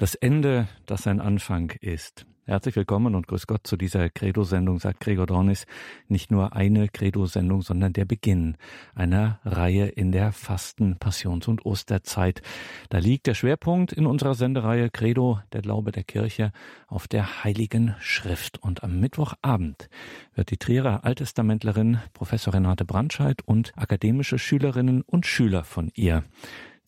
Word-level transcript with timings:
Das 0.00 0.14
Ende, 0.14 0.66
das 0.86 1.06
ein 1.06 1.20
Anfang 1.20 1.72
ist. 1.82 2.24
Herzlich 2.46 2.74
willkommen 2.74 3.14
und 3.14 3.26
grüß 3.28 3.46
Gott 3.46 3.66
zu 3.66 3.76
dieser 3.76 4.08
Credo-Sendung, 4.08 4.78
sagt 4.78 5.00
Gregor 5.00 5.26
Dornis. 5.26 5.66
Nicht 6.08 6.30
nur 6.30 6.56
eine 6.56 6.88
Credo-Sendung, 6.88 7.60
sondern 7.60 7.92
der 7.92 8.06
Beginn 8.06 8.56
einer 8.94 9.40
Reihe 9.44 9.88
in 9.88 10.10
der 10.10 10.32
Fasten-, 10.32 10.96
Passions- 10.98 11.48
und 11.48 11.66
Osterzeit. 11.66 12.40
Da 12.88 12.96
liegt 12.96 13.26
der 13.26 13.34
Schwerpunkt 13.34 13.92
in 13.92 14.06
unserer 14.06 14.34
Sendereihe 14.34 14.88
Credo, 14.88 15.40
der 15.52 15.60
Glaube 15.60 15.92
der 15.92 16.04
Kirche, 16.04 16.52
auf 16.86 17.06
der 17.06 17.44
Heiligen 17.44 17.94
Schrift. 18.00 18.56
Und 18.56 18.82
am 18.82 19.00
Mittwochabend 19.00 19.90
wird 20.34 20.50
die 20.50 20.56
Trierer 20.56 21.04
Alttestamentlerin 21.04 21.98
Professor 22.14 22.54
Renate 22.54 22.86
Brandscheid 22.86 23.42
und 23.44 23.74
akademische 23.76 24.38
Schülerinnen 24.38 25.02
und 25.02 25.26
Schüler 25.26 25.62
von 25.62 25.90
ihr 25.94 26.24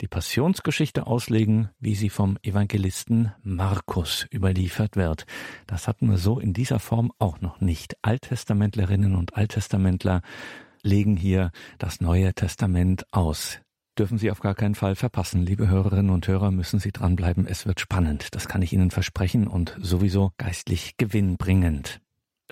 die 0.00 0.09
Passionsgeschichte 0.09 1.06
auslegen, 1.06 1.70
wie 1.79 1.95
sie 1.95 2.11
vom 2.11 2.38
Evangelisten 2.42 3.32
Markus 3.42 4.27
überliefert 4.32 4.96
wird. 4.96 5.27
Das 5.66 5.87
hatten 5.87 6.10
wir 6.10 6.18
so 6.18 6.41
in 6.41 6.52
dieser 6.52 6.80
Form 6.80 7.12
auch 7.18 7.41
noch 7.41 7.60
nicht. 7.60 7.96
Alttestamentlerinnen 8.02 9.15
und 9.15 9.37
Alttestamentler 9.37 10.23
legen 10.82 11.16
hier 11.16 11.52
das 11.78 12.01
Neue 12.01 12.34
Testament 12.34 13.06
aus. 13.12 13.60
Dürfen 13.98 14.18
Sie 14.18 14.30
auf 14.30 14.41
gar 14.41 14.55
keinen 14.55 14.74
Fall 14.74 14.96
verpassen. 14.96 15.42
Liebe 15.42 15.68
Hörerinnen 15.68 16.10
und 16.10 16.27
Hörer, 16.27 16.51
müssen 16.51 16.80
Sie 16.80 16.93
dranbleiben. 16.93 17.46
Es 17.46 17.66
wird 17.66 17.79
spannend. 17.79 18.34
Das 18.34 18.48
kann 18.48 18.62
ich 18.62 18.73
Ihnen 18.73 18.90
versprechen 18.90 19.46
und 19.46 19.77
sowieso 19.80 20.32
geistlich 20.38 20.96
gewinnbringend. 20.96 22.02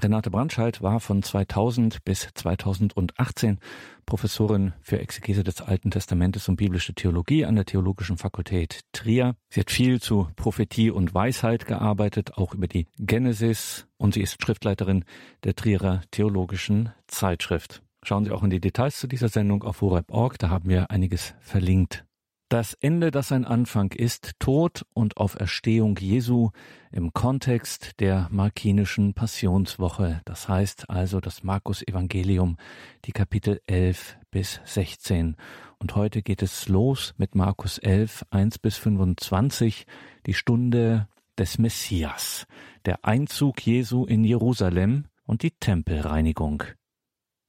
Renate 0.02 0.30
Brandscheid 0.30 0.82
war 0.82 1.00
von 1.00 1.22
2000 1.22 2.04
bis 2.04 2.28
2018 2.34 3.58
Professorin 4.06 4.72
für 4.80 4.98
Exegese 4.98 5.44
des 5.44 5.60
Alten 5.60 5.90
Testamentes 5.90 6.48
und 6.48 6.56
biblische 6.56 6.94
Theologie 6.94 7.44
an 7.44 7.54
der 7.54 7.64
Theologischen 7.64 8.16
Fakultät 8.16 8.80
Trier. 8.92 9.36
Sie 9.48 9.60
hat 9.60 9.70
viel 9.70 10.00
zu 10.00 10.28
Prophetie 10.36 10.90
und 10.90 11.14
Weisheit 11.14 11.66
gearbeitet, 11.66 12.34
auch 12.34 12.54
über 12.54 12.66
die 12.66 12.86
Genesis 12.98 13.86
und 13.98 14.14
sie 14.14 14.22
ist 14.22 14.42
Schriftleiterin 14.42 15.04
der 15.44 15.54
Trierer 15.54 16.02
Theologischen 16.10 16.90
Zeitschrift. 17.06 17.82
Schauen 18.02 18.24
Sie 18.24 18.30
auch 18.30 18.42
in 18.42 18.50
die 18.50 18.60
Details 18.60 18.98
zu 18.98 19.06
dieser 19.06 19.28
Sendung 19.28 19.62
auf 19.62 19.82
horeb.org, 19.82 20.38
da 20.38 20.48
haben 20.48 20.68
wir 20.68 20.90
einiges 20.90 21.34
verlinkt. 21.40 22.04
Das 22.50 22.74
Ende, 22.74 23.12
das 23.12 23.30
ein 23.30 23.44
Anfang 23.44 23.92
ist, 23.92 24.32
Tod 24.40 24.84
und 24.92 25.18
Auferstehung 25.18 25.96
Jesu 25.96 26.50
im 26.90 27.12
Kontext 27.12 28.00
der 28.00 28.26
markinischen 28.32 29.14
Passionswoche. 29.14 30.20
Das 30.24 30.48
heißt 30.48 30.90
also 30.90 31.20
das 31.20 31.44
Markus 31.44 31.80
Evangelium, 31.80 32.56
die 33.04 33.12
Kapitel 33.12 33.60
11 33.68 34.18
bis 34.32 34.60
16. 34.64 35.36
Und 35.78 35.94
heute 35.94 36.22
geht 36.22 36.42
es 36.42 36.66
los 36.68 37.14
mit 37.18 37.36
Markus 37.36 37.78
11, 37.78 38.26
1 38.30 38.58
bis 38.58 38.78
25, 38.78 39.86
die 40.26 40.34
Stunde 40.34 41.06
des 41.38 41.56
Messias, 41.58 42.48
der 42.84 43.04
Einzug 43.04 43.64
Jesu 43.64 44.06
in 44.06 44.24
Jerusalem 44.24 45.04
und 45.24 45.44
die 45.44 45.52
Tempelreinigung. 45.52 46.64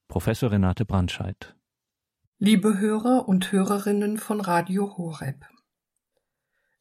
Professor 0.07 0.51
Renate 0.51 0.85
Brandscheid. 0.85 1.55
Liebe 2.43 2.79
Hörer 2.79 3.29
und 3.29 3.51
Hörerinnen 3.51 4.17
von 4.17 4.41
Radio 4.41 4.97
Horeb. 4.97 5.45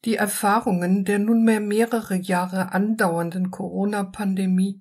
Die 0.07 0.17
Erfahrungen 0.17 1.05
der 1.05 1.19
nunmehr 1.19 1.61
mehrere 1.61 2.15
Jahre 2.15 2.73
andauernden 2.73 3.51
Corona-Pandemie, 3.51 4.81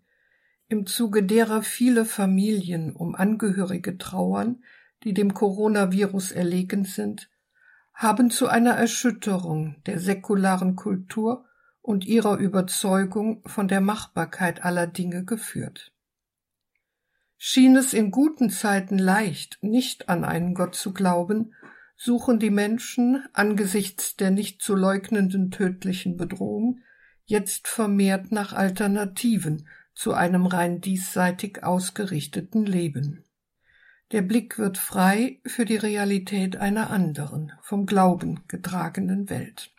im 0.70 0.86
Zuge 0.86 1.24
derer 1.24 1.64
viele 1.64 2.06
Familien 2.06 2.96
um 2.96 3.14
Angehörige 3.14 3.98
trauern, 3.98 4.64
die 5.04 5.14
dem 5.14 5.34
Coronavirus 5.34 6.32
erlegen 6.32 6.86
sind, 6.86 7.30
haben 7.94 8.32
zu 8.32 8.48
einer 8.48 8.76
Erschütterung 8.76 9.84
der 9.86 10.00
säkularen 10.00 10.78
Kultur 10.78 11.44
und 11.82 12.06
ihrer 12.06 12.38
Überzeugung 12.38 13.44
von 13.46 13.68
der 13.68 13.82
Machbarkeit 13.82 14.64
aller 14.64 14.88
Dinge 14.88 15.26
geführt. 15.26 15.92
Schien 17.42 17.78
es 17.78 17.94
in 17.94 18.12
guten 18.12 18.50
Zeiten 18.50 19.00
leicht, 19.00 19.60
nicht 19.62 20.10
an 20.10 20.26
einen 20.26 20.54
Gott 20.54 20.76
zu 20.76 20.92
glauben, 20.92 21.54
suchen 21.96 22.38
die 22.38 22.50
Menschen 22.50 23.24
angesichts 23.32 24.18
der 24.18 24.30
nicht 24.30 24.62
zu 24.62 24.76
leugnenden 24.76 25.50
tödlichen 25.50 26.18
Bedrohung 26.18 26.82
jetzt 27.24 27.70
vermehrt 27.70 28.34
nach 28.34 28.52
Alternativen 28.52 29.70
zu 29.94 30.14
einem 30.14 30.48
rein 30.48 30.82
diesseitig 30.82 31.64
ausgerichteten 31.64 32.66
Leben. 32.66 33.24
Der 34.12 34.22
Blick 34.22 34.60
wird 34.60 34.78
frei 34.78 35.40
für 35.46 35.64
die 35.64 35.78
Realität 35.78 36.58
einer 36.58 36.90
anderen, 36.90 37.54
vom 37.62 37.86
Glauben 37.86 38.42
getragenen 38.50 39.30
Welt. 39.30 39.72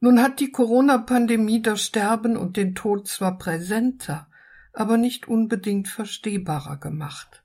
Nun 0.00 0.20
hat 0.20 0.40
die 0.40 0.50
Corona-Pandemie 0.50 1.62
das 1.62 1.82
Sterben 1.82 2.36
und 2.36 2.56
den 2.56 2.74
Tod 2.74 3.06
zwar 3.06 3.38
präsenter, 3.38 4.28
aber 4.76 4.98
nicht 4.98 5.26
unbedingt 5.26 5.88
verstehbarer 5.88 6.76
gemacht. 6.76 7.42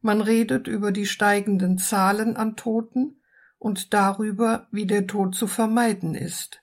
Man 0.00 0.20
redet 0.20 0.68
über 0.68 0.92
die 0.92 1.06
steigenden 1.06 1.76
Zahlen 1.76 2.36
an 2.36 2.54
Toten 2.54 3.20
und 3.58 3.92
darüber, 3.92 4.68
wie 4.70 4.86
der 4.86 5.08
Tod 5.08 5.34
zu 5.34 5.48
vermeiden 5.48 6.14
ist, 6.14 6.62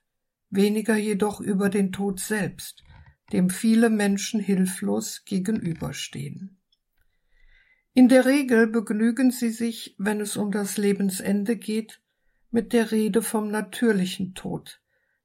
weniger 0.49 0.95
jedoch 0.95 1.41
über 1.41 1.69
den 1.69 1.91
Tod 1.91 2.21
selbst, 2.21 2.83
dem 3.33 3.49
viele 3.49 3.89
Menschen 3.89 4.39
hilflos 4.39 5.25
gegenüberstehen. 5.25 6.61
In 7.93 8.07
der 8.07 8.25
Regel 8.25 8.67
begnügen 8.67 9.31
sie 9.31 9.49
sich, 9.49 9.95
wenn 9.97 10.21
es 10.21 10.37
um 10.37 10.51
das 10.51 10.77
Lebensende 10.77 11.57
geht, 11.57 12.01
mit 12.51 12.71
der 12.71 12.91
Rede 12.91 13.21
vom 13.21 13.51
natürlichen 13.51 14.33
Tod, 14.33 14.81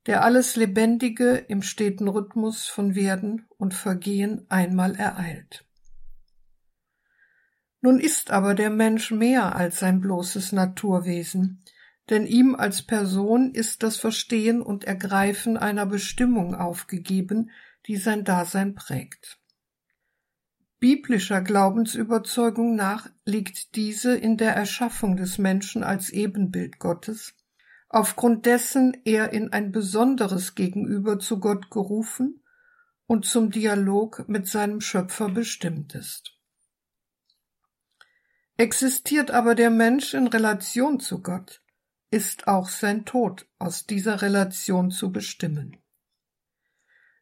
der 0.07 0.23
alles 0.23 0.57
Lebendige 0.57 1.37
im 1.37 1.63
steten 1.63 2.09
Rhythmus 2.09 2.67
von 2.67 2.95
Werden 2.95 3.47
und 3.59 3.75
Vergehen 3.75 4.47
einmal 4.49 4.95
ereilt. 4.95 5.65
Nun 7.81 8.01
ist 8.01 8.31
aber 8.31 8.55
der 8.55 8.71
Mensch 8.71 9.11
mehr 9.11 9.55
als 9.55 9.79
sein 9.79 10.01
bloßes 10.01 10.53
Naturwesen, 10.53 11.63
denn 12.11 12.27
ihm 12.27 12.55
als 12.55 12.83
Person 12.83 13.53
ist 13.53 13.83
das 13.83 13.97
Verstehen 13.97 14.63
und 14.63 14.85
Ergreifen 14.85 15.57
einer 15.57 15.87
Bestimmung 15.87 16.55
aufgegeben, 16.55 17.51
die 17.87 17.97
sein 17.97 18.25
Dasein 18.25 18.75
prägt. 18.75 19.39
Biblischer 20.81 21.43
Glaubensüberzeugung 21.43 22.77
nach 22.77 23.11
liegt 23.25 23.75
diese 23.75 24.17
in 24.17 24.37
der 24.37 24.55
Erschaffung 24.55 25.17
des 25.17 25.39
Menschen 25.39 25.83
als 25.83 26.11
Ebenbild 26.11 26.79
Gottes 26.79 27.35
aufgrund 27.89 28.45
dessen 28.47 28.97
er 29.05 29.33
in 29.33 29.53
ein 29.53 29.73
besonderes 29.73 30.55
Gegenüber 30.55 31.19
zu 31.19 31.41
Gott 31.41 31.71
gerufen 31.71 32.43
und 33.07 33.25
zum 33.25 33.51
Dialog 33.51 34.29
mit 34.29 34.47
seinem 34.47 34.81
Schöpfer 34.81 35.31
bestimmt 35.31 35.95
ist. 35.95 36.35
Existiert 38.59 39.31
aber 39.31 39.55
der 39.55 39.71
Mensch 39.71 40.15
in 40.15 40.27
Relation 40.27 41.01
zu 41.01 41.23
Gott, 41.23 41.63
ist 42.11 42.49
auch 42.49 42.69
sein 42.69 43.05
Tod 43.05 43.47
aus 43.59 43.87
dieser 43.87 44.21
Relation 44.21 44.91
zu 44.91 45.13
bestimmen. 45.13 45.77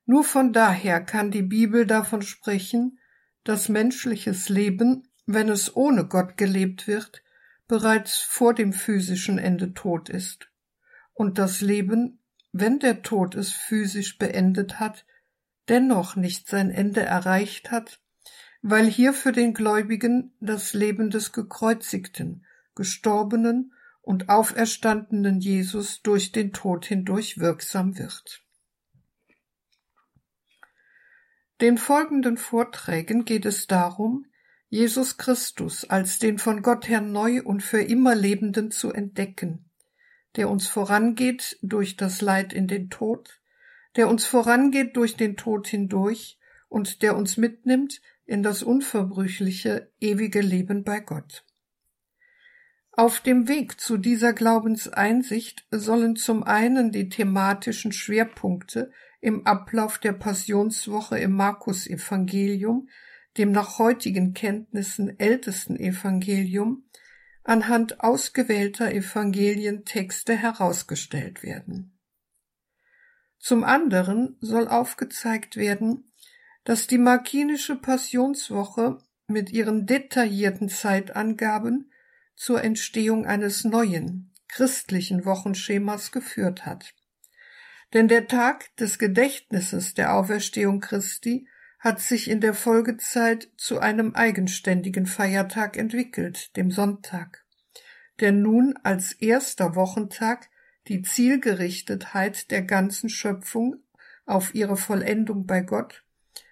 Nur 0.05 0.25
von 0.25 0.53
daher 0.53 1.01
kann 1.05 1.31
die 1.31 1.43
Bibel 1.43 1.87
davon 1.87 2.23
sprechen, 2.23 2.99
dass 3.45 3.69
menschliches 3.69 4.49
Leben, 4.49 5.09
wenn 5.27 5.49
es 5.49 5.75
ohne 5.77 6.07
Gott 6.07 6.37
gelebt 6.37 6.87
wird, 6.87 7.23
bereits 7.69 8.19
vor 8.19 8.55
dem 8.55 8.73
physischen 8.73 9.39
Ende 9.39 9.75
tot 9.75 10.09
ist 10.09 10.49
und 11.17 11.39
das 11.39 11.63
Leben, 11.63 12.21
wenn 12.53 12.79
der 12.79 13.03
Tod 13.03 13.35
es 13.35 13.51
physisch 13.51 14.19
beendet 14.19 14.79
hat, 14.79 15.07
dennoch 15.69 16.15
nicht 16.15 16.47
sein 16.47 16.71
Ende 16.71 17.01
erreicht 17.01 17.71
hat, 17.71 18.01
weil 18.63 18.87
hier 18.87 19.13
für 19.13 19.33
den 19.33 19.55
Gläubigen 19.55 20.35
das 20.41 20.75
Leben 20.75 21.11
des 21.11 21.33
gekreuzigten, 21.33 22.45
gestorbenen 22.75 23.73
und 24.03 24.29
auferstandenen 24.29 25.41
Jesus 25.41 26.03
durch 26.03 26.33
den 26.33 26.53
Tod 26.53 26.85
hindurch 26.85 27.39
wirksam 27.39 27.99
wird. 27.99 28.43
Den 31.63 31.79
folgenden 31.79 32.37
Vorträgen 32.37 33.25
geht 33.25 33.47
es 33.47 33.67
darum, 33.67 34.27
Jesus 34.69 35.17
Christus 35.17 35.85
als 35.89 36.19
den 36.19 36.39
von 36.39 36.61
Gott 36.61 36.89
her 36.89 37.01
neu 37.01 37.43
und 37.43 37.63
für 37.63 37.81
immer 37.81 38.15
Lebenden 38.15 38.71
zu 38.71 38.93
entdecken, 38.93 39.66
der 40.37 40.51
uns 40.51 40.69
vorangeht 40.69 41.59
durch 41.63 41.97
das 41.97 42.21
Leid 42.21 42.53
in 42.53 42.69
den 42.69 42.91
Tod, 42.91 43.41
der 43.97 44.09
uns 44.09 44.27
vorangeht 44.27 44.97
durch 44.97 45.17
den 45.17 45.37
Tod 45.37 45.67
hindurch 45.67 46.39
und 46.69 47.03
der 47.03 47.17
uns 47.17 47.37
mitnimmt 47.37 48.01
in 48.27 48.43
das 48.43 48.63
unverbrüchliche, 48.63 49.91
ewige 50.01 50.41
Leben 50.41 50.85
bei 50.85 51.01
Gott. 51.01 51.45
Auf 52.93 53.21
dem 53.21 53.47
Weg 53.47 53.79
zu 53.79 53.99
dieser 53.99 54.33
Glaubenseinsicht 54.33 55.67
sollen 55.71 56.17
zum 56.17 56.43
einen 56.43 56.93
die 56.93 57.09
thematischen 57.09 57.93
Schwerpunkte 57.93 58.91
im 59.21 59.47
Ablauf 59.47 59.99
der 59.99 60.13
Passionswoche 60.13 61.19
im 61.19 61.33
Markus 61.33 61.87
Evangelium, 61.87 62.89
dem 63.37 63.53
nach 63.53 63.79
heutigen 63.79 64.33
Kenntnissen 64.33 65.19
ältesten 65.19 65.77
Evangelium, 65.77 66.85
anhand 67.47 68.01
ausgewählter 68.01 68.93
Evangelientexte 68.93 70.37
herausgestellt 70.37 71.43
werden. 71.43 71.99
Zum 73.39 73.63
anderen 73.63 74.37
soll 74.41 74.67
aufgezeigt 74.67 75.57
werden, 75.57 76.11
dass 76.65 76.89
die 76.89 76.99
markinische 76.99 77.77
Passionswoche 77.77 78.99
mit 79.29 79.51
ihren 79.51 79.87
detaillierten 79.87 80.69
Zeitangaben 80.69 81.93
zur 82.35 82.63
Entstehung 82.63 83.27
eines 83.27 83.65
neuen, 83.65 84.35
christlichen 84.49 85.25
Wochenschemas 85.25 86.11
geführt 86.11 86.67
hat. 86.67 86.95
Denn 87.95 88.09
der 88.09 88.27
Tag 88.27 88.75
des 88.77 88.99
Gedächtnisses 88.99 89.95
der 89.95 90.15
Auferstehung 90.15 90.81
Christi 90.81 91.49
hat 91.87 92.01
sich 92.01 92.29
in 92.29 92.41
der 92.41 92.53
Folgezeit 92.53 93.49
zu 93.57 93.79
einem 93.79 94.17
eigenständigen 94.17 95.07
Feiertag 95.07 95.77
entwickelt, 95.77 96.57
dem 96.57 96.73
Sonntag, 96.73 97.45
der 98.19 98.33
nun 98.33 98.77
als 98.83 99.13
erster 99.13 99.77
Wochentag 99.77 100.51
die 100.89 101.03
Zielgerichtetheit 101.03 102.51
der 102.51 102.63
ganzen 102.63 103.09
Schöpfung 103.09 103.85
auf 104.25 104.53
ihre 104.53 104.77
Vollendung 104.77 105.47
bei 105.47 105.61
Gott 105.61 106.03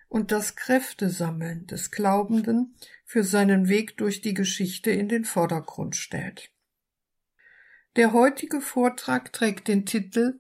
und 0.09 0.31
das 0.31 0.55
Kräftesammeln 0.55 1.67
des 1.67 1.91
Glaubenden 1.91 2.77
für 3.05 3.25
seinen 3.25 3.69
Weg 3.69 3.97
durch 3.97 4.21
die 4.21 4.35
Geschichte 4.35 4.93
in 4.93 5.09
den 5.09 5.25
Vordergrund 5.25 5.97
stellt. 5.97 6.53
Der 7.97 8.13
heutige 8.13 8.61
Vortrag 8.61 9.33
trägt 9.33 9.67
den 9.67 9.85
Titel 9.85 10.39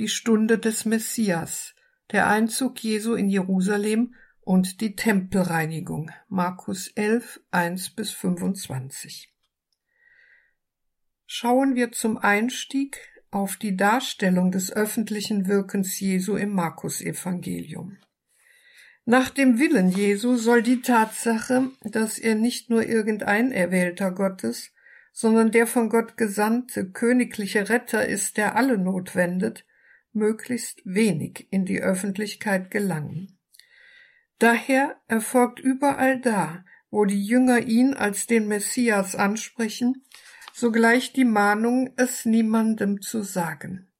Die 0.00 0.08
Stunde 0.08 0.58
des 0.58 0.84
Messias, 0.84 1.76
der 2.10 2.26
Einzug 2.26 2.82
Jesu 2.82 3.14
in 3.14 3.28
Jerusalem 3.28 4.16
und 4.44 4.80
die 4.80 4.96
Tempelreinigung. 4.96 6.10
Markus 6.28 6.88
11, 6.88 7.40
1 7.50 7.90
bis 7.90 8.10
25. 8.12 9.32
Schauen 11.26 11.74
wir 11.74 11.92
zum 11.92 12.18
Einstieg 12.18 12.98
auf 13.30 13.56
die 13.56 13.76
Darstellung 13.76 14.50
des 14.52 14.72
öffentlichen 14.72 15.46
Wirkens 15.46 15.98
Jesu 15.98 16.36
im 16.36 16.50
Markus-Evangelium. 16.50 17.96
Nach 19.04 19.30
dem 19.30 19.58
Willen 19.58 19.90
Jesu 19.90 20.36
soll 20.36 20.62
die 20.62 20.82
Tatsache, 20.82 21.70
dass 21.80 22.18
er 22.18 22.34
nicht 22.34 22.68
nur 22.70 22.86
irgendein 22.86 23.50
Erwählter 23.50 24.12
Gottes, 24.12 24.72
sondern 25.12 25.50
der 25.50 25.66
von 25.66 25.88
Gott 25.88 26.16
gesandte 26.16 26.90
königliche 26.90 27.68
Retter 27.68 28.06
ist, 28.06 28.36
der 28.36 28.54
alle 28.56 28.78
Not 28.78 29.16
wendet, 29.16 29.64
möglichst 30.12 30.82
wenig 30.84 31.48
in 31.50 31.64
die 31.64 31.80
Öffentlichkeit 31.80 32.70
gelangen. 32.70 33.38
Daher 34.42 35.00
erfolgt 35.06 35.60
überall 35.60 36.20
da, 36.20 36.64
wo 36.90 37.04
die 37.04 37.24
Jünger 37.24 37.60
ihn 37.60 37.94
als 37.94 38.26
den 38.26 38.48
Messias 38.48 39.14
ansprechen, 39.14 40.02
sogleich 40.52 41.12
die 41.12 41.24
Mahnung, 41.24 41.92
es 41.96 42.24
niemandem 42.24 43.00
zu 43.00 43.22
sagen. 43.22 43.92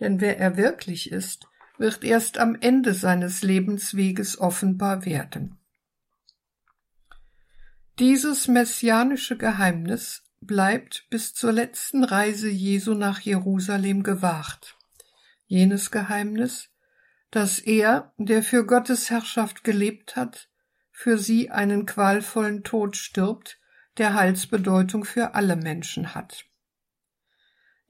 Denn 0.00 0.22
wer 0.22 0.38
er 0.38 0.56
wirklich 0.56 1.12
ist, 1.12 1.46
wird 1.76 2.04
erst 2.04 2.38
am 2.38 2.56
Ende 2.58 2.94
seines 2.94 3.42
Lebensweges 3.42 4.40
offenbar 4.40 5.04
werden. 5.04 5.58
Dieses 7.98 8.48
messianische 8.48 9.36
Geheimnis 9.36 10.22
bleibt 10.40 11.06
bis 11.10 11.34
zur 11.34 11.52
letzten 11.52 12.02
Reise 12.02 12.48
Jesu 12.48 12.94
nach 12.94 13.20
Jerusalem 13.20 14.04
gewahrt. 14.04 14.74
Jenes 15.44 15.90
Geheimnis, 15.90 16.71
dass 17.32 17.58
er, 17.58 18.12
der 18.18 18.44
für 18.44 18.64
Gottes 18.64 19.10
Herrschaft 19.10 19.64
gelebt 19.64 20.14
hat, 20.14 20.48
für 20.92 21.18
sie 21.18 21.50
einen 21.50 21.84
qualvollen 21.84 22.62
Tod 22.62 22.96
stirbt, 22.96 23.58
der 23.98 24.14
Heilsbedeutung 24.14 25.04
für 25.04 25.34
alle 25.34 25.56
Menschen 25.56 26.14
hat. 26.14 26.44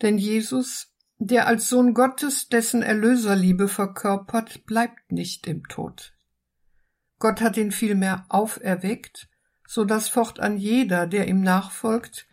Denn 0.00 0.16
Jesus 0.16 0.92
der 1.24 1.46
als 1.46 1.68
Sohn 1.68 1.94
Gottes 1.94 2.48
dessen 2.48 2.82
Erlöserliebe 2.82 3.68
verkörpert, 3.68 4.66
bleibt 4.66 5.12
nicht 5.12 5.46
im 5.46 5.68
Tod. 5.68 6.12
Gott 7.20 7.40
hat 7.40 7.56
ihn 7.56 7.70
vielmehr 7.70 8.26
auferweckt, 8.28 9.28
so 9.64 9.84
dass 9.84 10.08
fortan 10.08 10.56
jeder, 10.56 11.06
der 11.06 11.28
ihm 11.28 11.40
nachfolgt, 11.40 12.26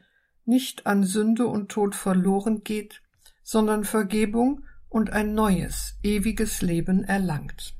nicht 0.45 0.87
an 0.87 1.03
Sünde 1.03 1.45
und 1.45 1.69
Tod 1.69 1.93
verloren 1.93 2.63
geht, 2.63 3.03
sondern 3.43 3.83
Vergebung 3.83 4.65
und 4.89 5.11
ein 5.11 5.33
neues, 5.33 5.97
ewiges 6.03 6.61
Leben 6.61 7.03
erlangt. 7.03 7.75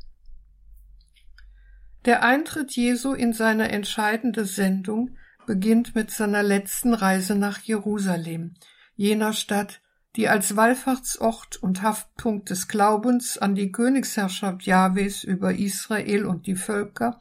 Der 2.06 2.24
Eintritt 2.24 2.76
Jesu 2.76 3.14
in 3.14 3.34
seine 3.34 3.72
entscheidende 3.72 4.46
Sendung 4.46 5.18
beginnt 5.46 5.96
mit 5.96 6.12
seiner 6.12 6.44
letzten 6.44 6.94
Reise 6.94 7.36
nach 7.36 7.60
Jerusalem, 7.60 8.54
jener 8.96 9.34
Stadt, 9.34 9.82
die 10.16 10.28
als 10.28 10.56
Wallfahrtsort 10.56 11.58
und 11.58 11.82
Haftpunkt 11.82 12.50
des 12.50 12.68
Glaubens 12.68 13.38
an 13.38 13.56
die 13.56 13.72
Königsherrschaft 13.72 14.64
Jahwes 14.64 15.24
über 15.24 15.54
Israel 15.54 16.26
und 16.26 16.48
die 16.48 16.56
Völker 16.56 17.20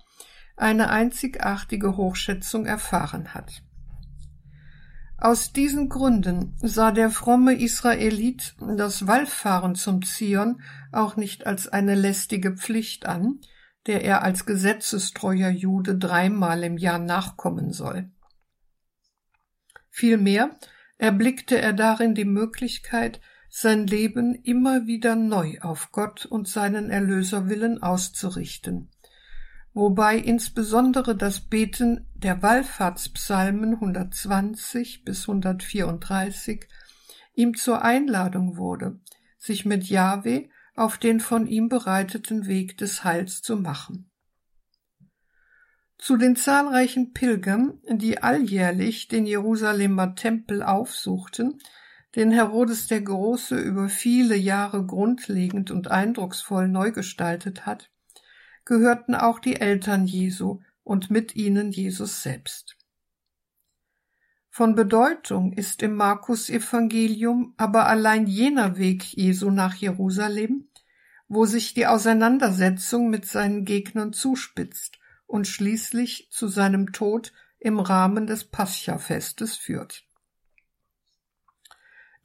eine 0.57 0.91
einzigartige 0.91 1.97
Hochschätzung 1.97 2.67
erfahren 2.67 3.35
hat. 3.35 3.63
Aus 5.21 5.53
diesen 5.53 5.89
Gründen 5.89 6.57
sah 6.63 6.93
der 6.93 7.11
fromme 7.11 7.55
Israelit 7.55 8.55
das 8.61 9.09
Wallfahren 9.09 9.75
zum 9.75 10.05
Zion 10.05 10.63
auch 10.93 11.17
nicht 11.17 11.45
als 11.45 11.67
eine 11.67 11.97
lästige 11.97 12.57
Pflicht 12.57 13.07
an, 13.07 13.41
der 13.89 14.05
er 14.05 14.23
als 14.23 14.47
gesetzestreuer 14.47 15.51
Jude 15.51 15.99
dreimal 15.99 16.63
im 16.63 16.79
Jahr 16.79 17.01
nachkommen 17.01 17.73
soll. 17.73 18.13
Vielmehr 19.91 20.57
erblickte 20.99 21.61
er 21.61 21.73
darin 21.73 22.15
die 22.15 22.25
Möglichkeit, 22.25 23.21
sein 23.51 23.89
Leben 23.89 24.37
immer 24.37 24.87
wieder 24.87 25.17
neu 25.17 25.59
auf 25.63 25.91
Gott 25.91 26.27
und 26.27 26.47
seinen 26.47 26.91
Erlöserwillen 26.91 27.83
auszurichten, 27.83 28.91
wobei 29.75 30.17
insbesondere 30.17 31.17
das 31.17 31.41
Beten 31.41 32.07
der 32.15 32.43
Wallfahrtspsalmen 32.43 33.75
120 33.75 35.05
bis 35.05 35.29
134 35.29 36.67
ihm 37.35 37.55
zur 37.55 37.83
Einladung 37.83 38.57
wurde, 38.57 39.01
sich 39.39 39.65
mit 39.65 39.85
Jahwe 39.85 40.49
auf 40.75 40.99
den 40.99 41.21
von 41.21 41.47
ihm 41.47 41.69
bereiteten 41.69 42.47
Weg 42.47 42.77
des 42.79 43.05
Heils 43.05 43.43
zu 43.43 43.57
machen. 43.57 44.11
Zu 45.99 46.17
den 46.17 46.37
zahlreichen 46.37 47.13
Pilgern, 47.13 47.81
die 47.91 48.23
alljährlich 48.23 49.09
den 49.09 49.27
Jerusalemer 49.27 50.15
Tempel 50.15 50.63
aufsuchten, 50.63 51.59
den 52.15 52.31
Herodes 52.31 52.87
der 52.87 53.03
Große 53.03 53.59
über 53.59 53.89
viele 53.89 54.37
Jahre 54.37 54.87
grundlegend 54.87 55.71
und 55.73 55.91
eindrucksvoll 55.91 56.69
neu 56.69 56.93
gestaltet 56.93 57.67
hat, 57.67 57.91
gehörten 58.69 59.15
auch 59.15 59.39
die 59.39 59.59
Eltern 59.59 60.05
Jesu 60.07 60.61
und 60.85 61.11
mit 61.11 61.35
ihnen 61.35 61.73
Jesus 61.73 62.23
selbst. 62.23 62.77
Von 64.51 64.75
Bedeutung 64.75 65.55
ist 65.55 65.83
im 65.83 65.95
Markus 65.95 66.51
Evangelium 66.51 67.55
aber 67.57 67.87
allein 67.87 68.27
jener 68.27 68.77
Weg 68.77 69.05
Jesu 69.15 69.51
nach 69.51 69.75
Jerusalem, 69.75 70.69
wo 71.29 71.47
sich 71.47 71.73
die 71.73 71.87
Auseinandersetzung 71.87 73.09
mit 73.09 73.25
seinen 73.25 73.65
Gegnern 73.65 74.13
zuspitzt 74.13 74.99
und 75.27 75.47
schließlich 75.47 76.29
zu 76.31 76.47
seinem 76.49 76.93
Tod 76.93 77.33
im 77.59 77.81
Rahmen 77.81 78.27
des 78.27 78.45
Pascha-Festes 78.45 79.57
führt. 79.57 80.05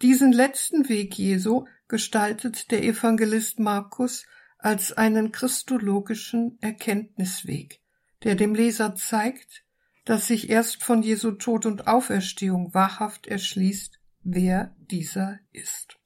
Diesen 0.01 0.33
letzten 0.33 0.89
Weg 0.89 1.17
Jesu 1.17 1.67
gestaltet 1.87 2.69
der 2.71 2.83
Evangelist 2.83 3.59
Markus 3.59 4.25
als 4.63 4.93
einen 4.93 5.31
christologischen 5.31 6.57
Erkenntnisweg, 6.61 7.81
der 8.23 8.35
dem 8.35 8.55
Leser 8.55 8.95
zeigt, 8.95 9.65
dass 10.05 10.27
sich 10.27 10.49
erst 10.49 10.83
von 10.83 11.03
Jesu 11.03 11.31
Tod 11.31 11.65
und 11.65 11.87
Auferstehung 11.87 12.73
wahrhaft 12.73 13.27
erschließt, 13.27 13.99
wer 14.23 14.75
dieser 14.79 15.39
ist. 15.51 15.97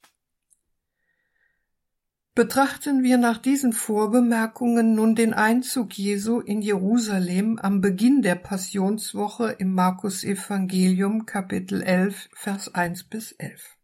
Betrachten 2.34 3.02
wir 3.02 3.18
nach 3.18 3.38
diesen 3.38 3.72
Vorbemerkungen 3.72 4.94
nun 4.94 5.16
den 5.16 5.34
Einzug 5.34 5.92
Jesu 5.98 6.38
in 6.38 6.62
Jerusalem 6.62 7.58
am 7.58 7.80
Beginn 7.80 8.22
der 8.22 8.36
Passionswoche 8.36 9.56
im 9.58 9.72
Markus 9.74 10.22
Evangelium 10.22 11.26
Kapitel 11.26 11.82
11 11.82 12.28
Vers 12.32 12.74
1 12.74 13.04
bis 13.04 13.32
11. 13.32 13.77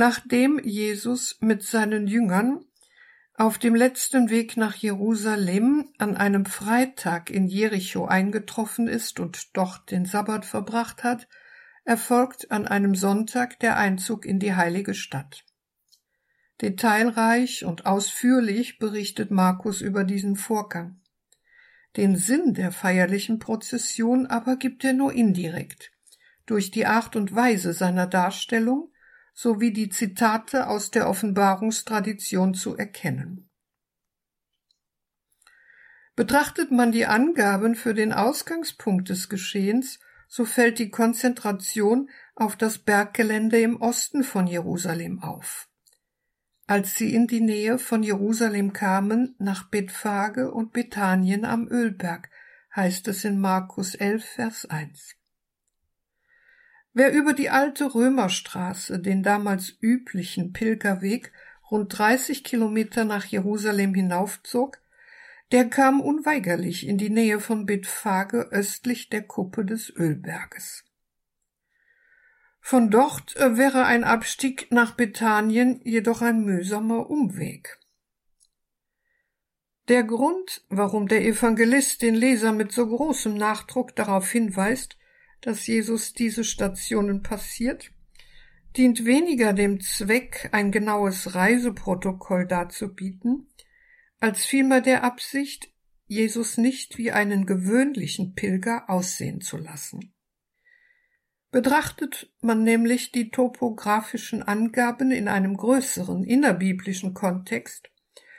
Nachdem 0.00 0.58
Jesus 0.64 1.36
mit 1.40 1.62
seinen 1.62 2.06
Jüngern 2.06 2.64
auf 3.34 3.58
dem 3.58 3.74
letzten 3.74 4.30
Weg 4.30 4.56
nach 4.56 4.74
Jerusalem 4.74 5.92
an 5.98 6.16
einem 6.16 6.46
Freitag 6.46 7.28
in 7.28 7.46
Jericho 7.46 8.06
eingetroffen 8.06 8.88
ist 8.88 9.20
und 9.20 9.54
dort 9.54 9.90
den 9.90 10.06
Sabbat 10.06 10.46
verbracht 10.46 11.04
hat, 11.04 11.28
erfolgt 11.84 12.50
an 12.50 12.66
einem 12.66 12.94
Sonntag 12.94 13.60
der 13.60 13.76
Einzug 13.76 14.24
in 14.24 14.38
die 14.38 14.54
heilige 14.54 14.94
Stadt. 14.94 15.44
Detailreich 16.62 17.66
und 17.66 17.84
ausführlich 17.84 18.78
berichtet 18.78 19.30
Markus 19.30 19.82
über 19.82 20.04
diesen 20.04 20.36
Vorgang. 20.36 21.02
Den 21.98 22.16
Sinn 22.16 22.54
der 22.54 22.72
feierlichen 22.72 23.38
Prozession 23.38 24.26
aber 24.26 24.56
gibt 24.56 24.82
er 24.82 24.94
nur 24.94 25.12
indirekt, 25.12 25.92
durch 26.46 26.70
die 26.70 26.86
Art 26.86 27.16
und 27.16 27.34
Weise 27.34 27.74
seiner 27.74 28.06
Darstellung 28.06 28.90
sowie 29.34 29.72
die 29.72 29.88
Zitate 29.88 30.66
aus 30.66 30.90
der 30.90 31.08
Offenbarungstradition 31.08 32.54
zu 32.54 32.76
erkennen. 32.76 33.48
Betrachtet 36.16 36.70
man 36.70 36.92
die 36.92 37.06
Angaben 37.06 37.74
für 37.74 37.94
den 37.94 38.12
Ausgangspunkt 38.12 39.08
des 39.08 39.28
Geschehens, 39.28 40.00
so 40.28 40.44
fällt 40.44 40.78
die 40.78 40.90
Konzentration 40.90 42.10
auf 42.34 42.56
das 42.56 42.78
Berggelände 42.78 43.60
im 43.60 43.80
Osten 43.80 44.22
von 44.22 44.46
Jerusalem 44.46 45.22
auf. 45.22 45.68
Als 46.66 46.94
sie 46.94 47.14
in 47.14 47.26
die 47.26 47.40
Nähe 47.40 47.78
von 47.78 48.02
Jerusalem 48.02 48.72
kamen, 48.72 49.34
nach 49.38 49.68
Bethphage 49.70 50.52
und 50.52 50.72
Bethanien 50.72 51.44
am 51.44 51.66
Ölberg, 51.66 52.30
heißt 52.76 53.08
es 53.08 53.24
in 53.24 53.40
Markus 53.40 53.94
11, 53.94 54.24
Vers 54.24 54.66
1. 54.66 55.19
Wer 56.92 57.12
über 57.12 57.34
die 57.34 57.50
alte 57.50 57.94
Römerstraße, 57.94 58.98
den 58.98 59.22
damals 59.22 59.74
üblichen 59.80 60.52
Pilgerweg, 60.52 61.32
rund 61.70 61.96
30 61.96 62.42
Kilometer 62.42 63.04
nach 63.04 63.24
Jerusalem 63.24 63.94
hinaufzog, 63.94 64.78
der 65.52 65.68
kam 65.68 66.00
unweigerlich 66.00 66.86
in 66.86 66.98
die 66.98 67.10
Nähe 67.10 67.40
von 67.40 67.66
Bethphage 67.66 68.48
östlich 68.50 69.08
der 69.08 69.22
Kuppe 69.22 69.64
des 69.64 69.90
Ölberges. 69.90 70.84
Von 72.60 72.90
dort 72.90 73.36
äh, 73.36 73.56
wäre 73.56 73.84
ein 73.84 74.04
Abstieg 74.04 74.70
nach 74.70 74.92
Bethanien 74.92 75.80
jedoch 75.82 76.22
ein 76.22 76.44
mühsamer 76.44 77.08
Umweg. 77.08 77.78
Der 79.88 80.04
Grund, 80.04 80.64
warum 80.68 81.08
der 81.08 81.24
Evangelist 81.24 82.02
den 82.02 82.14
Leser 82.14 82.52
mit 82.52 82.70
so 82.70 82.86
großem 82.86 83.34
Nachdruck 83.34 83.96
darauf 83.96 84.30
hinweist, 84.30 84.96
dass 85.40 85.66
Jesus 85.66 86.12
diese 86.12 86.44
Stationen 86.44 87.22
passiert, 87.22 87.90
dient 88.76 89.04
weniger 89.04 89.52
dem 89.52 89.80
Zweck, 89.80 90.48
ein 90.52 90.70
genaues 90.70 91.34
Reiseprotokoll 91.34 92.46
darzubieten, 92.46 93.48
als 94.20 94.44
vielmehr 94.44 94.80
der 94.80 95.02
Absicht, 95.02 95.72
Jesus 96.06 96.56
nicht 96.56 96.98
wie 96.98 97.12
einen 97.12 97.46
gewöhnlichen 97.46 98.34
Pilger 98.34 98.90
aussehen 98.90 99.40
zu 99.40 99.56
lassen. 99.56 100.12
Betrachtet 101.52 102.32
man 102.40 102.62
nämlich 102.62 103.12
die 103.12 103.30
topografischen 103.30 104.42
Angaben 104.42 105.10
in 105.10 105.26
einem 105.26 105.56
größeren 105.56 106.24
innerbiblischen 106.24 107.14
Kontext, 107.14 107.90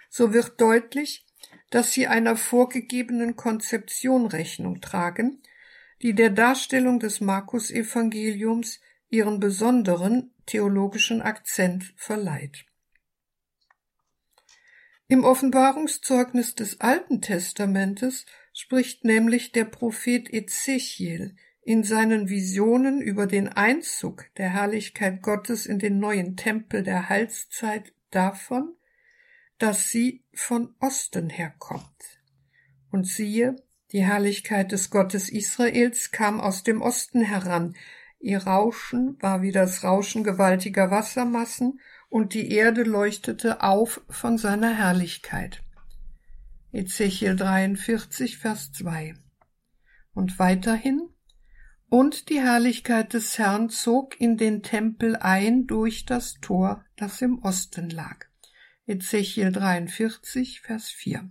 so 0.09 0.33
wird 0.33 0.59
deutlich, 0.59 1.25
dass 1.69 1.93
sie 1.93 2.07
einer 2.07 2.35
vorgegebenen 2.35 3.35
Konzeption 3.35 4.27
Rechnung 4.27 4.81
tragen, 4.81 5.41
die 6.01 6.13
der 6.13 6.29
Darstellung 6.29 6.99
des 6.99 7.21
Markus-Evangeliums 7.21 8.79
ihren 9.09 9.39
besonderen 9.39 10.33
theologischen 10.45 11.21
Akzent 11.21 11.93
verleiht. 11.95 12.65
Im 15.07 15.25
Offenbarungszeugnis 15.25 16.55
des 16.55 16.79
Alten 16.79 17.21
Testamentes 17.21 18.25
spricht 18.53 19.03
nämlich 19.03 19.51
der 19.51 19.65
Prophet 19.65 20.31
Ezechiel 20.33 21.35
in 21.63 21.83
seinen 21.83 22.29
Visionen 22.29 23.01
über 23.01 23.27
den 23.27 23.49
Einzug 23.49 24.25
der 24.37 24.49
Herrlichkeit 24.49 25.21
Gottes 25.21 25.65
in 25.65 25.79
den 25.79 25.99
neuen 25.99 26.37
Tempel 26.37 26.83
der 26.83 27.09
Heilszeit 27.09 27.93
davon, 28.09 28.75
dass 29.57 29.89
sie 29.89 30.23
von 30.33 30.75
Osten 30.79 31.29
herkommt. 31.29 32.21
Und 32.89 33.05
siehe, 33.05 33.57
die 33.91 34.03
Herrlichkeit 34.03 34.71
des 34.71 34.89
Gottes 34.89 35.29
Israels 35.29 36.11
kam 36.11 36.39
aus 36.39 36.63
dem 36.63 36.81
Osten 36.81 37.21
heran, 37.21 37.75
ihr 38.19 38.43
Rauschen 38.43 39.17
war 39.21 39.41
wie 39.41 39.51
das 39.51 39.83
Rauschen 39.83 40.23
gewaltiger 40.23 40.91
Wassermassen, 40.91 41.79
und 42.09 42.33
die 42.33 42.51
Erde 42.51 42.83
leuchtete 42.83 43.63
auf 43.63 44.01
von 44.09 44.37
seiner 44.37 44.75
Herrlichkeit. 44.75 45.63
Ezechiel 46.73 47.35
43, 47.35 48.37
Vers 48.37 48.71
2. 48.73 49.13
Und 50.13 50.37
weiterhin, 50.37 51.09
und 51.89 52.29
die 52.29 52.39
Herrlichkeit 52.39 53.13
des 53.13 53.37
Herrn 53.37 53.69
zog 53.69 54.19
in 54.19 54.37
den 54.37 54.63
Tempel 54.63 55.17
ein 55.17 55.67
durch 55.67 56.05
das 56.05 56.35
Tor, 56.41 56.85
das 56.95 57.21
im 57.21 57.39
Osten 57.39 57.89
lag. 57.89 58.25
Ezechiel 58.85 59.51
43, 59.51 60.61
Vers 60.61 60.89
4. 60.89 61.27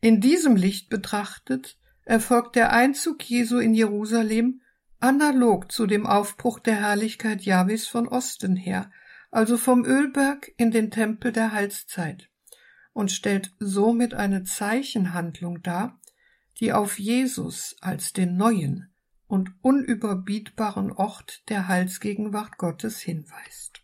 In 0.00 0.20
diesem 0.20 0.56
Licht 0.56 0.88
betrachtet 0.88 1.78
erfolgt 2.04 2.56
der 2.56 2.72
Einzug 2.72 3.22
Jesu 3.22 3.58
in 3.58 3.74
Jerusalem 3.74 4.62
analog 4.98 5.70
zu 5.70 5.86
dem 5.86 6.06
Aufbruch 6.06 6.58
der 6.58 6.76
Herrlichkeit 6.76 7.42
Jahwes 7.42 7.86
von 7.86 8.08
Osten 8.08 8.56
her, 8.56 8.90
also 9.30 9.56
vom 9.58 9.84
Ölberg 9.84 10.50
in 10.56 10.70
den 10.70 10.90
Tempel 10.90 11.32
der 11.32 11.52
Heilszeit, 11.52 12.30
und 12.92 13.12
stellt 13.12 13.54
somit 13.58 14.14
eine 14.14 14.44
Zeichenhandlung 14.44 15.62
dar, 15.62 16.00
die 16.60 16.72
auf 16.72 16.98
Jesus 16.98 17.76
als 17.80 18.12
den 18.12 18.36
neuen 18.36 18.92
und 19.26 19.50
unüberbietbaren 19.62 20.92
Ort 20.92 21.48
der 21.48 21.68
Heilsgegenwart 21.68 22.58
Gottes 22.58 23.00
hinweist. 23.00 23.79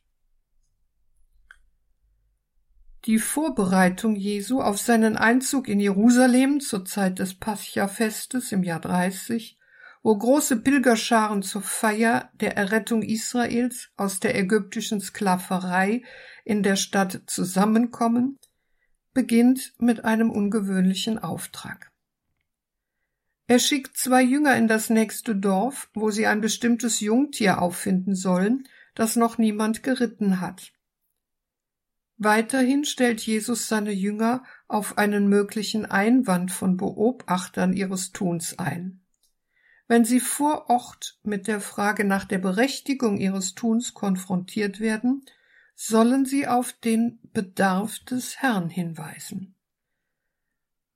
Die 3.06 3.20
Vorbereitung 3.20 4.16
Jesu 4.16 4.60
auf 4.60 4.78
seinen 4.78 5.16
Einzug 5.16 5.68
in 5.68 5.78
Jerusalem 5.78 6.58
zur 6.58 6.84
Zeit 6.84 7.20
des 7.20 7.34
Pascha-Festes 7.34 8.50
im 8.50 8.64
Jahr 8.64 8.80
30, 8.80 9.56
wo 10.02 10.18
große 10.18 10.56
Pilgerscharen 10.56 11.44
zur 11.44 11.62
Feier 11.62 12.30
der 12.34 12.56
Errettung 12.56 13.02
Israels 13.02 13.90
aus 13.96 14.18
der 14.18 14.36
ägyptischen 14.36 15.00
Sklaverei 15.00 16.02
in 16.44 16.64
der 16.64 16.75
Stadt 16.75 17.22
zusammenkommen, 17.26 18.40
beginnt 19.14 19.75
mit 19.78 20.04
einem 20.04 20.32
ungewöhnlichen 20.32 21.20
Auftrag. 21.20 21.92
Er 23.46 23.60
schickt 23.60 23.96
zwei 23.96 24.22
Jünger 24.22 24.56
in 24.56 24.66
das 24.66 24.90
nächste 24.90 25.36
Dorf, 25.36 25.90
wo 25.94 26.10
sie 26.10 26.26
ein 26.26 26.40
bestimmtes 26.40 26.98
Jungtier 26.98 27.62
auffinden 27.62 28.16
sollen, 28.16 28.64
das 28.96 29.14
noch 29.14 29.38
niemand 29.38 29.84
geritten 29.84 30.40
hat. 30.40 30.72
Weiterhin 32.18 32.85
stellt 32.85 33.20
Jesus 33.20 33.68
seine 33.68 33.92
Jünger 33.92 34.44
auf 34.68 34.96
einen 34.96 35.28
möglichen 35.28 35.85
Einwand 35.85 36.50
von 36.50 36.76
Beobachtern 36.76 37.75
ihres 37.75 38.12
Tuns 38.12 38.58
ein. 38.58 39.00
Wenn 39.87 40.04
sie 40.04 40.20
vor 40.20 40.70
Ort 40.70 41.18
mit 41.23 41.46
der 41.46 41.61
Frage 41.61 42.04
nach 42.04 42.25
der 42.25 42.38
Berechtigung 42.38 43.18
ihres 43.18 43.54
Tuns 43.54 43.94
konfrontiert 43.94 44.80
werden, 44.80 45.25
sollen 45.75 46.25
sie 46.25 46.49
auf 46.49 46.73
den 46.73 47.20
Bedarf 47.32 47.99
des 48.00 48.38
Herrn 48.38 48.70
hinweisen. 48.70 49.54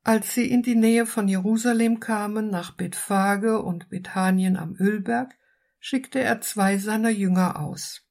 Als 0.03 0.35
sie 0.35 0.51
in 0.51 0.63
die 0.63 0.75
Nähe 0.75 1.05
von 1.05 1.29
Jerusalem 1.29 2.01
kamen, 2.01 2.49
nach 2.49 2.73
Bethphage 2.73 3.61
und 3.61 3.91
Bethanien 3.91 4.57
am 4.57 4.75
Ölberg, 4.75 5.37
schickte 5.79 6.21
er 6.21 6.41
zwei 6.41 6.79
seiner 6.79 7.11
Jünger 7.11 7.61
aus. 7.61 8.07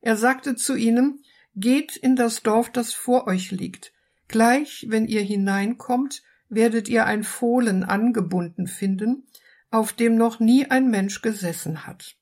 Er 0.00 0.16
sagte 0.16 0.54
zu 0.54 0.76
ihnen, 0.76 1.24
Geht 1.56 1.96
in 1.96 2.16
das 2.16 2.42
Dorf, 2.42 2.70
das 2.70 2.92
vor 2.92 3.26
euch 3.26 3.50
liegt. 3.50 3.92
Gleich, 4.28 4.86
wenn 4.88 5.06
ihr 5.06 5.22
hineinkommt, 5.22 6.22
werdet 6.48 6.88
ihr 6.88 7.06
ein 7.06 7.24
Fohlen 7.24 7.84
angebunden 7.84 8.66
finden, 8.66 9.26
auf 9.70 9.92
dem 9.92 10.16
noch 10.16 10.40
nie 10.40 10.70
ein 10.70 10.90
Mensch 10.90 11.22
gesessen 11.22 11.86
hat. 11.86 12.16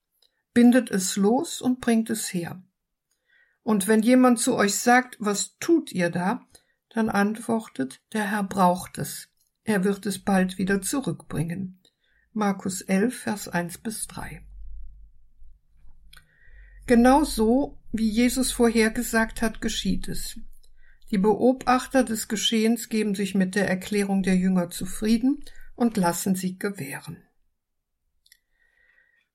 Bindet 0.55 0.91
es 0.91 1.17
los 1.17 1.61
und 1.61 1.81
bringt 1.81 2.11
es 2.11 2.33
her. 2.33 2.62
Und 3.62 3.89
wenn 3.89 4.03
jemand 4.03 4.39
zu 4.39 4.57
euch 4.57 4.75
sagt, 4.75 5.17
was 5.21 5.57
tut 5.59 5.93
ihr 5.93 6.11
da, 6.11 6.47
dann 6.91 7.09
antwortet, 7.09 8.03
der 8.12 8.31
Herr 8.31 8.43
braucht 8.43 8.99
es. 8.99 9.29
Er 9.65 9.85
wird 9.85 10.05
es 10.07 10.19
bald 10.19 10.59
wieder 10.59 10.83
zurückbringen. 10.83 11.81
Markus 12.33 12.81
11, 12.83 13.19
Vers 13.19 13.49
1 13.49 13.79
bis 13.79 14.07
3. 14.09 14.45
Genau 16.87 17.25
so, 17.25 17.79
wie 17.93 18.09
Jesus 18.09 18.51
vorhergesagt 18.51 19.43
hat, 19.43 19.61
geschieht 19.61 20.09
es. 20.09 20.39
Die 21.11 21.19
Beobachter 21.19 22.05
des 22.05 22.27
Geschehens 22.27 22.89
geben 22.89 23.15
sich 23.15 23.35
mit 23.35 23.55
der 23.55 23.69
Erklärung 23.69 24.23
der 24.23 24.37
Jünger 24.37 24.71
zufrieden 24.71 25.45
und 25.77 25.99
lassen 25.99 26.35
sie 26.35 26.59
gewähren. 26.59 27.19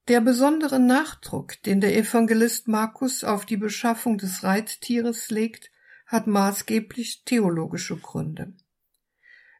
Der 0.08 0.22
besondere 0.22 0.80
Nachdruck, 0.80 1.62
den 1.64 1.82
der 1.82 1.96
Evangelist 1.96 2.68
Markus 2.68 3.24
auf 3.24 3.46
die 3.46 3.58
Beschaffung 3.58 4.18
des 4.18 4.44
Reittieres 4.44 5.30
legt, 5.30 5.70
hat 6.08 6.26
maßgeblich 6.26 7.26
theologische 7.26 7.98
Gründe. 7.98 8.54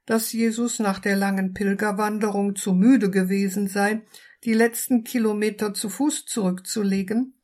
Dass 0.06 0.32
Jesus 0.32 0.80
nach 0.80 1.00
der 1.00 1.18
langen 1.18 1.54
Pilgerwanderung 1.54 2.56
zu 2.56 2.74
müde 2.74 3.12
gewesen 3.12 3.68
sei, 3.68 4.04
die 4.46 4.54
letzten 4.54 5.04
Kilometer 5.04 5.74
zu 5.74 5.90
Fuß 5.90 6.26
zurückzulegen, 6.26 7.37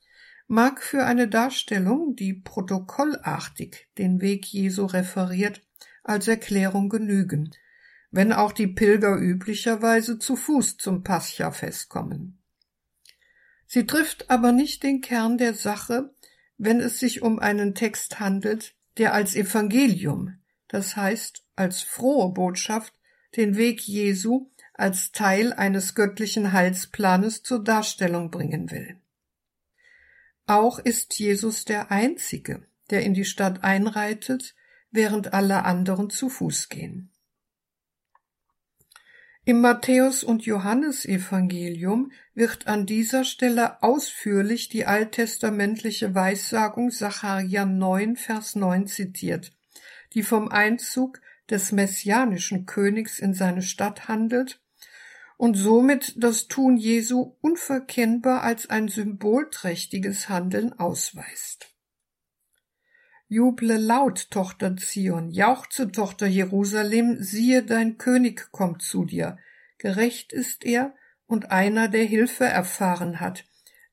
mag 0.47 0.81
für 0.81 1.05
eine 1.05 1.27
Darstellung, 1.27 2.15
die 2.15 2.33
protokollartig 2.33 3.87
den 3.97 4.21
Weg 4.21 4.45
Jesu 4.45 4.85
referiert, 4.85 5.61
als 6.03 6.27
Erklärung 6.27 6.89
genügen, 6.89 7.51
wenn 8.11 8.33
auch 8.33 8.51
die 8.51 8.67
Pilger 8.67 9.17
üblicherweise 9.17 10.19
zu 10.19 10.35
Fuß 10.35 10.77
zum 10.77 11.03
Paschafest 11.03 11.89
kommen. 11.89 12.39
Sie 13.65 13.87
trifft 13.87 14.29
aber 14.29 14.51
nicht 14.51 14.83
den 14.83 15.01
Kern 15.01 15.37
der 15.37 15.53
Sache, 15.53 16.13
wenn 16.57 16.79
es 16.79 16.99
sich 16.99 17.21
um 17.21 17.39
einen 17.39 17.73
Text 17.73 18.19
handelt, 18.19 18.75
der 18.97 19.13
als 19.13 19.35
Evangelium, 19.35 20.37
das 20.67 20.95
heißt 20.95 21.43
als 21.55 21.81
frohe 21.81 22.33
Botschaft, 22.33 22.93
den 23.35 23.57
Weg 23.57 23.81
Jesu 23.81 24.51
als 24.73 25.11
Teil 25.11 25.53
eines 25.53 25.95
göttlichen 25.95 26.51
Heilsplanes 26.51 27.43
zur 27.43 27.63
Darstellung 27.63 28.29
bringen 28.29 28.69
will. 28.71 28.99
Auch 30.45 30.79
ist 30.79 31.17
Jesus 31.19 31.65
der 31.65 31.91
Einzige, 31.91 32.65
der 32.89 33.03
in 33.03 33.13
die 33.13 33.25
Stadt 33.25 33.63
einreitet, 33.63 34.55
während 34.91 35.33
alle 35.33 35.63
anderen 35.63 36.09
zu 36.09 36.29
Fuß 36.29 36.69
gehen. 36.69 37.11
Im 39.45 39.59
Matthäus- 39.59 40.23
und 40.23 40.45
Johannesevangelium 40.45 42.13
wird 42.33 42.67
an 42.67 42.85
dieser 42.85 43.25
Stelle 43.25 43.83
ausführlich 43.83 44.69
die 44.69 44.85
alttestamentliche 44.85 46.15
Weissagung 46.15 46.91
Sacharja 46.91 47.65
9, 47.65 48.15
Vers 48.15 48.55
9 48.55 48.87
zitiert, 48.87 49.51
die 50.13 50.23
vom 50.23 50.47
Einzug 50.47 51.19
des 51.49 51.73
messianischen 51.73 52.65
Königs 52.65 53.19
in 53.19 53.33
seine 53.33 53.61
Stadt 53.61 54.07
handelt 54.07 54.62
und 55.37 55.55
somit 55.55 56.13
das 56.17 56.47
Tun 56.47 56.77
Jesu 56.77 57.35
unverkennbar 57.41 58.43
als 58.43 58.69
ein 58.69 58.87
symbolträchtiges 58.87 60.29
Handeln 60.29 60.73
ausweist. 60.73 61.73
Juble 63.27 63.77
laut, 63.77 64.29
Tochter 64.29 64.75
Zion, 64.77 65.31
jauchze, 65.31 65.91
Tochter 65.91 66.27
Jerusalem, 66.27 67.17
siehe, 67.19 67.63
dein 67.63 67.97
König 67.97 68.51
kommt 68.51 68.83
zu 68.83 69.05
dir. 69.05 69.37
Gerecht 69.79 70.31
ist 70.33 70.63
er 70.63 70.93
und 71.25 71.51
einer, 71.51 71.87
der 71.87 72.03
Hilfe 72.03 72.45
erfahren 72.45 73.19
hat, 73.19 73.45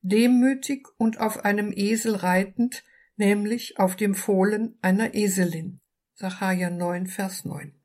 demütig 0.02 0.86
und 0.98 1.20
auf 1.20 1.44
einem 1.44 1.72
Esel 1.72 2.16
reitend, 2.16 2.84
nämlich 3.16 3.78
auf 3.78 3.96
dem 3.96 4.14
Fohlen 4.14 4.78
einer 4.82 5.14
Eselin. 5.14 5.80
Sacharja 6.16 6.68
9, 6.68 7.06
Vers 7.06 7.46
9. 7.46 7.79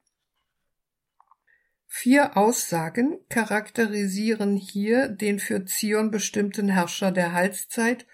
Vier 1.97 2.35
Aussagen 2.35 3.21
charakterisieren 3.29 4.57
hier 4.57 5.07
den 5.07 5.39
für 5.39 5.63
Zion 5.63 6.11
bestimmten 6.11 6.67
Herrscher 6.67 7.13
der 7.13 7.31
Heilszeit 7.31 8.05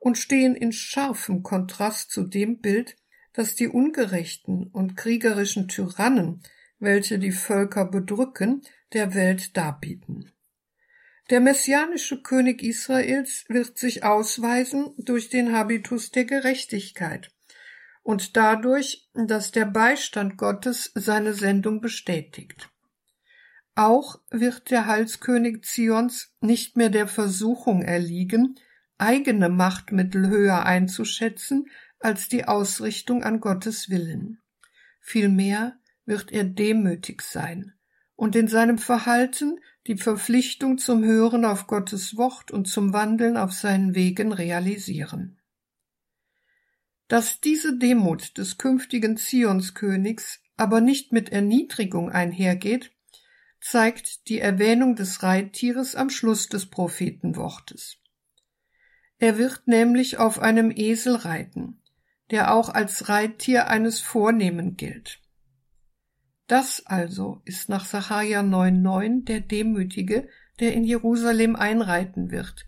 und 0.00 0.18
stehen 0.18 0.54
in 0.54 0.70
scharfem 0.70 1.42
Kontrast 1.42 2.10
zu 2.10 2.24
dem 2.24 2.60
Bild, 2.60 2.98
das 3.32 3.54
die 3.54 3.68
ungerechten 3.68 4.66
und 4.66 4.98
kriegerischen 4.98 5.66
Tyrannen, 5.66 6.42
welche 6.78 7.18
die 7.18 7.32
Völker 7.32 7.86
bedrücken, 7.86 8.60
der 8.92 9.14
Welt 9.14 9.56
darbieten. 9.56 10.30
Der 11.30 11.40
messianische 11.40 12.20
König 12.20 12.62
Israels 12.62 13.46
wird 13.48 13.78
sich 13.78 14.04
ausweisen 14.04 14.92
durch 14.98 15.30
den 15.30 15.52
Habitus 15.52 16.10
der 16.10 16.26
Gerechtigkeit 16.26 17.32
und 18.02 18.36
dadurch, 18.36 19.08
dass 19.14 19.52
der 19.52 19.64
Beistand 19.64 20.36
Gottes 20.36 20.92
seine 20.94 21.32
Sendung 21.32 21.80
bestätigt. 21.80 22.68
Auch 23.74 24.20
wird 24.30 24.70
der 24.70 24.86
Halskönig 24.86 25.64
Zions 25.64 26.34
nicht 26.40 26.76
mehr 26.76 26.90
der 26.90 27.08
Versuchung 27.08 27.82
erliegen, 27.82 28.56
eigene 28.98 29.48
Machtmittel 29.48 30.28
höher 30.28 30.64
einzuschätzen 30.64 31.66
als 31.98 32.28
die 32.28 32.44
Ausrichtung 32.44 33.22
an 33.24 33.40
Gottes 33.40 33.88
Willen. 33.88 34.42
Vielmehr 35.00 35.76
wird 36.04 36.32
er 36.32 36.44
demütig 36.44 37.22
sein 37.22 37.72
und 38.14 38.36
in 38.36 38.46
seinem 38.46 38.78
Verhalten 38.78 39.58
die 39.86 39.96
Verpflichtung 39.96 40.78
zum 40.78 41.04
Hören 41.04 41.44
auf 41.44 41.66
Gottes 41.66 42.16
Wort 42.16 42.50
und 42.50 42.68
zum 42.68 42.92
Wandeln 42.92 43.36
auf 43.36 43.52
seinen 43.52 43.94
Wegen 43.94 44.32
realisieren. 44.32 45.40
Dass 47.08 47.40
diese 47.40 47.76
Demut 47.76 48.38
des 48.38 48.58
künftigen 48.58 49.16
Zionskönigs 49.16 50.40
aber 50.56 50.80
nicht 50.80 51.12
mit 51.12 51.30
Erniedrigung 51.32 52.10
einhergeht, 52.10 52.91
zeigt 53.62 54.28
die 54.28 54.40
Erwähnung 54.40 54.96
des 54.96 55.22
Reittieres 55.22 55.94
am 55.94 56.10
Schluss 56.10 56.48
des 56.48 56.66
Prophetenwortes. 56.66 57.96
Er 59.18 59.38
wird 59.38 59.68
nämlich 59.68 60.18
auf 60.18 60.40
einem 60.40 60.72
Esel 60.74 61.14
reiten, 61.14 61.80
der 62.32 62.52
auch 62.52 62.68
als 62.68 63.08
Reittier 63.08 63.68
eines 63.68 64.00
Vornehmen 64.00 64.76
gilt. 64.76 65.20
Das 66.48 66.84
also 66.86 67.40
ist 67.44 67.68
nach 67.68 67.84
Sacharja 67.84 68.40
9,9 68.40 69.24
der 69.24 69.40
Demütige, 69.40 70.28
der 70.58 70.74
in 70.74 70.82
Jerusalem 70.82 71.54
einreiten 71.54 72.32
wird, 72.32 72.66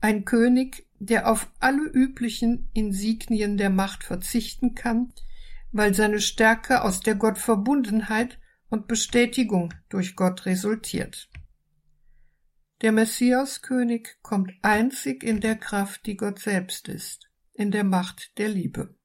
ein 0.00 0.24
König, 0.24 0.88
der 0.98 1.30
auf 1.30 1.48
alle 1.60 1.84
üblichen 1.84 2.68
Insignien 2.74 3.56
der 3.56 3.70
Macht 3.70 4.02
verzichten 4.02 4.74
kann, 4.74 5.12
weil 5.70 5.94
seine 5.94 6.20
Stärke 6.20 6.82
aus 6.82 7.00
der 7.00 7.14
Gottverbundenheit 7.14 8.40
und 8.72 8.88
Bestätigung 8.88 9.74
durch 9.90 10.16
Gott 10.16 10.46
resultiert. 10.46 11.28
Der 12.80 12.90
Messiaskönig 12.90 14.16
kommt 14.22 14.50
einzig 14.62 15.22
in 15.22 15.42
der 15.42 15.56
Kraft, 15.56 16.06
die 16.06 16.16
Gott 16.16 16.38
selbst 16.38 16.88
ist, 16.88 17.30
in 17.52 17.70
der 17.70 17.84
Macht 17.84 18.38
der 18.38 18.48
Liebe. 18.48 18.96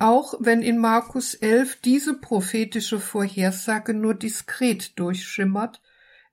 Auch 0.00 0.34
wenn 0.40 0.62
in 0.62 0.78
Markus 0.78 1.34
11 1.34 1.80
diese 1.80 2.18
prophetische 2.18 2.98
Vorhersage 2.98 3.94
nur 3.94 4.14
diskret 4.14 4.98
durchschimmert, 4.98 5.80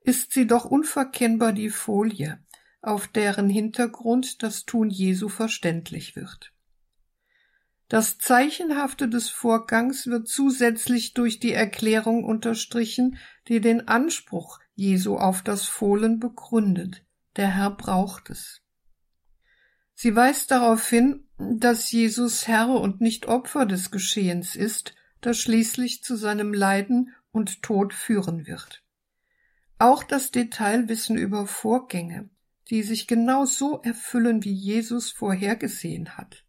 ist 0.01 0.31
sie 0.31 0.47
doch 0.47 0.65
unverkennbar 0.65 1.53
die 1.53 1.69
Folie, 1.69 2.43
auf 2.81 3.07
deren 3.07 3.47
Hintergrund 3.47 4.41
das 4.41 4.65
Tun 4.65 4.89
Jesu 4.89 5.29
verständlich 5.29 6.15
wird. 6.15 6.50
Das 7.91 8.17
Zeichenhafte 8.19 9.09
des 9.09 9.29
Vorgangs 9.29 10.07
wird 10.07 10.29
zusätzlich 10.29 11.13
durch 11.13 11.41
die 11.41 11.51
Erklärung 11.51 12.23
unterstrichen, 12.23 13.17
die 13.49 13.59
den 13.59 13.89
Anspruch 13.89 14.59
Jesu 14.75 15.17
auf 15.17 15.41
das 15.41 15.65
Fohlen 15.65 16.17
begründet. 16.17 17.03
Der 17.35 17.53
Herr 17.53 17.71
braucht 17.71 18.29
es. 18.29 18.61
Sie 19.93 20.15
weist 20.15 20.51
darauf 20.51 20.87
hin, 20.87 21.27
dass 21.37 21.91
Jesus 21.91 22.47
Herr 22.47 22.69
und 22.69 23.01
nicht 23.01 23.25
Opfer 23.25 23.65
des 23.65 23.91
Geschehens 23.91 24.55
ist, 24.55 24.95
das 25.19 25.37
schließlich 25.39 26.01
zu 26.01 26.15
seinem 26.15 26.53
Leiden 26.53 27.13
und 27.33 27.61
Tod 27.61 27.93
führen 27.93 28.47
wird. 28.47 28.85
Auch 29.79 30.05
das 30.05 30.31
Detailwissen 30.31 31.17
über 31.17 31.45
Vorgänge, 31.45 32.29
die 32.69 32.83
sich 32.83 33.05
genau 33.05 33.43
so 33.43 33.81
erfüllen, 33.81 34.45
wie 34.45 34.53
Jesus 34.53 35.11
vorhergesehen 35.11 36.15
hat, 36.15 36.45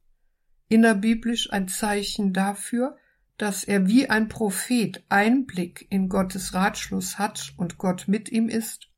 innerbiblisch 0.73 1.53
ein 1.53 1.69
Zeichen 1.69 2.33
dafür, 2.33 2.97
dass 3.37 3.63
er 3.63 3.87
wie 3.89 4.09
ein 4.09 4.29
Prophet 4.29 5.05
Einblick 5.11 5.87
in 5.91 6.09
Gottes 6.09 6.55
Ratschluss 6.55 7.19
hat 7.19 7.53
und 7.59 7.77
Gott 7.77 8.09
mit 8.09 8.33
ihm 8.33 8.49
ist, 8.49 8.89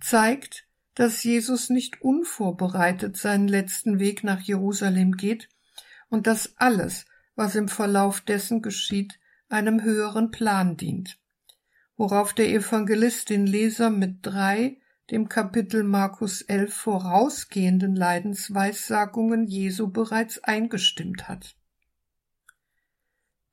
zeigt, 0.00 0.66
dass 0.94 1.22
Jesus 1.22 1.68
nicht 1.68 2.00
unvorbereitet 2.00 3.18
seinen 3.18 3.48
letzten 3.48 3.98
Weg 4.00 4.24
nach 4.24 4.40
Jerusalem 4.40 5.12
geht 5.12 5.50
und 6.08 6.26
dass 6.26 6.56
alles, 6.56 7.04
was 7.36 7.54
im 7.54 7.68
Verlauf 7.68 8.22
dessen 8.22 8.62
geschieht, 8.62 9.20
einem 9.50 9.82
höheren 9.82 10.30
Plan 10.30 10.78
dient, 10.78 11.18
worauf 11.96 12.32
der 12.32 12.48
Evangelist 12.48 13.28
den 13.28 13.46
Leser 13.46 13.90
mit 13.90 14.20
drei 14.22 14.78
dem 15.10 15.28
Kapitel 15.28 15.84
Markus 15.84 16.42
11 16.42 16.74
vorausgehenden 16.74 17.96
Leidensweissagungen 17.96 19.46
Jesu 19.46 19.88
bereits 19.88 20.42
eingestimmt 20.44 21.28
hat. 21.28 21.56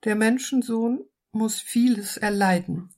Der 0.03 0.15
Menschensohn 0.15 1.05
muss 1.31 1.59
vieles 1.59 2.17
erleiden 2.17 2.89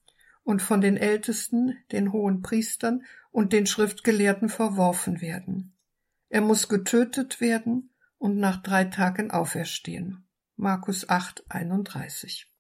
und 0.43 0.62
von 0.62 0.82
den 0.82 0.98
Ältesten, 0.98 1.78
den 1.91 2.12
hohen 2.12 2.41
Priestern 2.41 3.04
und 3.32 3.54
den 3.54 3.67
Schriftgelehrten 3.67 4.50
verworfen 4.50 5.22
werden. 5.22 5.76
Er 6.30 6.41
muss 6.41 6.67
getötet 6.67 7.39
werden 7.39 7.93
und 8.17 8.38
nach 8.38 8.62
drei 8.63 8.86
Tagen 8.86 9.30
auferstehen. 9.30 10.28
Markus 10.56 11.08
8, 11.08 11.46
31. 11.50 12.52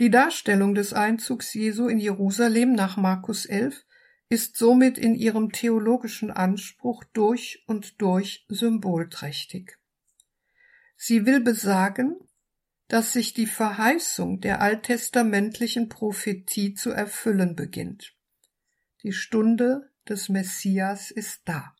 Die 0.00 0.10
Darstellung 0.10 0.74
des 0.74 0.92
Einzugs 0.92 1.54
Jesu 1.54 1.86
in 1.86 1.98
Jerusalem 1.98 2.72
nach 2.72 2.96
Markus 2.96 3.46
11 3.46 3.84
ist 4.28 4.56
somit 4.56 4.98
in 4.98 5.14
ihrem 5.14 5.52
theologischen 5.52 6.32
Anspruch 6.32 7.04
durch 7.12 7.62
und 7.68 8.00
durch 8.00 8.44
symbolträchtig. 8.48 9.78
Sie 10.96 11.26
will 11.26 11.38
besagen, 11.40 12.16
dass 12.88 13.12
sich 13.12 13.34
die 13.34 13.46
Verheißung 13.46 14.40
der 14.40 14.60
alttestamentlichen 14.60 15.88
Prophetie 15.88 16.74
zu 16.74 16.90
erfüllen 16.90 17.54
beginnt. 17.54 18.16
Die 19.04 19.12
Stunde 19.12 19.92
des 20.08 20.28
Messias 20.28 21.12
ist 21.12 21.42
da. 21.44 21.74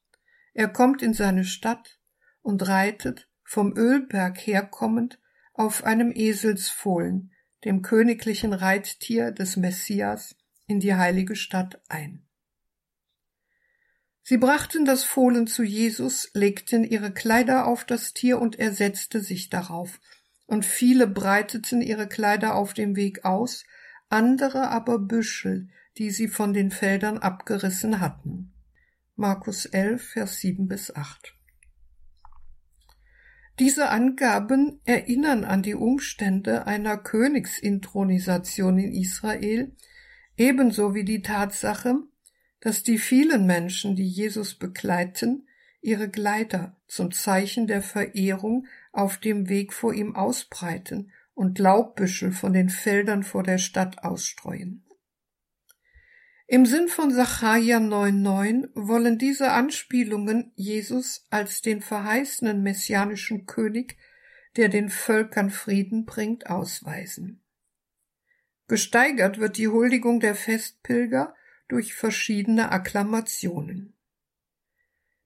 Er 0.52 0.68
kommt 0.68 1.02
in 1.02 1.14
seine 1.14 1.44
Stadt 1.44 1.98
und 2.42 2.68
reitet, 2.68 3.28
vom 3.42 3.76
Ölberg 3.76 4.38
herkommend, 4.38 5.20
auf 5.52 5.84
einem 5.84 6.12
Eselsfohlen, 6.14 7.33
dem 7.64 7.82
königlichen 7.82 8.52
Reittier 8.52 9.32
des 9.32 9.56
Messias, 9.56 10.36
in 10.66 10.80
die 10.80 10.94
heilige 10.94 11.36
Stadt 11.36 11.80
ein. 11.88 12.24
Sie 14.22 14.38
brachten 14.38 14.86
das 14.86 15.04
Fohlen 15.04 15.46
zu 15.46 15.62
Jesus, 15.62 16.30
legten 16.32 16.82
ihre 16.82 17.12
Kleider 17.12 17.66
auf 17.66 17.84
das 17.84 18.14
Tier 18.14 18.40
und 18.40 18.58
er 18.58 18.72
setzte 18.72 19.20
sich 19.20 19.50
darauf. 19.50 20.00
Und 20.46 20.64
viele 20.64 21.06
breiteten 21.06 21.82
ihre 21.82 22.08
Kleider 22.08 22.54
auf 22.54 22.72
dem 22.72 22.96
Weg 22.96 23.24
aus, 23.26 23.64
andere 24.08 24.68
aber 24.68 24.98
Büschel, 24.98 25.68
die 25.98 26.10
sie 26.10 26.28
von 26.28 26.54
den 26.54 26.70
Feldern 26.70 27.18
abgerissen 27.18 28.00
hatten. 28.00 28.54
Markus 29.14 29.66
11, 29.66 30.02
Vers 30.02 30.38
7 30.40 30.68
bis 30.68 30.94
8. 30.94 31.34
Diese 33.60 33.90
Angaben 33.90 34.80
erinnern 34.84 35.44
an 35.44 35.62
die 35.62 35.74
Umstände 35.74 36.66
einer 36.66 36.96
Königsintronisation 36.96 38.78
in 38.78 38.92
Israel, 38.92 39.72
ebenso 40.36 40.94
wie 40.94 41.04
die 41.04 41.22
Tatsache, 41.22 41.96
dass 42.60 42.82
die 42.82 42.98
vielen 42.98 43.46
Menschen, 43.46 43.94
die 43.94 44.08
Jesus 44.08 44.54
begleiten, 44.54 45.46
ihre 45.80 46.08
Gleiter 46.08 46.76
zum 46.88 47.12
Zeichen 47.12 47.66
der 47.66 47.82
Verehrung 47.82 48.66
auf 48.90 49.18
dem 49.18 49.48
Weg 49.48 49.72
vor 49.72 49.92
ihm 49.94 50.16
ausbreiten 50.16 51.12
und 51.34 51.58
Laubbüschel 51.58 52.32
von 52.32 52.52
den 52.52 52.70
Feldern 52.70 53.22
vor 53.22 53.42
der 53.42 53.58
Stadt 53.58 54.02
ausstreuen. 54.02 54.82
Im 56.46 56.66
Sinn 56.66 56.88
von 56.88 57.10
Sacharja 57.10 57.78
9,9 57.78 58.68
wollen 58.74 59.16
diese 59.16 59.52
Anspielungen 59.52 60.52
Jesus 60.56 61.26
als 61.30 61.62
den 61.62 61.80
verheißenen 61.80 62.62
messianischen 62.62 63.46
König, 63.46 63.96
der 64.56 64.68
den 64.68 64.90
Völkern 64.90 65.50
Frieden 65.50 66.04
bringt, 66.04 66.50
ausweisen. 66.50 67.42
Gesteigert 68.68 69.38
wird 69.38 69.56
die 69.56 69.68
Huldigung 69.68 70.20
der 70.20 70.34
Festpilger 70.34 71.34
durch 71.68 71.94
verschiedene 71.94 72.72
Akklamationen. 72.72 73.94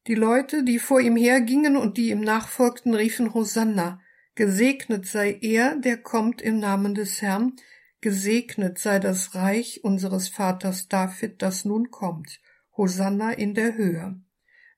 Die 0.07 0.15
Leute, 0.15 0.63
die 0.63 0.79
vor 0.79 1.01
ihm 1.01 1.17
hergingen 1.17 1.77
und 1.77 1.97
die 1.97 2.11
ihm 2.11 2.21
nachfolgten, 2.21 2.95
riefen 2.95 3.35
Hosanna, 3.35 4.01
gesegnet 4.37 5.07
sei 5.07 5.37
er, 5.41 5.77
der 5.77 5.99
kommt 5.99 6.41
im 6.41 6.61
Namen 6.61 6.95
des 6.95 7.21
Herrn, 7.21 7.57
gesegnet 8.01 8.79
sei 8.79 8.99
das 8.99 9.35
Reich 9.35 9.83
unseres 9.85 10.29
Vaters 10.29 10.89
David, 10.89 11.43
das 11.43 11.65
nun 11.65 11.91
kommt, 11.91 12.41
Hosanna 12.77 13.33
in 13.33 13.55
der 13.55 13.75
Höhe. 13.75 14.21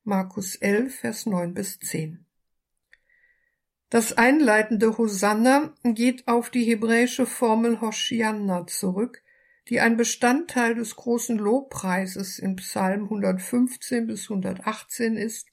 Markus 0.05 0.57
11, 0.57 0.95
Vers 0.95 1.27
9 1.27 1.53
bis 1.53 1.79
10. 1.79 2.25
Das 3.91 4.17
einleitende 4.17 4.97
Hosanna 4.97 5.75
geht 5.83 6.29
auf 6.29 6.51
die 6.51 6.65
hebräische 6.65 7.27
Formel 7.27 7.81
Hoshianna 7.81 8.67
zurück, 8.67 9.23
die 9.69 9.81
ein 9.81 9.97
Bestandteil 9.97 10.75
des 10.75 10.97
großen 10.97 11.37
Lobpreises 11.37 12.39
in 12.39 12.57
Psalm 12.57 13.05
115 13.05 14.07
bis 14.07 14.31
118 14.31 15.17
ist 15.17 15.49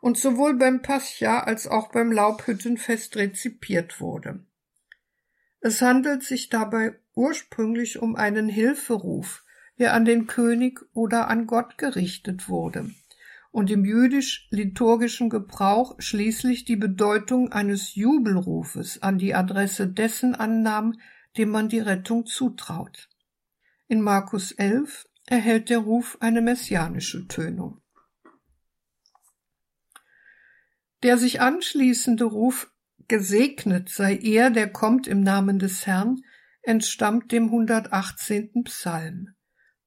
und 0.00 0.18
sowohl 0.18 0.56
beim 0.56 0.82
Pascha 0.82 1.40
als 1.40 1.66
auch 1.66 1.90
beim 1.90 2.12
Laubhüttenfest 2.12 3.16
rezipiert 3.16 4.00
wurde. 4.00 4.44
Es 5.60 5.82
handelt 5.82 6.22
sich 6.22 6.48
dabei 6.48 6.98
ursprünglich 7.14 7.98
um 7.98 8.16
einen 8.16 8.48
Hilferuf, 8.48 9.44
der 9.78 9.94
an 9.94 10.04
den 10.04 10.26
König 10.26 10.80
oder 10.92 11.28
an 11.28 11.46
Gott 11.46 11.78
gerichtet 11.78 12.48
wurde 12.48 12.90
und 13.50 13.70
im 13.70 13.84
jüdisch-liturgischen 13.84 15.30
Gebrauch 15.30 15.96
schließlich 15.98 16.64
die 16.64 16.76
Bedeutung 16.76 17.50
eines 17.52 17.94
Jubelrufes 17.94 19.02
an 19.02 19.18
die 19.18 19.34
Adresse 19.34 19.88
dessen 19.88 20.34
annahm, 20.34 20.98
dem 21.36 21.50
man 21.50 21.68
die 21.68 21.80
Rettung 21.80 22.26
zutraut. 22.26 23.08
In 23.86 24.00
Markus 24.00 24.52
11 24.52 25.08
erhält 25.26 25.70
der 25.70 25.78
Ruf 25.78 26.18
eine 26.20 26.42
messianische 26.42 27.26
Tönung. 27.26 27.80
Der 31.02 31.16
sich 31.16 31.40
anschließende 31.40 32.24
Ruf 32.24 32.70
Gesegnet 33.08 33.88
sei 33.88 34.16
er, 34.16 34.50
der 34.50 34.70
kommt 34.70 35.06
im 35.06 35.22
Namen 35.22 35.58
des 35.58 35.86
Herrn, 35.86 36.20
entstammt 36.60 37.32
dem 37.32 37.44
118. 37.44 38.64
Psalm, 38.64 39.30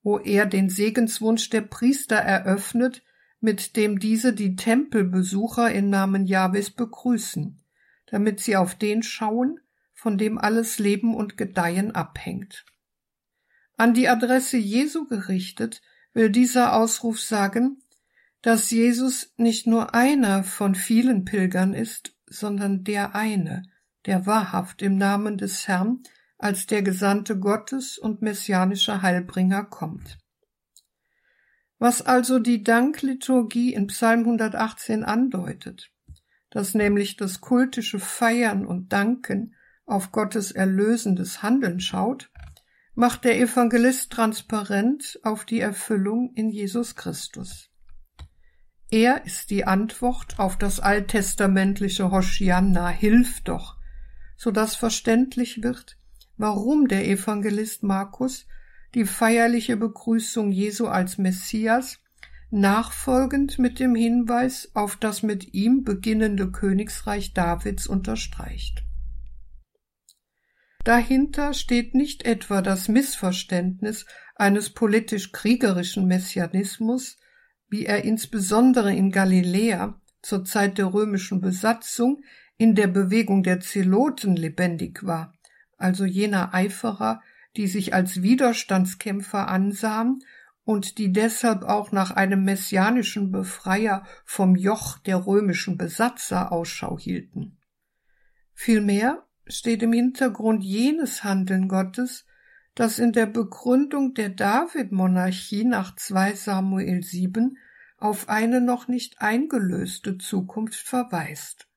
wo 0.01 0.17
er 0.17 0.47
den 0.47 0.69
Segenswunsch 0.69 1.51
der 1.51 1.61
Priester 1.61 2.15
eröffnet, 2.15 3.03
mit 3.39 3.75
dem 3.75 3.99
diese 3.99 4.33
die 4.33 4.55
Tempelbesucher 4.55 5.71
im 5.71 5.91
Namen 5.91 6.25
Jahwes 6.25 6.71
begrüßen, 6.71 7.63
damit 8.07 8.39
sie 8.39 8.55
auf 8.55 8.73
den 8.73 9.03
schauen, 9.03 9.59
von 9.93 10.17
dem 10.17 10.39
alles 10.39 10.79
Leben 10.79 11.13
und 11.15 11.37
Gedeihen 11.37 11.91
abhängt. 11.91 12.65
An 13.77 13.93
die 13.93 14.09
Adresse 14.09 14.57
Jesu 14.57 15.05
gerichtet 15.05 15.83
will 16.13 16.31
dieser 16.31 16.73
Ausruf 16.73 17.19
sagen, 17.19 17.83
dass 18.41 18.71
Jesus 18.71 19.33
nicht 19.37 19.67
nur 19.67 19.93
einer 19.93 20.43
von 20.43 20.73
vielen 20.73 21.23
Pilgern 21.23 21.75
ist, 21.75 22.15
sondern 22.31 22.83
der 22.83 23.15
eine, 23.15 23.63
der 24.05 24.25
wahrhaft 24.25 24.81
im 24.81 24.97
Namen 24.97 25.37
des 25.37 25.67
Herrn 25.67 26.01
als 26.37 26.65
der 26.65 26.81
Gesandte 26.81 27.37
Gottes 27.37 27.97
und 27.97 28.21
messianische 28.21 29.01
Heilbringer 29.01 29.63
kommt. 29.63 30.17
Was 31.77 32.01
also 32.01 32.39
die 32.39 32.63
Dankliturgie 32.63 33.73
in 33.73 33.87
Psalm 33.87 34.19
118 34.21 35.03
andeutet, 35.03 35.91
dass 36.49 36.73
nämlich 36.73 37.17
das 37.17 37.41
kultische 37.41 37.99
Feiern 37.99 38.65
und 38.65 38.93
Danken 38.93 39.55
auf 39.85 40.11
Gottes 40.11 40.51
erlösendes 40.51 41.43
Handeln 41.43 41.79
schaut, 41.79 42.31
macht 42.93 43.23
der 43.23 43.39
Evangelist 43.39 44.11
transparent 44.11 45.19
auf 45.23 45.45
die 45.45 45.59
Erfüllung 45.59 46.33
in 46.35 46.49
Jesus 46.49 46.95
Christus. 46.95 47.70
Er 48.91 49.25
ist 49.25 49.51
die 49.51 49.63
Antwort 49.63 50.37
auf 50.37 50.57
das 50.57 50.81
alttestamentliche 50.81 52.11
Hoshianna, 52.11 52.89
hilf 52.89 53.39
doch, 53.41 53.77
so 54.35 54.51
dass 54.51 54.75
verständlich 54.75 55.63
wird, 55.63 55.97
warum 56.35 56.89
der 56.89 57.07
Evangelist 57.07 57.83
Markus 57.83 58.47
die 58.93 59.05
feierliche 59.05 59.77
Begrüßung 59.77 60.51
Jesu 60.51 60.87
als 60.87 61.17
Messias 61.17 61.99
nachfolgend 62.49 63.59
mit 63.59 63.79
dem 63.79 63.95
Hinweis 63.95 64.71
auf 64.73 64.97
das 64.97 65.23
mit 65.23 65.53
ihm 65.53 65.85
beginnende 65.85 66.51
Königsreich 66.51 67.33
Davids 67.33 67.87
unterstreicht. 67.87 68.83
Dahinter 70.83 71.53
steht 71.53 71.95
nicht 71.95 72.25
etwa 72.25 72.61
das 72.61 72.89
Missverständnis 72.89 74.05
eines 74.35 74.71
politisch-kriegerischen 74.71 76.07
Messianismus, 76.07 77.17
wie 77.71 77.85
er 77.85 78.03
insbesondere 78.03 78.93
in 78.93 79.11
Galiläa 79.11 79.99
zur 80.21 80.45
Zeit 80.45 80.77
der 80.77 80.93
römischen 80.93 81.41
Besatzung 81.41 82.21
in 82.57 82.75
der 82.75 82.87
Bewegung 82.87 83.41
der 83.41 83.61
Zeloten 83.61 84.35
lebendig 84.35 85.03
war, 85.03 85.33
also 85.77 86.05
jener 86.05 86.53
Eiferer, 86.53 87.21
die 87.57 87.65
sich 87.67 87.93
als 87.93 88.21
Widerstandskämpfer 88.21 89.47
ansahen 89.47 90.19
und 90.63 90.99
die 90.99 91.11
deshalb 91.11 91.63
auch 91.63 91.91
nach 91.91 92.11
einem 92.11 92.43
messianischen 92.43 93.31
Befreier 93.31 94.05
vom 94.25 94.55
Joch 94.55 94.99
der 94.99 95.25
römischen 95.25 95.77
Besatzer 95.77 96.51
Ausschau 96.51 96.99
hielten. 96.99 97.57
Vielmehr 98.53 99.25
steht 99.47 99.81
im 99.81 99.93
Hintergrund 99.93 100.63
jenes 100.63 101.23
Handeln 101.23 101.67
Gottes, 101.67 102.25
das 102.75 102.99
in 102.99 103.11
der 103.11 103.25
Begründung 103.25 104.13
der 104.13 104.29
David-Monarchie 104.29 105.65
nach 105.65 105.95
2 105.95 106.35
Samuel 106.35 107.03
7 107.03 107.57
auf 107.97 108.29
eine 108.29 108.61
noch 108.61 108.87
nicht 108.87 109.21
eingelöste 109.21 110.17
Zukunft 110.17 110.79
verweist. 110.79 111.67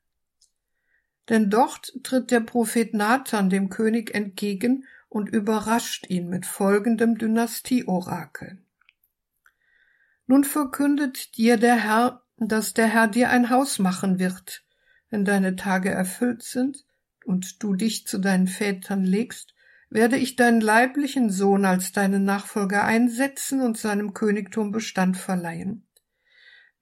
Denn 1.28 1.50
dort 1.50 1.92
tritt 2.02 2.30
der 2.30 2.40
Prophet 2.40 2.94
Nathan 2.94 3.50
dem 3.50 3.70
König 3.70 4.14
entgegen 4.14 4.84
und 5.08 5.28
überrascht 5.28 6.08
ihn 6.08 6.28
mit 6.28 6.46
folgendem 6.46 7.18
Dynastieorakel. 7.18 8.58
Nun 10.26 10.44
verkündet 10.44 11.36
dir 11.36 11.56
der 11.56 11.76
Herr, 11.76 12.22
dass 12.36 12.74
der 12.74 12.86
Herr 12.86 13.08
dir 13.08 13.30
ein 13.30 13.50
Haus 13.50 13.78
machen 13.78 14.18
wird, 14.18 14.64
wenn 15.10 15.24
deine 15.24 15.56
Tage 15.56 15.90
erfüllt 15.90 16.42
sind 16.42 16.84
und 17.24 17.62
du 17.62 17.74
dich 17.74 18.06
zu 18.06 18.18
deinen 18.18 18.48
Vätern 18.48 19.04
legst, 19.04 19.54
werde 19.94 20.16
ich 20.16 20.34
deinen 20.34 20.60
leiblichen 20.60 21.30
Sohn 21.30 21.64
als 21.64 21.92
deinen 21.92 22.24
Nachfolger 22.24 22.84
einsetzen 22.84 23.60
und 23.60 23.78
seinem 23.78 24.12
Königtum 24.12 24.72
Bestand 24.72 25.16
verleihen. 25.16 25.86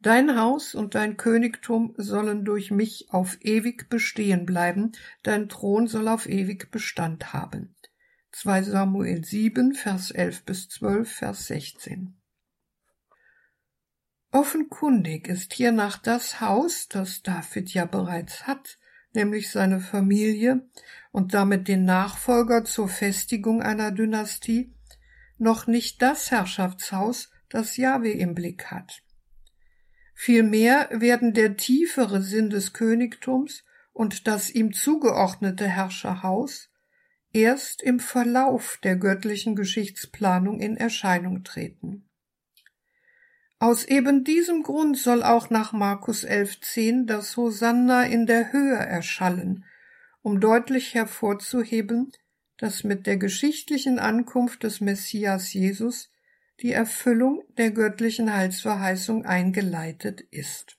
Dein 0.01 0.41
Haus 0.41 0.75
und 0.75 0.95
dein 0.95 1.19
Königtum 1.19 1.93
sollen 1.99 2.47
durch 2.47 2.71
mich 2.71 3.09
auf 3.11 3.37
ewig 3.43 3.91
bestehen 3.91 4.47
bleiben, 4.47 4.93
dein 5.23 5.51
Thron 5.51 5.89
soll 5.89 6.09
auf 6.09 6.27
ewig 6.27 6.71
Bestand 6.71 7.35
haben. 7.35 7.77
2 8.31 8.63
Samuel 8.63 9.23
7, 9.23 9.75
Vers 9.75 10.11
11 10.11 10.45
bis 10.47 10.69
12, 10.71 11.13
Vers 11.13 11.47
16. 11.49 12.19
Offenkundig 14.31 15.29
ist 15.29 15.53
hiernach 15.53 15.99
das 15.99 16.41
Haus, 16.41 16.89
das 16.89 17.21
David 17.21 17.75
ja 17.75 17.85
bereits 17.85 18.47
hat, 18.47 18.79
nämlich 19.15 19.51
seine 19.51 19.81
Familie 19.81 20.69
und 21.11 21.35
damit 21.35 21.69
den 21.69 21.85
Nachfolger 21.85 22.65
zur 22.65 22.89
Festigung 22.89 23.63
einer 23.63 23.91
Dynastie, 23.91 24.75
noch 25.39 25.67
nicht 25.67 26.01
das 26.03 26.31
Herrschaftshaus, 26.31 27.31
das 27.49 27.77
Jahwe 27.77 28.11
im 28.11 28.35
Blick 28.35 28.67
hat. 28.67 29.03
Vielmehr 30.15 30.89
werden 30.93 31.35
der 31.35 31.57
tiefere 31.57 32.23
Sinn 32.23 32.51
des 32.51 32.73
Königtums 32.73 33.65
und 33.93 34.27
das 34.27 34.51
ihm 34.51 34.73
zugeordnete 34.73 35.67
Herrscherhaus 35.67 36.71
erst 37.33 37.83
im 37.83 37.99
Verlauf 37.99 38.79
der 38.83 38.97
göttlichen 38.97 39.57
Geschichtsplanung 39.57 40.61
in 40.61 40.77
Erscheinung 40.77 41.45
treten. 41.45 42.09
Aus 43.63 43.85
eben 43.85 44.25
diesem 44.25 44.65
Grund 44.65 44.99
soll 44.99 45.23
auch 45.23 45.49
nach 45.49 45.73
Markus 45.73 46.25
11.10 46.27 47.07
das 47.07 47.37
Hosanna 47.37 48.03
in 48.03 48.27
der 48.27 48.53
Höhe 48.53 48.75
erschallen, 48.75 49.65
um 50.21 50.41
deutlich 50.41 50.95
hervorzuheben, 50.95 52.11
dass 52.57 52.83
mit 52.83 53.07
der 53.07 53.19
geschichtlichen 53.19 54.01
Ankunft 54.01 54.65
des 54.65 54.81
Messias 54.81 55.53
Jesus 55.53 56.11
die 56.59 56.73
Erfüllung 56.73 57.45
der 57.57 57.71
göttlichen 57.71 58.35
Heilsverheißung 58.35 59.27
eingeleitet 59.27 60.23
ist. 60.33 60.77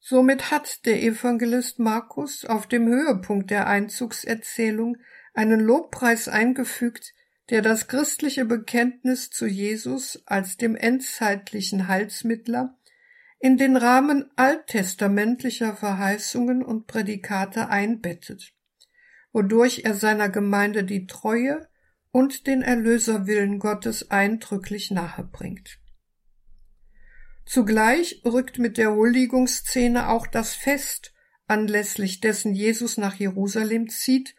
Somit 0.00 0.50
hat 0.50 0.86
der 0.86 1.04
Evangelist 1.04 1.78
Markus 1.78 2.44
auf 2.44 2.66
dem 2.66 2.88
Höhepunkt 2.88 3.52
der 3.52 3.68
Einzugserzählung 3.68 4.96
einen 5.34 5.60
Lobpreis 5.60 6.26
eingefügt, 6.26 7.14
der 7.50 7.62
das 7.62 7.88
christliche 7.88 8.44
Bekenntnis 8.44 9.30
zu 9.30 9.46
Jesus 9.46 10.22
als 10.26 10.56
dem 10.56 10.76
endzeitlichen 10.76 11.88
Heilsmittler 11.88 12.76
in 13.38 13.56
den 13.56 13.76
Rahmen 13.76 14.30
alttestamentlicher 14.36 15.76
Verheißungen 15.76 16.64
und 16.64 16.86
Prädikate 16.86 17.68
einbettet, 17.68 18.52
wodurch 19.32 19.82
er 19.84 19.94
seiner 19.94 20.28
Gemeinde 20.28 20.84
die 20.84 21.06
Treue 21.06 21.68
und 22.10 22.46
den 22.46 22.62
Erlöserwillen 22.62 23.58
Gottes 23.58 24.10
eindrücklich 24.10 24.90
nahebringt. 24.90 25.78
Zugleich 27.44 28.22
rückt 28.24 28.58
mit 28.58 28.78
der 28.78 28.94
Huldigungsszene 28.94 30.08
auch 30.08 30.26
das 30.26 30.54
Fest, 30.54 31.14
anlässlich 31.46 32.20
dessen 32.20 32.54
Jesus 32.54 32.96
nach 32.96 33.14
Jerusalem 33.14 33.88
zieht 33.88 34.34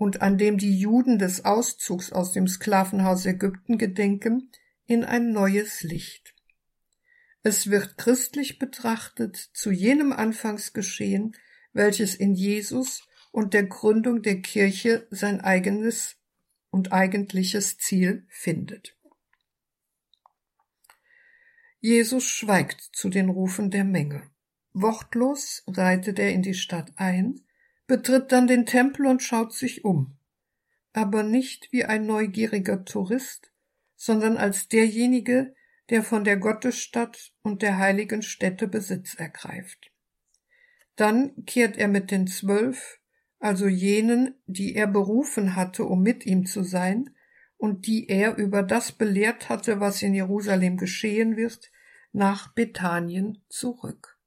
und 0.00 0.22
an 0.22 0.38
dem 0.38 0.56
die 0.56 0.78
Juden 0.78 1.18
des 1.18 1.44
Auszugs 1.44 2.10
aus 2.10 2.32
dem 2.32 2.48
Sklavenhaus 2.48 3.26
Ägypten 3.26 3.76
gedenken, 3.76 4.50
in 4.86 5.04
ein 5.04 5.30
neues 5.30 5.82
Licht. 5.82 6.34
Es 7.42 7.70
wird 7.70 7.98
christlich 7.98 8.58
betrachtet 8.58 9.36
zu 9.36 9.70
jenem 9.70 10.14
Anfangsgeschehen, 10.14 11.36
welches 11.74 12.14
in 12.14 12.32
Jesus 12.32 13.06
und 13.30 13.52
der 13.52 13.64
Gründung 13.64 14.22
der 14.22 14.40
Kirche 14.40 15.06
sein 15.10 15.42
eigenes 15.42 16.16
und 16.70 16.92
eigentliches 16.94 17.76
Ziel 17.76 18.24
findet. 18.30 18.96
Jesus 21.80 22.24
schweigt 22.24 22.80
zu 22.80 23.10
den 23.10 23.28
Rufen 23.28 23.70
der 23.70 23.84
Menge. 23.84 24.22
Wortlos 24.72 25.62
reitet 25.66 26.18
er 26.18 26.32
in 26.32 26.40
die 26.40 26.54
Stadt 26.54 26.90
ein, 26.96 27.42
betritt 27.90 28.30
dann 28.30 28.46
den 28.46 28.66
Tempel 28.66 29.04
und 29.04 29.20
schaut 29.20 29.52
sich 29.52 29.84
um, 29.84 30.16
aber 30.92 31.24
nicht 31.24 31.72
wie 31.72 31.84
ein 31.84 32.06
neugieriger 32.06 32.84
Tourist, 32.84 33.50
sondern 33.96 34.36
als 34.36 34.68
derjenige, 34.68 35.56
der 35.88 36.04
von 36.04 36.22
der 36.22 36.36
Gottesstadt 36.36 37.32
und 37.42 37.62
der 37.62 37.78
heiligen 37.78 38.22
Stätte 38.22 38.68
Besitz 38.68 39.14
ergreift. 39.14 39.90
Dann 40.94 41.44
kehrt 41.46 41.78
er 41.78 41.88
mit 41.88 42.12
den 42.12 42.28
Zwölf, 42.28 43.00
also 43.40 43.66
jenen, 43.66 44.40
die 44.46 44.76
er 44.76 44.86
berufen 44.86 45.56
hatte, 45.56 45.84
um 45.84 46.00
mit 46.00 46.24
ihm 46.24 46.46
zu 46.46 46.62
sein, 46.62 47.10
und 47.56 47.88
die 47.88 48.08
er 48.08 48.36
über 48.36 48.62
das 48.62 48.92
belehrt 48.92 49.48
hatte, 49.48 49.80
was 49.80 50.00
in 50.00 50.14
Jerusalem 50.14 50.76
geschehen 50.76 51.36
wird, 51.36 51.72
nach 52.12 52.54
Bethanien 52.54 53.42
zurück. 53.48 54.19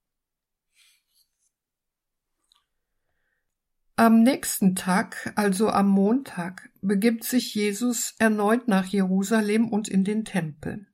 Am 3.96 4.24
nächsten 4.24 4.76
Tag, 4.76 5.32
also 5.36 5.70
am 5.70 5.88
Montag, 5.88 6.72
begibt 6.82 7.24
sich 7.24 7.54
Jesus 7.54 8.16
erneut 8.18 8.68
nach 8.68 8.86
Jerusalem 8.86 9.70
und 9.70 9.88
in 9.88 10.04
den 10.04 10.26
Tempel. 10.26 10.88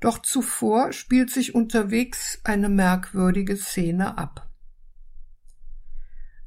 Doch 0.00 0.18
zuvor 0.18 0.92
spielt 0.92 1.30
sich 1.30 1.54
unterwegs 1.54 2.40
eine 2.42 2.68
merkwürdige 2.68 3.56
Szene 3.56 4.18
ab. 4.18 4.50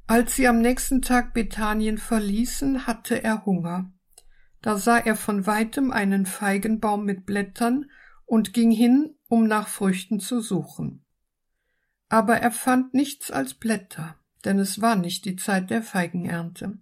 Als 0.05 0.35
sie 0.35 0.49
am 0.49 0.59
nächsten 0.59 1.01
Tag 1.01 1.33
Bethanien 1.33 1.97
verließen, 1.97 2.85
hatte 2.85 3.23
er 3.23 3.45
Hunger. 3.45 3.93
Da 4.61 4.77
sah 4.77 4.97
er 4.97 5.15
von 5.15 5.47
weitem 5.47 5.91
einen 5.91 6.25
Feigenbaum 6.25 7.05
mit 7.05 7.25
Blättern 7.25 7.89
und 8.25 8.53
ging 8.53 8.71
hin, 8.71 9.15
um 9.29 9.47
nach 9.47 9.69
Früchten 9.69 10.19
zu 10.19 10.41
suchen. 10.41 11.05
Aber 12.09 12.35
er 12.35 12.51
fand 12.51 12.93
nichts 12.93 13.31
als 13.31 13.53
Blätter, 13.53 14.17
denn 14.47 14.59
es 14.59 14.81
war 14.81 14.95
nicht 14.95 15.25
die 15.25 15.35
Zeit 15.35 15.69
der 15.69 15.83
Feigenernte. 15.83 16.77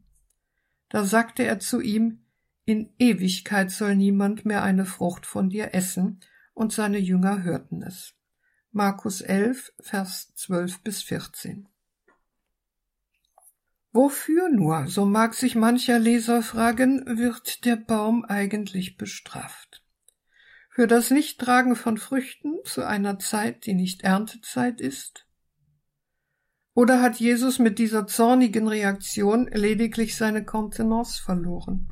Da 0.89 1.03
sagte 1.03 1.43
er 1.43 1.59
zu 1.59 1.81
ihm, 1.81 2.19
In 2.63 2.93
Ewigkeit 2.99 3.71
soll 3.71 3.95
niemand 3.95 4.45
mehr 4.45 4.61
eine 4.61 4.85
Frucht 4.85 5.25
von 5.25 5.49
dir 5.49 5.73
essen, 5.73 6.19
und 6.53 6.71
seine 6.71 6.99
Jünger 6.99 7.43
hörten 7.43 7.81
es. 7.81 8.13
Markus 8.71 9.21
11, 9.21 9.73
Vers 9.79 10.33
12 10.35 10.81
bis 10.81 11.01
14. 11.01 11.67
Wofür 13.91 14.49
nur, 14.49 14.87
so 14.87 15.05
mag 15.05 15.33
sich 15.33 15.55
mancher 15.55 15.97
Leser 15.97 16.43
fragen, 16.43 17.17
wird 17.17 17.65
der 17.65 17.77
Baum 17.77 18.25
eigentlich 18.25 18.95
bestraft? 18.95 19.83
Für 20.69 20.85
das 20.85 21.09
Nichttragen 21.09 21.75
von 21.75 21.97
Früchten 21.97 22.53
zu 22.63 22.85
einer 22.85 23.17
Zeit, 23.17 23.65
die 23.65 23.73
nicht 23.73 24.03
Erntezeit 24.03 24.81
ist? 24.81 25.24
Oder 26.75 27.01
hat 27.01 27.15
Jesus 27.15 27.57
mit 27.57 27.79
dieser 27.79 28.05
zornigen 28.05 28.67
Reaktion 28.67 29.49
lediglich 29.51 30.15
seine 30.15 30.45
Kontenance 30.45 31.19
verloren? 31.23 31.87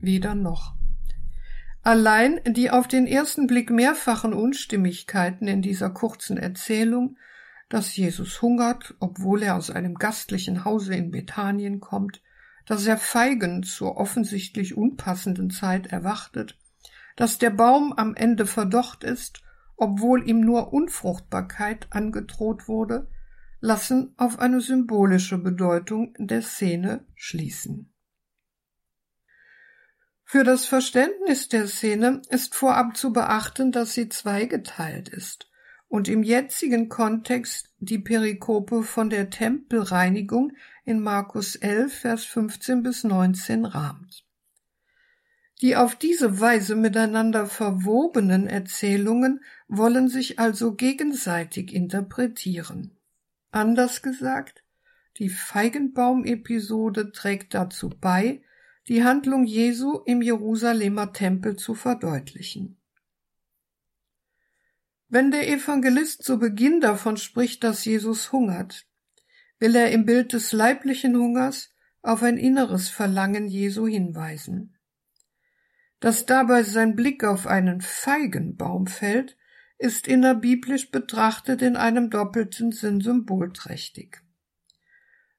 Weder 0.00 0.34
noch. 0.34 0.74
Allein 1.82 2.40
die 2.46 2.70
auf 2.70 2.88
den 2.88 3.06
ersten 3.06 3.46
Blick 3.46 3.70
mehrfachen 3.70 4.32
Unstimmigkeiten 4.32 5.46
in 5.46 5.60
dieser 5.60 5.90
kurzen 5.90 6.38
Erzählung 6.38 7.18
dass 7.72 7.96
Jesus 7.96 8.42
hungert, 8.42 8.94
obwohl 9.00 9.42
er 9.42 9.56
aus 9.56 9.70
einem 9.70 9.94
gastlichen 9.94 10.66
Hause 10.66 10.94
in 10.94 11.10
Bethanien 11.10 11.80
kommt, 11.80 12.20
dass 12.66 12.86
er 12.86 12.98
Feigen 12.98 13.62
zur 13.62 13.96
offensichtlich 13.96 14.76
unpassenden 14.76 15.48
Zeit 15.48 15.86
erwartet, 15.86 16.58
dass 17.16 17.38
der 17.38 17.48
Baum 17.48 17.94
am 17.94 18.14
Ende 18.14 18.44
verdocht 18.44 19.04
ist, 19.04 19.40
obwohl 19.78 20.28
ihm 20.28 20.40
nur 20.40 20.74
Unfruchtbarkeit 20.74 21.86
angedroht 21.88 22.68
wurde, 22.68 23.08
lassen 23.62 24.12
auf 24.16 24.40
eine 24.40 24.60
symbolische 24.60 25.38
Bedeutung 25.38 26.14
der 26.18 26.42
Szene 26.42 27.06
schließen. 27.14 27.94
Für 30.24 30.42
das 30.44 30.66
Verständnis 30.66 31.48
der 31.48 31.68
Szene 31.68 32.22
ist 32.28 32.54
vorab 32.54 32.96
zu 32.96 33.12
beachten, 33.12 33.70
dass 33.70 33.94
sie 33.94 34.08
zweigeteilt 34.08 35.08
ist 35.08 35.48
und 35.86 36.08
im 36.08 36.22
jetzigen 36.22 36.88
Kontext 36.88 37.68
die 37.78 37.98
Perikope 37.98 38.82
von 38.82 39.10
der 39.10 39.30
Tempelreinigung 39.30 40.52
in 40.84 41.00
Markus 41.00 41.54
11, 41.54 41.92
Vers 41.92 42.24
15 42.24 42.82
bis 42.82 43.04
19 43.04 43.64
rahmt. 43.64 44.24
Die 45.60 45.76
auf 45.76 45.94
diese 45.94 46.40
Weise 46.40 46.74
miteinander 46.74 47.46
verwobenen 47.46 48.48
Erzählungen 48.48 49.44
wollen 49.68 50.08
sich 50.08 50.40
also 50.40 50.74
gegenseitig 50.74 51.72
interpretieren. 51.72 52.98
Anders 53.52 54.00
gesagt, 54.00 54.64
die 55.18 55.28
Feigenbaum-Episode 55.28 57.12
trägt 57.12 57.52
dazu 57.52 57.90
bei, 57.90 58.42
die 58.88 59.04
Handlung 59.04 59.44
Jesu 59.44 60.00
im 60.06 60.22
Jerusalemer 60.22 61.12
Tempel 61.12 61.56
zu 61.56 61.74
verdeutlichen. 61.74 62.80
Wenn 65.08 65.30
der 65.30 65.48
Evangelist 65.50 66.24
zu 66.24 66.38
Beginn 66.38 66.80
davon 66.80 67.18
spricht, 67.18 67.62
dass 67.62 67.84
Jesus 67.84 68.32
hungert, 68.32 68.86
will 69.58 69.76
er 69.76 69.90
im 69.90 70.06
Bild 70.06 70.32
des 70.32 70.52
leiblichen 70.52 71.14
Hungers 71.14 71.74
auf 72.00 72.22
ein 72.22 72.38
inneres 72.38 72.88
Verlangen 72.88 73.48
Jesu 73.48 73.86
hinweisen. 73.86 74.78
Dass 76.00 76.24
dabei 76.24 76.62
sein 76.62 76.96
Blick 76.96 77.22
auf 77.22 77.46
einen 77.46 77.82
Feigenbaum 77.82 78.86
fällt, 78.86 79.36
ist 79.82 80.06
innerbiblisch 80.06 80.90
betrachtet 80.90 81.60
in 81.60 81.76
einem 81.76 82.08
doppelten 82.08 82.70
Sinn 82.70 83.00
symbolträchtig. 83.00 84.22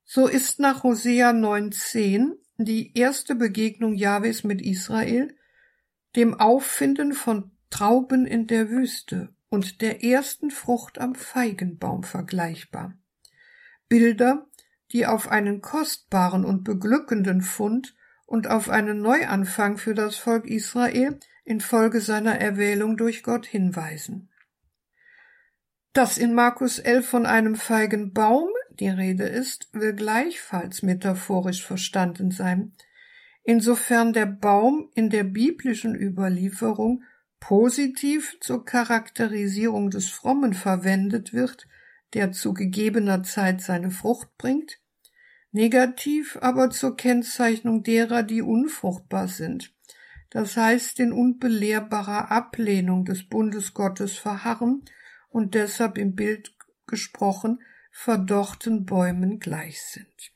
So 0.04 0.28
ist 0.28 0.60
nach 0.60 0.84
Hosea 0.84 1.32
9,10 1.32 2.34
die 2.58 2.98
erste 2.98 3.36
Begegnung 3.36 3.96
Jahwes 3.96 4.44
mit 4.44 4.62
Israel 4.62 5.34
dem 6.18 6.34
Auffinden 6.40 7.14
von 7.14 7.52
Trauben 7.70 8.28
in 8.28 8.46
der 8.46 8.70
Wüste 8.70 9.34
und 9.50 9.82
der 9.82 10.04
ersten 10.04 10.52
Frucht 10.52 11.00
am 11.00 11.16
Feigenbaum 11.16 12.04
vergleichbar. 12.04 12.94
Bilder, 13.88 14.48
die 14.92 15.08
auf 15.08 15.30
einen 15.30 15.62
kostbaren 15.62 16.44
und 16.44 16.64
beglückenden 16.64 17.42
Fund 17.42 17.96
und 18.26 18.48
auf 18.48 18.70
einen 18.70 19.02
Neuanfang 19.02 19.78
für 19.78 19.96
das 19.96 20.18
Volk 20.18 20.46
Israel 20.48 21.18
infolge 21.46 22.02
seiner 22.02 22.40
Erwählung 22.40 22.98
durch 22.98 23.24
Gott 23.24 23.46
hinweisen. 23.46 24.30
Dass 25.94 26.18
in 26.18 26.34
Markus 26.34 26.80
11 26.80 27.08
von 27.08 27.26
einem 27.28 27.56
Feigenbaum 27.56 28.50
die 28.80 28.90
Rede 28.90 29.26
ist, 29.26 29.70
will 29.74 29.94
gleichfalls 29.94 30.82
metaphorisch 30.82 31.64
verstanden 31.64 32.32
sein, 32.32 32.74
insofern 33.44 34.12
der 34.12 34.26
Baum 34.26 34.90
in 34.96 35.12
der 35.12 35.24
biblischen 35.24 35.94
Überlieferung 35.94 37.04
positiv 37.40 38.38
zur 38.40 38.66
Charakterisierung 38.66 39.92
des 39.92 40.10
Frommen 40.10 40.56
verwendet 40.56 41.32
wird, 41.32 41.68
der 42.16 42.32
zu 42.32 42.56
gegebener 42.56 43.22
Zeit 43.22 43.62
seine 43.62 43.92
Frucht 43.92 44.36
bringt, 44.40 44.80
negativ 45.52 46.40
aber 46.42 46.72
zur 46.72 46.98
Kennzeichnung 46.98 47.84
derer, 47.84 48.24
die 48.24 48.42
unfruchtbar 48.42 49.28
sind, 49.28 49.76
das 50.32 50.58
heißt 50.58 51.00
in 51.00 51.14
unbelehrbarer 51.14 52.32
Ablehnung 52.32 53.06
des 53.06 53.30
Bundes 53.30 53.76
Gottes 53.76 54.18
verharren 54.18 54.84
und 55.34 55.56
deshalb 55.56 55.98
im 55.98 56.16
Bild 56.16 56.56
gesprochen 56.88 57.60
verdorrten 57.92 58.86
Bäumen 58.86 59.40
gleich 59.40 59.82
sind. 59.82 60.32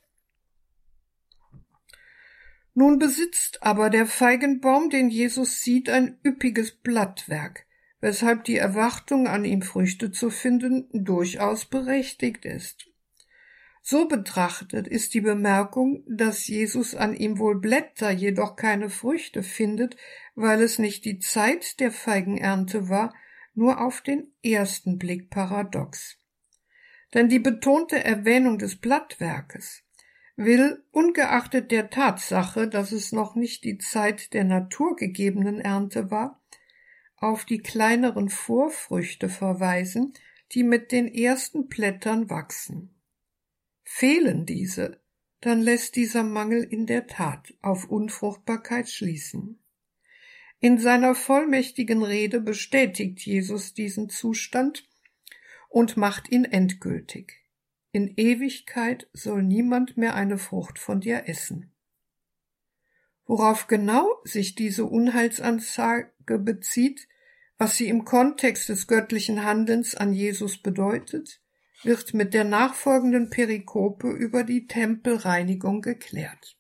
Nun 2.74 3.00
besitzt 3.00 3.64
aber 3.64 3.90
der 3.90 4.06
Feigenbaum, 4.06 4.90
den 4.90 5.10
Jesus 5.10 5.62
sieht, 5.62 5.90
ein 5.90 6.20
üppiges 6.24 6.72
Blattwerk, 6.72 7.66
weshalb 8.02 8.44
die 8.44 8.58
Erwartung, 8.58 9.28
an 9.28 9.46
ihm 9.46 9.62
Früchte 9.64 10.12
zu 10.12 10.30
finden, 10.30 10.88
durchaus 10.94 11.66
berechtigt 11.66 12.46
ist. 12.46 12.88
So 13.82 14.08
betrachtet 14.08 14.88
ist 14.88 15.14
die 15.14 15.22
Bemerkung, 15.22 16.04
dass 16.08 16.48
Jesus 16.48 16.94
an 16.94 17.16
ihm 17.16 17.40
wohl 17.40 17.60
Blätter, 17.60 18.12
jedoch 18.12 18.56
keine 18.56 18.90
Früchte 18.90 19.44
findet, 19.44 19.96
weil 20.36 20.62
es 20.62 20.78
nicht 20.78 21.06
die 21.06 21.20
Zeit 21.20 21.80
der 21.80 21.92
Feigenernte 21.92 22.90
war, 22.90 23.14
nur 23.58 23.82
auf 23.82 24.02
den 24.02 24.32
ersten 24.44 25.00
Blick 25.00 25.30
paradox. 25.32 26.18
Denn 27.14 27.28
die 27.28 27.40
betonte 27.40 28.04
Erwähnung 28.04 28.60
des 28.60 28.76
Blattwerkes 28.76 29.84
will, 30.36 30.84
ungeachtet 30.92 31.72
der 31.72 31.90
Tatsache, 31.90 32.68
dass 32.68 32.92
es 32.92 33.12
noch 33.12 33.36
nicht 33.36 33.64
die 33.64 33.80
Zeit 33.80 34.34
der 34.34 34.44
naturgegebenen 34.44 35.60
Ernte 35.60 36.12
war, 36.12 36.42
auf 37.16 37.46
die 37.46 37.58
kleineren 37.58 38.30
Vorfrüchte 38.30 39.28
verweisen, 39.28 40.14
die 40.52 40.64
mit 40.64 40.92
den 40.92 41.08
ersten 41.08 41.68
Blättern 41.68 42.30
wachsen. 42.30 42.94
Fehlen 43.84 44.46
diese, 44.46 45.02
dann 45.42 45.62
lässt 45.62 45.96
dieser 45.96 46.24
Mangel 46.24 46.64
in 46.64 46.86
der 46.86 47.08
Tat 47.08 47.56
auf 47.62 47.90
Unfruchtbarkeit 47.90 48.88
schließen. 48.88 49.60
In 50.60 50.80
seiner 50.80 51.14
vollmächtigen 51.14 52.02
Rede 52.02 52.42
bestätigt 52.42 53.20
Jesus 53.26 53.74
diesen 53.74 54.10
Zustand 54.10 54.88
und 55.70 55.98
macht 55.98 56.32
ihn 56.32 56.46
endgültig. 56.46 57.44
In 57.92 58.14
Ewigkeit 58.18 59.08
soll 59.14 59.44
niemand 59.44 59.98
mehr 59.98 60.16
eine 60.16 60.38
Frucht 60.38 60.80
von 60.80 61.00
dir 61.00 61.28
essen. 61.28 61.72
Worauf 63.26 63.68
genau 63.68 64.08
sich 64.24 64.56
diese 64.56 64.86
Unheilsansage 64.86 66.40
bezieht, 66.40 67.08
was 67.58 67.76
sie 67.76 67.88
im 67.88 68.06
Kontext 68.06 68.70
des 68.70 68.88
göttlichen 68.88 69.44
Handelns 69.44 69.96
an 69.96 70.14
Jesus 70.14 70.62
bedeutet, 70.62 71.42
wird 71.84 72.14
mit 72.14 72.34
der 72.34 72.44
nachfolgenden 72.44 73.30
Perikope 73.30 74.10
über 74.10 74.44
die 74.44 74.68
Tempelreinigung 74.68 75.82
geklärt. 75.82 76.57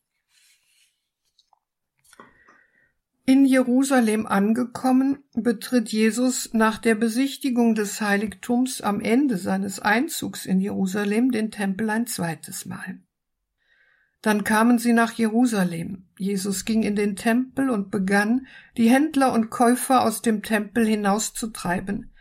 In 3.29 3.43
Jerusalem 3.43 4.25
angekommen, 4.25 5.17
betritt 5.33 5.89
Jesus 5.89 6.53
nach 6.53 6.77
der 6.77 6.95
Besichtigung 6.95 7.75
des 7.75 7.99
Heiligtums 7.99 8.79
am 8.79 9.01
Ende 9.01 9.35
seines 9.35 9.81
Einzugs 9.81 10.45
in 10.45 10.61
Jerusalem 10.61 11.31
den 11.31 11.51
Tempel 11.51 11.89
ein 11.89 12.07
zweites 12.07 12.65
Mal. 12.65 13.01
Dann 14.21 14.45
kamen 14.45 14.79
sie 14.79 14.93
nach 14.93 15.11
Jerusalem. 15.11 16.07
Jesus 16.17 16.63
ging 16.63 16.83
in 16.83 16.95
den 16.95 17.17
Tempel 17.17 17.69
und 17.69 17.91
begann, 17.91 18.47
die 18.77 18.89
Händler 18.89 19.33
und 19.33 19.49
Käufer 19.49 20.05
aus 20.05 20.21
dem 20.21 20.41
Tempel 20.41 20.87
hinauszutreiben. 20.87 22.13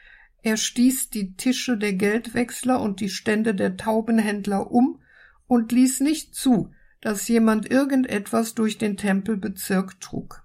Er 0.42 0.56
stieß 0.56 1.10
die 1.10 1.36
Tische 1.36 1.78
der 1.78 1.92
Geldwechsler 1.92 2.80
und 2.80 2.98
die 2.98 3.10
Stände 3.10 3.54
der 3.54 3.76
Taubenhändler 3.76 4.72
um 4.72 5.00
und 5.46 5.70
ließ 5.70 6.00
nicht 6.00 6.34
zu, 6.34 6.72
dass 7.00 7.28
jemand 7.28 7.70
irgendetwas 7.70 8.56
durch 8.56 8.76
den 8.76 8.96
Tempelbezirk 8.96 10.00
trug. 10.00 10.42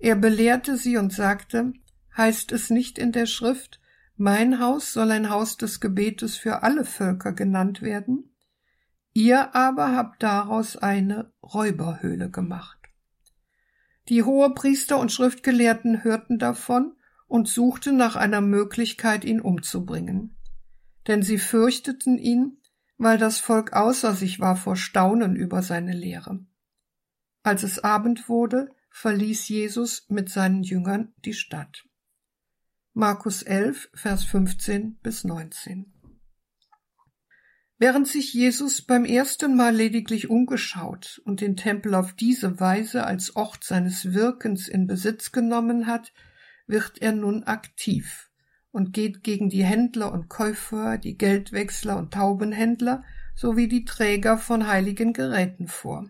Er 0.00 0.16
belehrte 0.16 0.76
sie 0.76 0.96
und 0.96 1.12
sagte, 1.12 1.74
heißt 2.16 2.52
es 2.52 2.70
nicht 2.70 2.98
in 2.98 3.12
der 3.12 3.26
Schrift, 3.26 3.80
mein 4.16 4.58
Haus 4.58 4.92
soll 4.94 5.10
ein 5.10 5.28
Haus 5.28 5.58
des 5.58 5.78
Gebetes 5.78 6.36
für 6.36 6.62
alle 6.62 6.86
Völker 6.86 7.32
genannt 7.32 7.82
werden? 7.82 8.34
Ihr 9.12 9.54
aber 9.54 9.94
habt 9.94 10.22
daraus 10.22 10.76
eine 10.76 11.32
Räuberhöhle 11.42 12.30
gemacht. 12.30 12.78
Die 14.08 14.22
Hohepriester 14.22 14.98
und 14.98 15.12
Schriftgelehrten 15.12 16.02
hörten 16.02 16.38
davon 16.38 16.94
und 17.28 17.48
suchten 17.48 17.96
nach 17.96 18.16
einer 18.16 18.40
Möglichkeit, 18.40 19.24
ihn 19.24 19.40
umzubringen. 19.40 20.36
Denn 21.08 21.22
sie 21.22 21.38
fürchteten 21.38 22.16
ihn, 22.16 22.58
weil 22.96 23.18
das 23.18 23.38
Volk 23.38 23.74
außer 23.74 24.14
sich 24.14 24.40
war 24.40 24.56
vor 24.56 24.76
Staunen 24.76 25.36
über 25.36 25.62
seine 25.62 25.92
Lehre. 25.92 26.44
Als 27.42 27.62
es 27.62 27.78
Abend 27.84 28.28
wurde, 28.28 28.70
verließ 28.90 29.48
Jesus 29.48 30.06
mit 30.08 30.28
seinen 30.28 30.62
Jüngern 30.62 31.14
die 31.24 31.34
Stadt. 31.34 31.84
Markus 32.92 33.42
11, 33.42 33.90
Vers 33.94 34.24
15 34.24 34.98
bis 35.02 35.24
19. 35.24 35.92
Während 37.78 38.06
sich 38.06 38.34
Jesus 38.34 38.82
beim 38.82 39.06
ersten 39.06 39.56
Mal 39.56 39.74
lediglich 39.74 40.28
umgeschaut 40.28 41.22
und 41.24 41.40
den 41.40 41.56
Tempel 41.56 41.94
auf 41.94 42.12
diese 42.12 42.60
Weise 42.60 43.04
als 43.04 43.36
Ort 43.36 43.64
seines 43.64 44.12
Wirkens 44.12 44.68
in 44.68 44.86
Besitz 44.86 45.32
genommen 45.32 45.86
hat, 45.86 46.12
wird 46.66 47.00
er 47.00 47.12
nun 47.12 47.44
aktiv 47.44 48.30
und 48.70 48.92
geht 48.92 49.22
gegen 49.22 49.48
die 49.48 49.64
Händler 49.64 50.12
und 50.12 50.28
Käufer, 50.28 50.98
die 50.98 51.16
Geldwechsler 51.16 51.96
und 51.96 52.12
Taubenhändler 52.12 53.02
sowie 53.34 53.68
die 53.68 53.84
Träger 53.84 54.36
von 54.36 54.66
heiligen 54.66 55.12
Geräten 55.12 55.66
vor. 55.66 56.08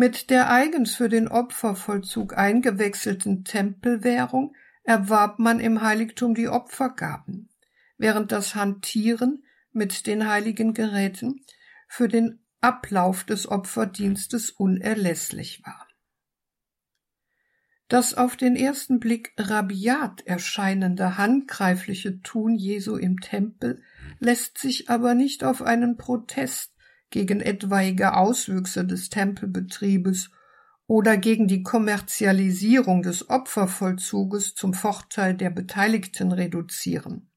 Mit 0.00 0.30
der 0.30 0.48
eigens 0.48 0.94
für 0.94 1.08
den 1.08 1.26
Opfervollzug 1.26 2.38
eingewechselten 2.38 3.42
Tempelwährung 3.42 4.54
erwarb 4.84 5.40
man 5.40 5.58
im 5.58 5.82
Heiligtum 5.82 6.36
die 6.36 6.46
Opfergaben, 6.46 7.48
während 7.96 8.30
das 8.30 8.54
Hantieren 8.54 9.42
mit 9.72 10.06
den 10.06 10.28
heiligen 10.28 10.72
Geräten 10.72 11.44
für 11.88 12.06
den 12.06 12.38
Ablauf 12.60 13.24
des 13.24 13.48
Opferdienstes 13.48 14.52
unerlässlich 14.52 15.62
war. 15.66 15.88
Das 17.88 18.14
auf 18.14 18.36
den 18.36 18.54
ersten 18.54 19.00
Blick 19.00 19.32
rabiat 19.36 20.24
erscheinende 20.24 21.18
handgreifliche 21.18 22.22
Tun 22.22 22.54
Jesu 22.54 22.94
im 22.94 23.18
Tempel 23.18 23.82
lässt 24.20 24.58
sich 24.58 24.90
aber 24.90 25.14
nicht 25.14 25.42
auf 25.42 25.60
einen 25.60 25.96
Protest 25.96 26.77
gegen 27.10 27.40
etwaige 27.40 28.14
Auswüchse 28.14 28.84
des 28.84 29.08
Tempelbetriebes 29.08 30.30
oder 30.86 31.16
gegen 31.16 31.48
die 31.48 31.62
Kommerzialisierung 31.62 33.02
des 33.02 33.28
Opfervollzuges 33.28 34.54
zum 34.54 34.74
Vorteil 34.74 35.34
der 35.34 35.50
Beteiligten 35.50 36.32
reduzieren. 36.32 37.30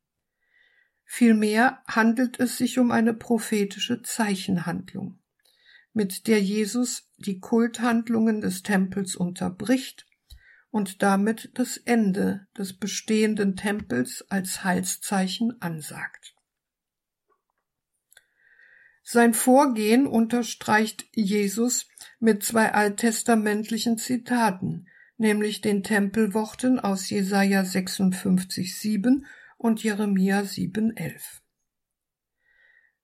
Vielmehr 1.03 1.83
handelt 1.85 2.39
es 2.39 2.57
sich 2.57 2.79
um 2.79 2.91
eine 2.91 3.13
prophetische 3.13 4.01
Zeichenhandlung, 4.01 5.19
mit 5.93 6.27
der 6.27 6.41
Jesus 6.41 7.09
die 7.17 7.41
Kulthandlungen 7.41 8.39
des 8.39 8.63
Tempels 8.63 9.17
unterbricht 9.17 10.05
und 10.69 11.01
damit 11.01 11.51
das 11.55 11.75
Ende 11.75 12.47
des 12.57 12.71
bestehenden 12.71 13.57
Tempels 13.57 14.25
als 14.29 14.63
Heilszeichen 14.63 15.61
ansagt. 15.61 16.30
Sein 19.13 19.33
Vorgehen 19.33 20.07
unterstreicht 20.07 21.05
Jesus 21.13 21.89
mit 22.21 22.43
zwei 22.43 22.71
alttestamentlichen 22.73 23.97
Zitaten, 23.97 24.87
nämlich 25.17 25.59
den 25.59 25.83
Tempelworten 25.83 26.79
aus 26.79 27.09
Jesaja 27.09 27.63
56,7 27.63 29.25
und 29.57 29.83
Jeremia 29.83 30.39
7,11. 30.39 31.41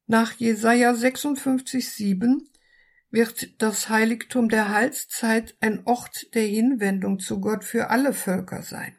Nach 0.06 0.32
Jesaja 0.32 0.94
56,7 0.94 2.40
wird 3.10 3.62
das 3.62 3.90
Heiligtum 3.90 4.48
der 4.48 4.70
Heilszeit 4.70 5.58
ein 5.60 5.86
Ort 5.86 6.34
der 6.36 6.48
Hinwendung 6.48 7.20
zu 7.20 7.42
Gott 7.42 7.66
für 7.66 7.90
alle 7.90 8.14
Völker 8.14 8.64
sein. 8.64 8.96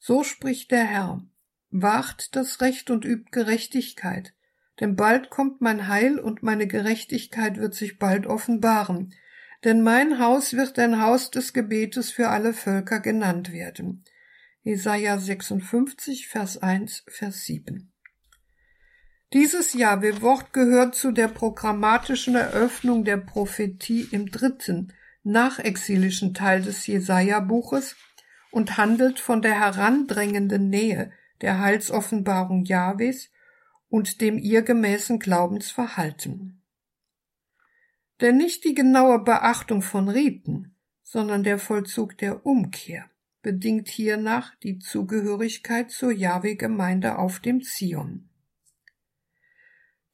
So 0.00 0.24
spricht 0.24 0.72
der 0.72 0.86
Herr, 0.86 1.24
wacht 1.70 2.34
das 2.34 2.60
Recht 2.60 2.90
und 2.90 3.04
übt 3.04 3.30
Gerechtigkeit, 3.30 4.34
denn 4.80 4.96
bald 4.96 5.30
kommt 5.30 5.60
mein 5.60 5.88
Heil 5.88 6.18
und 6.18 6.42
meine 6.42 6.66
Gerechtigkeit 6.66 7.58
wird 7.58 7.74
sich 7.74 7.98
bald 7.98 8.26
offenbaren. 8.26 9.14
Denn 9.64 9.82
mein 9.82 10.18
Haus 10.18 10.54
wird 10.54 10.78
ein 10.78 11.00
Haus 11.00 11.30
des 11.30 11.52
Gebetes 11.52 12.10
für 12.10 12.28
alle 12.28 12.52
Völker 12.52 13.00
genannt 13.00 13.52
werden. 13.52 14.04
Jesaja 14.62 15.18
56, 15.18 16.28
Vers 16.28 16.58
1, 16.58 17.04
Vers 17.08 17.44
7. 17.44 17.92
Dieses 19.32 19.72
Jahwe-Wort 19.72 20.52
gehört 20.52 20.94
zu 20.94 21.10
der 21.10 21.28
programmatischen 21.28 22.34
Eröffnung 22.34 23.04
der 23.04 23.16
Prophetie 23.16 24.06
im 24.10 24.30
dritten, 24.30 24.92
nachexilischen 25.22 26.34
Teil 26.34 26.62
des 26.62 26.86
Jesaja-Buches 26.86 27.96
und 28.50 28.76
handelt 28.76 29.20
von 29.20 29.42
der 29.42 29.58
herandrängenden 29.58 30.68
Nähe 30.68 31.12
der 31.40 31.58
Heilsoffenbarung 31.58 32.64
Jahwes 32.64 33.31
und 33.92 34.22
dem 34.22 34.38
ihr 34.38 34.62
gemäßen 34.62 35.18
Glaubensverhalten. 35.18 36.62
Denn 38.22 38.38
nicht 38.38 38.64
die 38.64 38.74
genaue 38.74 39.18
Beachtung 39.18 39.82
von 39.82 40.08
Riten, 40.08 40.74
sondern 41.02 41.42
der 41.44 41.58
Vollzug 41.58 42.16
der 42.16 42.46
Umkehr 42.46 43.10
bedingt 43.42 43.88
hiernach 43.88 44.54
die 44.62 44.78
Zugehörigkeit 44.78 45.90
zur 45.90 46.10
Jahwe-Gemeinde 46.10 47.18
auf 47.18 47.40
dem 47.40 47.60
Zion. 47.60 48.30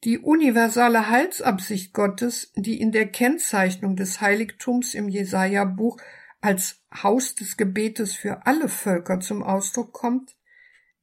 Die 0.03 0.19
universale 0.19 1.07
Heilsabsicht 1.07 1.93
Gottes, 1.93 2.51
die 2.55 2.81
in 2.81 2.91
der 2.91 3.07
Kennzeichnung 3.07 3.95
des 3.95 4.19
Heiligtums 4.19 4.93
im 4.93 5.07
Jesaja-Buch 5.07 6.01
als 6.41 6.83
Haus 7.01 7.33
des 7.33 7.55
Gebetes 7.55 8.13
für 8.13 8.45
alle 8.45 8.67
Völker 8.67 9.21
zum 9.21 9.41
Ausdruck 9.41 9.93
kommt, 9.93 10.35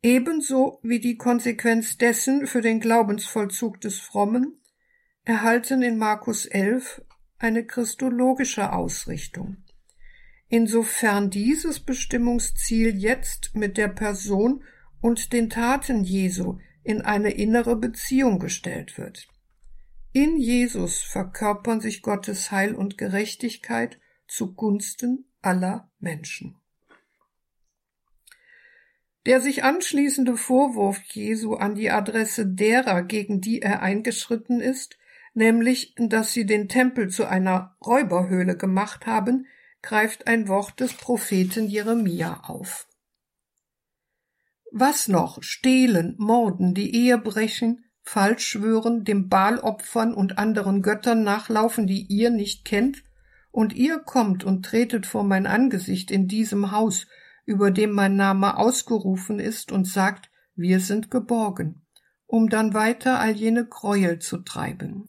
ebenso 0.07 0.79
wie 0.85 1.01
die 1.01 1.17
Konsequenz 1.17 1.99
dessen 1.99 2.47
für 2.47 2.61
den 2.61 2.79
Glaubensvollzug 2.79 3.81
des 3.81 3.99
Frommen, 3.99 4.63
erhalten 5.25 5.83
in 5.83 5.99
Markus 5.99 6.47
11 6.47 7.03
eine 7.39 7.67
christologische 7.67 8.73
Ausrichtung. 8.73 9.57
Insofern 10.49 11.29
dieses 11.29 11.81
Bestimmungsziel 11.81 12.97
jetzt 12.97 13.57
mit 13.57 13.77
der 13.77 13.89
Person 13.89 14.63
und 15.01 15.33
den 15.33 15.51
Taten 15.51 16.05
Jesu 16.05 16.61
in 16.85 17.03
eine 17.03 17.33
innere 17.33 17.75
Beziehung 17.75 18.39
gestellt 18.39 18.97
wird. 18.99 19.27
In 20.13 20.37
Jesus 20.37 21.03
verkörpern 21.03 21.81
sich 21.81 22.01
Gottes 22.01 22.53
Heil 22.53 22.77
und 22.77 22.97
Gerechtigkeit 22.97 23.99
zugunsten 24.29 25.25
aller 25.43 25.91
Menschen. 25.99 26.57
Der 29.27 29.41
sich 29.41 29.65
anschließende 29.65 30.37
Vorwurf 30.37 31.01
Jesu 31.03 31.55
an 31.55 31.75
die 31.75 31.91
Adresse 31.91 32.47
derer, 32.47 33.03
gegen 33.03 33.41
die 33.41 33.61
er 33.61 33.83
eingeschritten 33.83 34.61
ist, 34.61 34.97
nämlich, 35.35 35.95
dass 35.99 36.33
sie 36.33 36.47
den 36.47 36.69
Tempel 36.69 37.11
zu 37.11 37.27
einer 37.27 37.77
Räuberhöhle 37.85 38.57
gemacht 38.57 39.07
haben, 39.07 39.47
greift 39.83 40.29
ein 40.29 40.47
Wort 40.47 40.79
des 40.79 40.95
Propheten 40.95 41.67
Jeremia 41.67 42.41
auf. 42.45 42.87
Was 44.71 45.09
noch? 45.09 45.43
Stehlen, 45.43 46.15
morden, 46.19 46.75
die 46.75 46.95
Ehe 46.95 47.19
brechen, 47.19 47.85
falsch 48.03 48.47
schwören, 48.47 49.05
dem 49.05 49.29
Baal 49.29 49.59
opfern 49.59 50.15
und 50.15 50.39
anderen 50.39 50.83
Göttern 50.83 51.25
nachlaufen, 51.25 51.89
die 51.89 52.07
ihr 52.09 52.31
nicht 52.31 52.65
kennt, 52.65 53.03
und 53.51 53.75
ihr 53.75 53.99
kommt 53.99 54.45
und 54.45 54.65
tretet 54.65 55.07
vor 55.07 55.25
mein 55.25 55.47
Angesicht 55.47 56.11
in 56.11 56.29
diesem 56.29 56.71
Haus 56.71 57.07
über 57.47 57.71
dem 57.71 57.93
mein 57.93 58.17
Name 58.17 58.59
ausgerufen 58.59 59.39
ist 59.39 59.73
und 59.73 59.87
sagt, 59.87 60.31
wir 60.55 60.81
sind 60.81 61.11
geborgen, 61.11 61.87
um 62.27 62.49
dann 62.49 62.75
weiter 62.75 63.21
all 63.21 63.33
jene 63.33 63.67
Gräuel 63.67 64.19
zu 64.19 64.39
treiben. 64.39 65.09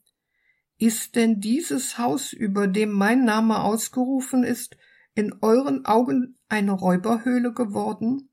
Ist 0.78 1.16
denn 1.16 1.40
dieses 1.40 1.98
Haus, 1.98 2.32
über 2.32 2.68
dem 2.68 2.92
mein 2.92 3.26
Name 3.26 3.64
ausgerufen 3.64 4.44
ist, 4.44 4.78
in 5.16 5.34
euren 5.42 5.86
Augen 5.86 6.38
eine 6.48 6.74
Räuberhöhle 6.74 7.54
geworden? 7.54 8.30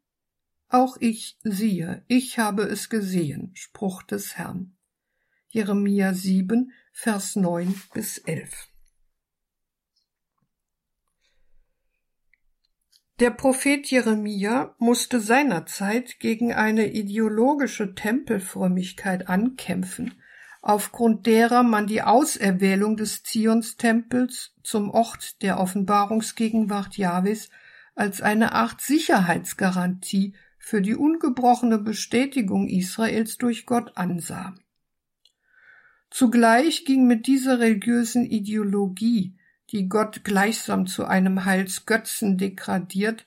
Auch 0.68 0.98
ich 1.00 1.38
siehe, 1.42 2.04
ich 2.06 2.38
habe 2.38 2.64
es 2.64 2.90
gesehen, 2.90 3.52
Spruch 3.54 4.02
des 4.02 4.36
Herrn. 4.36 4.76
Jeremia 5.48 6.12
7, 6.12 6.72
Vers 6.92 7.36
9 7.36 7.74
bis 7.94 8.18
11. 8.18 8.73
Der 13.20 13.30
Prophet 13.30 13.86
Jeremia 13.86 14.74
musste 14.78 15.20
seinerzeit 15.20 16.18
gegen 16.18 16.52
eine 16.52 16.92
ideologische 16.92 17.94
Tempelfrömmigkeit 17.94 19.28
ankämpfen, 19.28 20.14
aufgrund 20.62 21.26
derer 21.26 21.62
man 21.62 21.86
die 21.86 22.02
Auserwählung 22.02 22.96
des 22.96 23.22
Zionstempels 23.22 24.56
zum 24.64 24.90
Ort 24.90 25.42
der 25.42 25.60
Offenbarungsgegenwart 25.60 26.96
Jahwes 26.96 27.50
als 27.94 28.20
eine 28.20 28.52
Art 28.52 28.80
Sicherheitsgarantie 28.80 30.34
für 30.58 30.82
die 30.82 30.96
ungebrochene 30.96 31.78
Bestätigung 31.78 32.66
Israels 32.66 33.38
durch 33.38 33.64
Gott 33.64 33.96
ansah. 33.96 34.56
Zugleich 36.10 36.84
ging 36.84 37.06
mit 37.06 37.28
dieser 37.28 37.60
religiösen 37.60 38.24
Ideologie 38.24 39.36
die 39.70 39.88
Gott 39.88 40.24
gleichsam 40.24 40.86
zu 40.86 41.04
einem 41.06 41.44
Heilsgötzen 41.44 42.38
degradiert, 42.38 43.26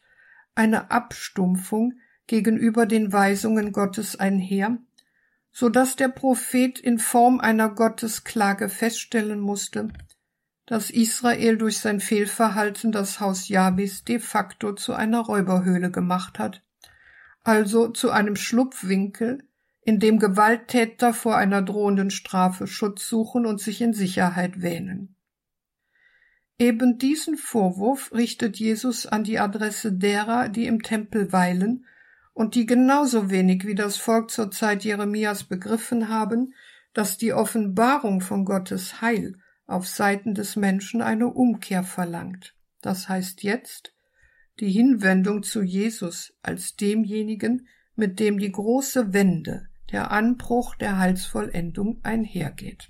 eine 0.55 0.91
Abstumpfung 0.91 1.93
gegenüber 2.27 2.85
den 2.85 3.13
Weisungen 3.13 3.71
Gottes 3.71 4.19
einher, 4.19 4.77
so 5.51 5.69
dass 5.69 5.95
der 5.95 6.09
Prophet 6.09 6.79
in 6.79 6.99
Form 6.99 7.39
einer 7.39 7.69
Gottesklage 7.69 8.69
feststellen 8.69 9.39
musste, 9.39 9.89
dass 10.67 10.89
Israel 10.89 11.57
durch 11.57 11.79
sein 11.79 11.99
Fehlverhalten 11.99 12.91
das 12.91 13.19
Haus 13.19 13.47
Jabis 13.47 14.03
de 14.03 14.19
facto 14.19 14.73
zu 14.73 14.93
einer 14.93 15.21
Räuberhöhle 15.21 15.89
gemacht 15.89 16.39
hat, 16.39 16.63
also 17.43 17.88
zu 17.88 18.11
einem 18.11 18.35
Schlupfwinkel, 18.35 19.47
in 19.81 19.99
dem 19.99 20.19
Gewalttäter 20.19 21.13
vor 21.13 21.38
einer 21.38 21.61
drohenden 21.61 22.11
Strafe 22.11 22.67
Schutz 22.67 23.07
suchen 23.07 23.45
und 23.45 23.61
sich 23.61 23.81
in 23.81 23.93
Sicherheit 23.93 24.61
wähnen. 24.61 25.16
Eben 26.60 26.97
diesen 26.97 27.38
Vorwurf 27.38 28.12
richtet 28.14 28.58
Jesus 28.58 29.05
an 29.05 29.24
die 29.24 29.38
Adresse 29.38 29.93
derer, 29.93 30.49
die 30.49 30.66
im 30.66 30.82
Tempel 30.82 31.32
weilen 31.32 31.86
und 32.34 32.55
die 32.55 32.66
genauso 32.66 33.30
wenig 33.30 33.66
wie 33.66 33.76
das 33.76 33.97
Volk 33.97 34.32
zur 34.32 34.49
Zeit 34.49 34.84
Jeremias 34.84 35.43
begriffen 35.43 36.10
haben, 36.10 36.55
dass 36.93 37.18
die 37.18 37.34
Offenbarung 37.34 38.22
von 38.22 38.43
Gottes 38.43 39.01
Heil 39.01 39.36
auf 39.68 39.88
Seiten 39.88 40.34
des 40.34 40.55
Menschen 40.55 41.01
eine 41.01 41.28
Umkehr 41.28 41.84
verlangt. 41.84 42.55
Das 42.82 43.08
heißt 43.08 43.43
jetzt 43.43 43.93
die 44.60 44.72
Hinwendung 44.72 45.43
zu 45.43 45.62
Jesus 45.62 46.34
als 46.41 46.76
demjenigen, 46.76 47.68
mit 47.95 48.20
dem 48.20 48.39
die 48.39 48.51
große 48.51 49.14
Wende, 49.14 49.68
der 49.91 50.10
Anbruch 50.10 50.76
der 50.76 50.97
Heilsvollendung 50.97 51.99
einhergeht. 52.01 52.89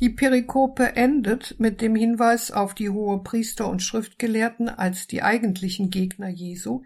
Die 0.00 0.10
Perikope 0.10 0.94
endet 0.94 1.58
mit 1.58 1.80
dem 1.80 1.94
Hinweis 1.94 2.50
auf 2.50 2.74
die 2.74 2.90
hohe 2.90 3.22
Priester 3.22 3.68
und 3.68 3.82
Schriftgelehrten 3.82 4.68
als 4.68 5.06
die 5.06 5.22
eigentlichen 5.22 5.88
Gegner 5.88 6.28
Jesu, 6.28 6.82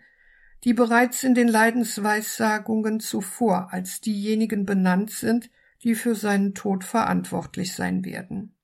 die 0.63 0.75
bereits 0.75 1.25
in 1.25 1.35
den 1.35 1.49
Leidensweissagungen 1.49 3.01
zuvor 3.01 3.73
als 3.73 4.01
diejenigen 4.01 4.65
benannt 4.65 5.11
sind, 5.11 5.51
die 5.83 5.95
für 5.97 6.15
seinen 6.15 6.55
Tod 6.55 6.85
verantwortlich 6.85 7.75
sein 7.75 8.05
werden. 8.05 8.55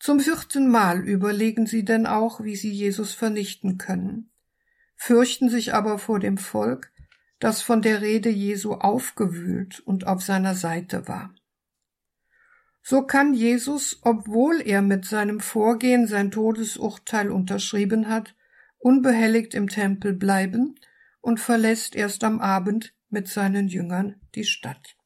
Zum 0.00 0.18
vierten 0.18 0.68
Mal 0.68 1.06
überlegen 1.06 1.66
sie 1.66 1.84
denn 1.84 2.06
auch, 2.06 2.42
wie 2.42 2.56
sie 2.56 2.72
Jesus 2.72 3.12
vernichten 3.12 3.78
können, 3.78 4.32
fürchten 4.96 5.48
sich 5.48 5.74
aber 5.74 5.98
vor 5.98 6.18
dem 6.18 6.38
Volk, 6.38 6.90
das 7.38 7.62
von 7.62 7.82
der 7.82 8.00
Rede 8.00 8.30
Jesu 8.30 8.72
aufgewühlt 8.72 9.78
und 9.80 10.08
auf 10.08 10.22
seiner 10.22 10.56
Seite 10.56 11.06
war. 11.06 11.32
So 12.82 13.02
kann 13.02 13.32
Jesus, 13.32 14.00
obwohl 14.02 14.60
er 14.60 14.82
mit 14.82 15.04
seinem 15.04 15.38
Vorgehen 15.40 16.08
sein 16.08 16.32
Todesurteil 16.32 17.30
unterschrieben 17.30 18.08
hat, 18.08 18.34
unbehelligt 18.78 19.54
im 19.54 19.68
Tempel 19.68 20.12
bleiben 20.12 20.74
und 21.20 21.38
verlässt 21.38 21.94
erst 21.94 22.24
am 22.24 22.40
Abend 22.40 22.92
mit 23.08 23.28
seinen 23.28 23.68
Jüngern 23.68 24.20
die 24.34 24.44
Stadt. 24.44 24.96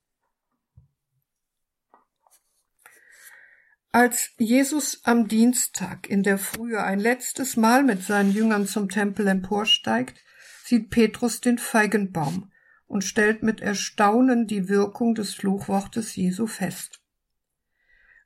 Als 3.92 4.30
Jesus 4.38 5.00
am 5.04 5.28
Dienstag 5.28 6.08
in 6.08 6.22
der 6.22 6.38
Frühe 6.38 6.82
ein 6.82 7.00
letztes 7.00 7.56
Mal 7.56 7.82
mit 7.82 8.02
seinen 8.02 8.30
Jüngern 8.30 8.66
zum 8.66 8.88
Tempel 8.88 9.26
emporsteigt, 9.26 10.18
sieht 10.64 10.90
Petrus 10.90 11.40
den 11.40 11.58
Feigenbaum 11.58 12.52
und 12.86 13.04
stellt 13.04 13.42
mit 13.42 13.60
Erstaunen 13.60 14.46
die 14.46 14.68
Wirkung 14.68 15.14
des 15.14 15.34
Fluchwortes 15.34 16.14
Jesu 16.16 16.46
fest. 16.46 17.00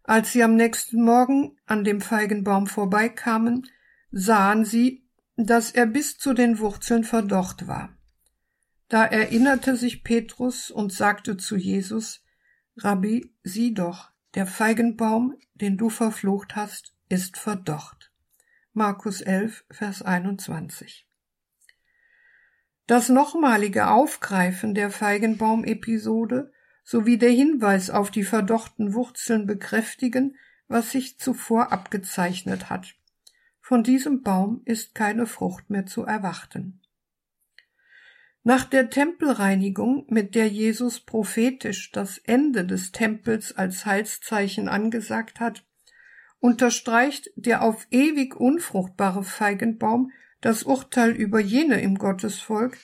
Als 0.02 0.32
sie 0.32 0.42
am 0.42 0.56
nächsten 0.56 1.02
Morgen 1.02 1.56
an 1.66 1.84
dem 1.84 2.00
Feigenbaum 2.00 2.66
vorbeikamen, 2.66 3.68
sahen 4.10 4.64
sie, 4.64 5.06
dass 5.36 5.70
er 5.70 5.86
bis 5.86 6.18
zu 6.18 6.32
den 6.34 6.58
Wurzeln 6.58 7.04
verdorrt 7.04 7.66
war. 7.68 7.96
Da 8.88 9.04
erinnerte 9.04 9.76
sich 9.76 10.02
Petrus 10.02 10.70
und 10.70 10.92
sagte 10.92 11.36
zu 11.36 11.56
Jesus, 11.56 12.24
Rabbi, 12.76 13.32
sieh 13.44 13.72
doch, 13.72 14.10
der 14.34 14.46
Feigenbaum, 14.46 15.36
den 15.54 15.76
du 15.76 15.90
verflucht 15.90 16.56
hast, 16.56 16.92
ist 17.08 17.36
verdocht. 17.36 18.12
Markus 18.72 19.20
11, 19.20 19.64
Vers 19.70 20.02
21. 20.02 21.06
Das 22.86 23.08
nochmalige 23.08 23.88
Aufgreifen 23.88 24.74
der 24.74 24.90
Feigenbaum-Episode 24.90 26.52
sowie 26.90 27.18
der 27.18 27.30
Hinweis 27.30 27.88
auf 27.88 28.10
die 28.10 28.24
verdochten 28.24 28.94
Wurzeln 28.94 29.46
bekräftigen, 29.46 30.36
was 30.66 30.90
sich 30.90 31.20
zuvor 31.20 31.70
abgezeichnet 31.70 32.68
hat. 32.68 32.96
Von 33.60 33.84
diesem 33.84 34.22
Baum 34.24 34.62
ist 34.64 34.92
keine 34.92 35.26
Frucht 35.26 35.70
mehr 35.70 35.86
zu 35.86 36.02
erwarten. 36.02 36.80
Nach 38.42 38.64
der 38.64 38.90
Tempelreinigung, 38.90 40.06
mit 40.08 40.34
der 40.34 40.48
Jesus 40.48 40.98
prophetisch 40.98 41.92
das 41.92 42.18
Ende 42.18 42.64
des 42.64 42.90
Tempels 42.90 43.56
als 43.56 43.86
Heilszeichen 43.86 44.66
angesagt 44.66 45.38
hat, 45.38 45.64
unterstreicht 46.40 47.30
der 47.36 47.62
auf 47.62 47.86
ewig 47.92 48.34
unfruchtbare 48.34 49.22
Feigenbaum 49.22 50.10
das 50.40 50.64
Urteil 50.64 51.12
über 51.12 51.38
jene 51.38 51.80
im 51.82 51.98
Gottesvolk, 51.98 52.78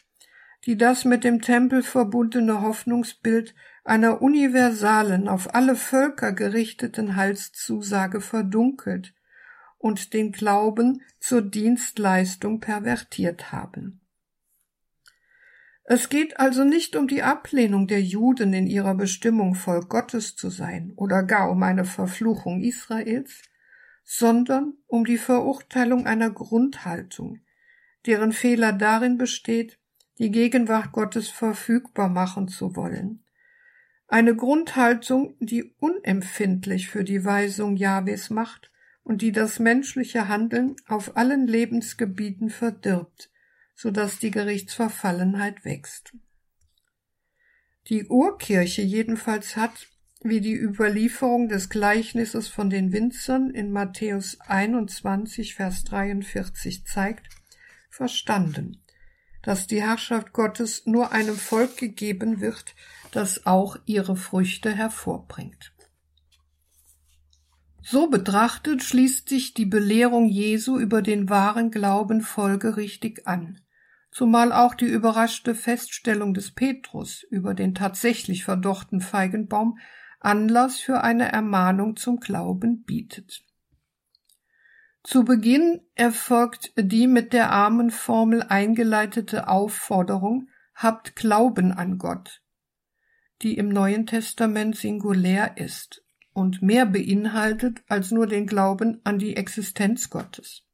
die 0.65 0.77
das 0.77 1.05
mit 1.05 1.25
dem 1.25 1.41
Tempel 1.41 1.83
verbundene 1.83 2.61
Hoffnungsbild 2.61 3.53
einer 3.87 4.21
universalen, 4.21 5.29
auf 5.29 5.55
alle 5.55 5.77
Völker 5.77 6.33
gerichteten 6.33 7.17
Heilszusage 7.17 8.21
verdunkelt 8.21 9.15
und 9.79 10.13
den 10.13 10.33
Glauben 10.33 11.03
zur 11.21 11.43
Dienstleistung 11.43 12.61
pervertiert 12.61 13.53
haben. 13.53 14.01
Es 15.85 16.09
geht 16.09 16.41
also 16.41 16.65
nicht 16.65 16.97
um 16.97 17.07
die 17.07 17.23
Ablehnung 17.23 17.87
der 17.87 18.03
Juden 18.03 18.53
in 18.53 18.67
ihrer 18.67 18.97
Bestimmung 18.97 19.55
Volk 19.55 19.89
Gottes 19.89 20.35
zu 20.35 20.51
sein 20.51 20.93
oder 20.97 21.23
gar 21.23 21.49
um 21.49 21.63
eine 21.63 21.85
Verfluchung 21.85 22.61
Israels, 22.61 23.43
sondern 24.03 24.75
um 24.89 25.05
die 25.05 25.19
Verurteilung 25.19 26.07
einer 26.07 26.31
Grundhaltung, 26.31 27.41
deren 28.05 28.33
Fehler 28.33 28.73
darin 28.73 29.17
besteht, 29.17 29.79
die 30.19 30.33
Gegenwart 30.33 30.91
Gottes 30.91 31.29
verfügbar 31.29 32.09
machen 32.09 32.49
zu 32.49 32.75
wollen. 32.75 33.23
Eine 34.09 34.37
Grundhaltung, 34.37 35.35
die 35.41 35.75
unempfindlich 35.79 36.89
für 36.89 37.03
die 37.03 37.25
Weisung 37.25 37.77
Jahwes 37.77 38.31
macht 38.31 38.71
und 39.03 39.23
die 39.23 39.33
das 39.33 39.59
menschliche 39.59 40.29
Handeln 40.29 40.77
auf 40.87 41.17
allen 41.17 41.47
Lebensgebieten 41.47 42.51
verdirbt, 42.51 43.31
so 43.75 43.91
dass 43.91 44.19
die 44.19 44.31
Gerichtsverfallenheit 44.31 45.65
wächst. 45.65 46.13
Die 47.89 48.07
Urkirche 48.07 48.83
jedenfalls 48.83 49.57
hat, 49.57 49.89
wie 50.23 50.41
die 50.41 50.57
Überlieferung 50.57 51.49
des 51.49 51.69
Gleichnisses 51.69 52.49
von 52.49 52.71
den 52.71 52.93
Winzern 52.93 53.51
in 53.51 53.71
Matthäus 53.71 54.41
21, 54.41 55.55
Vers 55.55 55.85
43 55.85 56.85
zeigt, 56.85 57.29
verstanden, 57.91 58.83
dass 59.43 59.67
die 59.67 59.83
Herrschaft 59.83 60.33
Gottes 60.33 60.87
nur 60.87 61.13
einem 61.13 61.37
Volk 61.37 61.77
gegeben 61.77 62.41
wird, 62.41 62.75
das 63.13 63.47
auch 63.47 63.77
ihre 63.87 64.17
Früchte 64.17 64.73
hervorbringt. 64.73 65.73
So 67.83 68.09
betrachtet 68.09 68.83
schließt 68.83 69.29
sich 69.29 69.55
die 69.55 69.67
Belehrung 69.67 70.27
Jesu 70.29 70.79
über 70.79 71.03
den 71.03 71.29
wahren 71.29 71.71
Glauben 71.71 72.21
folgerichtig 72.21 73.27
an 73.27 73.61
zumal 74.17 74.51
auch 74.51 74.75
die 74.75 74.87
überraschte 74.87 75.55
Feststellung 75.55 76.33
des 76.33 76.51
Petrus 76.53 77.23
über 77.25 77.53
den 77.53 77.75
tatsächlich 77.75 78.45
verdochten 78.45 79.03
Feigenbaum 79.03 79.79
Anlass 80.21 80.81
für 80.81 81.03
eine 81.03 81.31
Ermahnung 81.31 81.97
zum 81.97 82.19
Glauben 82.19 82.83
bietet. 82.85 83.43
Zu 85.03 85.25
Beginn 85.25 85.83
erfolgt 85.95 86.73
die 86.79 87.07
mit 87.09 87.35
der 87.35 87.53
Armenformel 87.53 88.43
eingeleitete 88.43 89.49
Aufforderung 89.49 90.49
Habt 90.75 91.15
Glauben 91.15 91.73
an 91.73 91.99
Gott, 91.99 92.43
die 93.43 93.57
im 93.59 93.69
Neuen 93.69 94.07
Testament 94.07 94.77
singulär 94.77 95.57
ist 95.57 96.05
und 96.33 96.63
mehr 96.63 96.87
beinhaltet 96.87 97.83
als 97.89 98.11
nur 98.11 98.27
den 98.27 98.47
Glauben 98.47 99.01
an 99.05 99.19
die 99.19 99.37
Existenz 99.37 100.11
Gottes. 100.11 100.65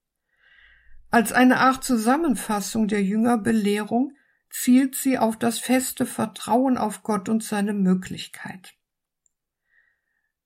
Als 1.11 1.33
eine 1.33 1.59
Art 1.59 1.85
Zusammenfassung 1.85 2.89
der 2.89 3.03
Jüngerbelehrung 3.03 4.17
zielt 4.51 4.95
sie 4.95 5.19
auf 5.19 5.39
das 5.39 5.59
feste 5.59 6.07
Vertrauen 6.07 6.77
auf 6.77 7.03
Gott 7.03 7.29
und 7.29 7.43
seine 7.43 7.75
Möglichkeit. 7.75 8.75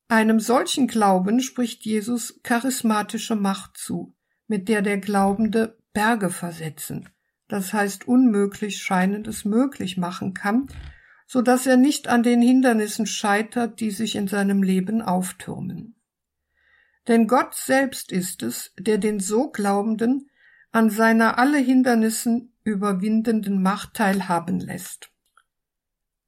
Einem 0.09 0.39
solchen 0.39 0.87
Glauben 0.87 1.41
spricht 1.41 1.85
Jesus 1.85 2.41
charismatische 2.43 3.35
Macht 3.35 3.77
zu, 3.77 4.15
mit 4.47 4.69
der 4.69 4.83
der 4.83 4.99
Glaubende 4.99 5.79
Berge 5.93 6.31
versetzen, 6.31 7.09
das 7.49 7.73
heißt 7.73 8.07
unmöglich 8.07 8.83
scheinendes 8.83 9.45
möglich 9.45 9.97
machen 9.97 10.35
kann, 10.35 10.69
so 11.27 11.43
dass 11.43 11.67
er 11.67 11.77
nicht 11.77 12.09
an 12.09 12.23
den 12.23 12.41
Hindernissen 12.41 13.07
scheitert, 13.07 13.81
die 13.81 13.91
sich 13.91 14.15
in 14.17 14.29
seinem 14.29 14.63
Leben 14.63 15.03
auftürmen. 15.03 15.97
Denn 17.09 17.27
Gott 17.27 17.55
selbst 17.55 18.13
ist 18.13 18.43
es, 18.43 18.73
der 18.79 18.99
den 18.99 19.21
so 19.21 19.51
Glaubenden 19.51 20.31
an 20.73 20.91
seiner 20.91 21.39
alle 21.39 21.59
Hindernissen 21.59 22.53
überwindenden 22.65 23.63
Macht 23.63 23.95
teilhaben 23.95 24.61
lässt. 24.61 25.11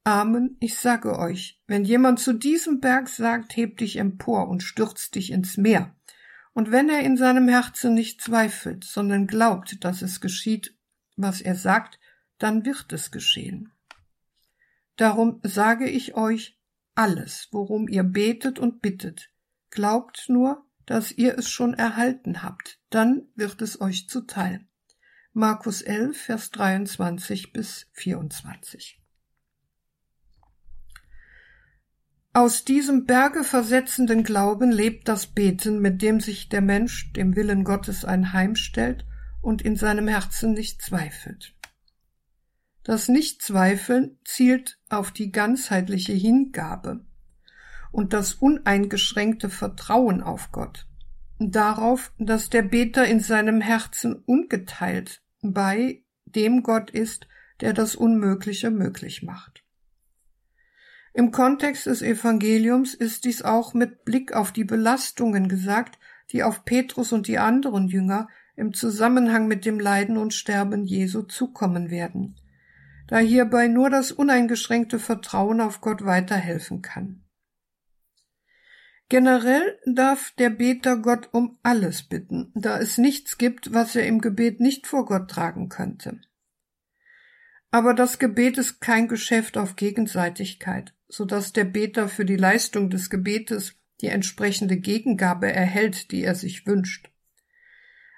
Amen, 0.05 0.57
ich 0.59 0.77
sage 0.77 1.19
euch, 1.19 1.61
wenn 1.67 1.83
jemand 1.83 2.19
zu 2.19 2.33
diesem 2.33 2.79
Berg 2.79 3.09
sagt, 3.09 3.55
heb 3.57 3.77
dich 3.77 3.97
empor 3.97 4.47
und 4.47 4.63
stürz 4.63 5.11
dich 5.11 5.31
ins 5.31 5.57
Meer, 5.57 5.95
und 6.53 6.71
wenn 6.71 6.89
er 6.89 7.01
in 7.01 7.15
seinem 7.15 7.47
Herzen 7.47 7.93
nicht 7.93 8.21
zweifelt, 8.21 8.83
sondern 8.83 9.27
glaubt, 9.27 9.83
dass 9.83 10.01
es 10.01 10.19
geschieht, 10.19 10.75
was 11.15 11.41
er 11.41 11.55
sagt, 11.55 11.99
dann 12.37 12.65
wird 12.65 12.91
es 12.91 13.11
geschehen. 13.11 13.71
Darum 14.99 15.39
sage 15.43 15.87
ich 15.87 16.15
euch 16.15 16.59
alles, 16.93 17.47
worum 17.51 17.87
ihr 17.87 18.03
betet 18.03 18.59
und 18.59 18.81
bittet, 18.81 19.31
glaubt 19.69 20.25
nur, 20.27 20.65
dass 20.85 21.13
ihr 21.13 21.37
es 21.37 21.49
schon 21.49 21.73
erhalten 21.73 22.43
habt, 22.43 22.81
dann 22.89 23.29
wird 23.33 23.61
es 23.61 23.79
euch 23.79 24.09
zuteil. 24.09 24.67
Markus 25.31 25.81
11, 25.81 26.21
Vers 26.21 26.51
23 26.51 27.53
bis 27.53 27.87
24. 27.93 29.01
Aus 32.33 32.65
diesem 32.65 33.05
Berge 33.05 33.45
versetzenden 33.45 34.25
Glauben 34.25 34.69
lebt 34.69 35.07
das 35.07 35.27
Beten, 35.27 35.79
mit 35.79 36.01
dem 36.01 36.19
sich 36.19 36.49
der 36.49 36.61
Mensch 36.61 37.13
dem 37.13 37.37
Willen 37.37 37.63
Gottes 37.63 38.03
einheimstellt 38.03 39.05
und 39.41 39.61
in 39.61 39.77
seinem 39.77 40.09
Herzen 40.09 40.51
nicht 40.51 40.81
zweifelt. 40.81 41.55
Das 42.89 43.07
Nichtzweifeln 43.07 44.17
zielt 44.25 44.79
auf 44.89 45.11
die 45.11 45.31
ganzheitliche 45.31 46.13
Hingabe, 46.13 47.01
und 47.91 48.13
das 48.13 48.33
uneingeschränkte 48.33 49.51
Vertrauen 49.51 50.23
auf 50.23 50.51
Gott, 50.51 50.87
darauf, 51.37 52.11
dass 52.17 52.49
der 52.49 52.63
Beter 52.63 53.05
in 53.05 53.19
seinem 53.19 53.61
Herzen 53.61 54.15
ungeteilt 54.15 55.21
bei 55.43 56.01
dem 56.25 56.63
Gott 56.63 56.89
ist, 56.89 57.27
der 57.61 57.73
das 57.73 57.93
Unmögliche 57.93 58.71
möglich 58.71 59.21
macht. 59.21 59.63
Im 61.13 61.29
Kontext 61.29 61.85
des 61.85 62.01
Evangeliums 62.01 62.95
ist 62.95 63.23
dies 63.25 63.43
auch 63.43 63.75
mit 63.75 64.03
Blick 64.03 64.33
auf 64.33 64.51
die 64.51 64.63
Belastungen 64.63 65.47
gesagt, 65.47 65.99
die 66.31 66.41
auf 66.41 66.65
Petrus 66.65 67.11
und 67.11 67.27
die 67.27 67.37
anderen 67.37 67.87
Jünger 67.87 68.29
im 68.55 68.73
Zusammenhang 68.73 69.47
mit 69.47 69.63
dem 69.67 69.79
Leiden 69.79 70.17
und 70.17 70.33
Sterben 70.33 70.85
Jesu 70.85 71.21
zukommen 71.21 71.91
werden, 71.91 72.35
da 73.09 73.17
hierbei 73.17 73.67
nur 73.67 73.89
das 73.89 74.11
uneingeschränkte 74.11 74.99
Vertrauen 74.99 75.61
auf 75.61 75.81
Gott 75.81 76.05
weiterhelfen 76.05 76.83
kann. 76.83 77.23
Generell 79.09 79.79
darf 79.87 80.31
der 80.37 80.51
Beter 80.51 80.97
Gott 80.97 81.29
um 81.31 81.57
alles 81.63 82.03
bitten, 82.03 82.51
da 82.53 82.77
es 82.77 82.99
nichts 82.99 83.39
gibt, 83.39 83.73
was 83.73 83.95
er 83.95 84.05
im 84.05 84.21
Gebet 84.21 84.59
nicht 84.59 84.85
vor 84.85 85.05
Gott 85.05 85.31
tragen 85.31 85.69
könnte. 85.69 86.21
Aber 87.71 87.95
das 87.95 88.19
Gebet 88.19 88.59
ist 88.59 88.79
kein 88.79 89.07
Geschäft 89.07 89.57
auf 89.57 89.75
Gegenseitigkeit, 89.75 90.93
so 91.07 91.25
dass 91.25 91.51
der 91.51 91.65
Beter 91.65 92.09
für 92.09 92.25
die 92.25 92.35
Leistung 92.35 92.91
des 92.91 93.09
Gebetes 93.09 93.73
die 94.01 94.07
entsprechende 94.07 94.77
Gegengabe 94.77 95.51
erhält, 95.51 96.11
die 96.11 96.23
er 96.23 96.35
sich 96.35 96.67
wünscht. 96.67 97.09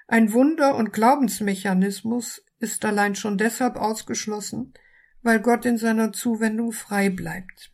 Ein 0.06 0.34
Wunder- 0.34 0.76
und 0.76 0.92
Glaubensmechanismus 0.92 2.44
ist 2.58 2.84
allein 2.84 3.14
schon 3.14 3.38
deshalb 3.38 3.76
ausgeschlossen, 3.76 4.74
weil 5.22 5.40
Gott 5.40 5.64
in 5.64 5.78
seiner 5.78 6.12
Zuwendung 6.12 6.72
frei 6.72 7.10
bleibt. 7.10 7.72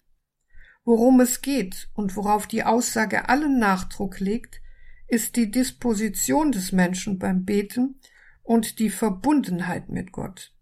Worum 0.85 1.21
es 1.21 1.43
geht 1.43 1.91
und 1.95 2.17
worauf 2.17 2.47
die 2.47 2.65
Aussage 2.65 3.29
allen 3.29 3.59
Nachdruck 3.59 4.21
legt, 4.21 4.61
ist 5.07 5.37
die 5.37 5.51
Disposition 5.51 6.53
des 6.53 6.73
Menschen 6.73 7.19
beim 7.19 7.45
Beten 7.45 8.01
und 8.43 8.79
die 8.79 8.91
Verbundenheit 8.91 9.89
mit 9.89 10.13
Gott. 10.13 10.55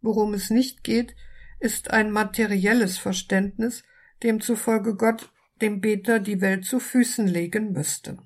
Worum 0.00 0.34
es 0.34 0.50
nicht 0.50 0.84
geht, 0.84 1.14
ist 1.58 1.90
ein 1.90 2.10
materielles 2.10 2.98
Verständnis, 2.98 3.84
demzufolge 4.22 4.94
Gott 4.96 5.30
dem 5.60 5.80
Beter 5.80 6.20
die 6.20 6.40
Welt 6.40 6.64
zu 6.64 6.80
Füßen 6.80 7.26
legen 7.26 7.72
müsste. 7.72 8.18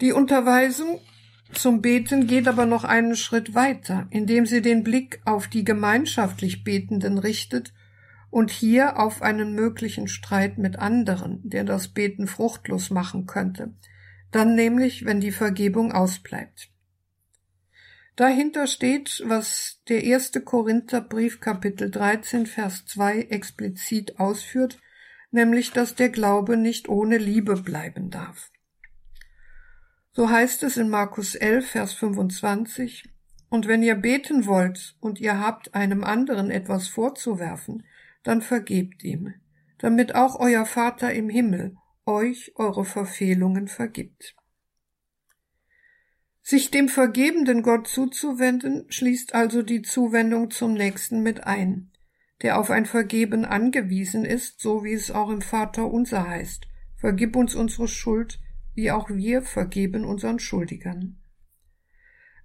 Die 0.00 0.12
Unterweisung 0.12 1.00
zum 1.52 1.82
Beten 1.82 2.26
geht 2.26 2.48
aber 2.48 2.66
noch 2.66 2.84
einen 2.84 3.16
Schritt 3.16 3.54
weiter, 3.54 4.06
indem 4.10 4.46
sie 4.46 4.62
den 4.62 4.82
Blick 4.82 5.20
auf 5.24 5.48
die 5.48 5.64
gemeinschaftlich 5.64 6.64
Betenden 6.64 7.18
richtet 7.18 7.72
und 8.30 8.50
hier 8.50 8.98
auf 8.98 9.22
einen 9.22 9.54
möglichen 9.54 10.08
Streit 10.08 10.58
mit 10.58 10.78
anderen, 10.78 11.40
der 11.42 11.64
das 11.64 11.88
Beten 11.88 12.26
fruchtlos 12.26 12.90
machen 12.90 13.26
könnte, 13.26 13.74
dann 14.30 14.54
nämlich, 14.54 15.04
wenn 15.04 15.20
die 15.20 15.32
Vergebung 15.32 15.92
ausbleibt. 15.92 16.70
Dahinter 18.16 18.66
steht, 18.66 19.22
was 19.26 19.82
der 19.88 20.04
erste 20.04 20.42
Korintherbrief 20.42 21.40
Kapitel 21.40 21.90
13 21.90 22.46
Vers 22.46 22.84
2 22.86 23.22
explizit 23.22 24.20
ausführt, 24.20 24.78
nämlich, 25.30 25.72
dass 25.72 25.94
der 25.94 26.10
Glaube 26.10 26.56
nicht 26.56 26.88
ohne 26.88 27.18
Liebe 27.18 27.56
bleiben 27.56 28.10
darf. 28.10 28.50
So 30.20 30.28
heißt 30.28 30.64
es 30.64 30.76
in 30.76 30.90
Markus 30.90 31.34
11 31.34 31.70
Vers 31.70 31.94
25, 31.94 33.08
und 33.48 33.66
wenn 33.66 33.82
ihr 33.82 33.94
beten 33.94 34.44
wollt 34.44 34.94
und 35.00 35.18
ihr 35.18 35.40
habt 35.40 35.74
einem 35.74 36.04
anderen 36.04 36.50
etwas 36.50 36.88
vorzuwerfen, 36.88 37.86
dann 38.22 38.42
vergebt 38.42 39.02
ihm, 39.02 39.32
damit 39.78 40.14
auch 40.14 40.38
euer 40.38 40.66
Vater 40.66 41.10
im 41.14 41.30
Himmel 41.30 41.74
euch 42.04 42.52
eure 42.56 42.84
Verfehlungen 42.84 43.66
vergibt. 43.66 44.36
Sich 46.42 46.70
dem 46.70 46.90
vergebenden 46.90 47.62
Gott 47.62 47.88
zuzuwenden, 47.88 48.84
schließt 48.90 49.34
also 49.34 49.62
die 49.62 49.80
Zuwendung 49.80 50.50
zum 50.50 50.74
Nächsten 50.74 51.22
mit 51.22 51.44
ein, 51.44 51.92
der 52.42 52.58
auf 52.58 52.68
ein 52.70 52.84
Vergeben 52.84 53.46
angewiesen 53.46 54.26
ist, 54.26 54.60
so 54.60 54.84
wie 54.84 54.92
es 54.92 55.10
auch 55.10 55.30
im 55.30 55.40
Vater 55.40 55.90
unser 55.90 56.28
heißt. 56.28 56.66
Vergib 56.98 57.36
uns 57.36 57.54
unsere 57.54 57.88
Schuld, 57.88 58.38
wie 58.80 58.92
auch 58.92 59.10
wir 59.10 59.42
vergeben 59.42 60.06
unseren 60.06 60.38
Schuldigern. 60.38 61.18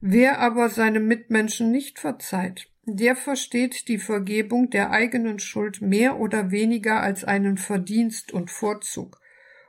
Wer 0.02 0.40
aber 0.40 0.68
seinem 0.68 1.08
Mitmenschen 1.08 1.72
nicht 1.72 1.98
verzeiht, 1.98 2.70
der 2.84 3.16
versteht 3.16 3.88
die 3.88 3.98
Vergebung 3.98 4.70
der 4.70 4.92
eigenen 4.92 5.40
Schuld 5.40 5.82
mehr 5.82 6.20
oder 6.20 6.52
weniger 6.52 7.00
als 7.00 7.24
einen 7.24 7.58
Verdienst 7.58 8.34
und 8.34 8.52
Vorzug 8.52 9.22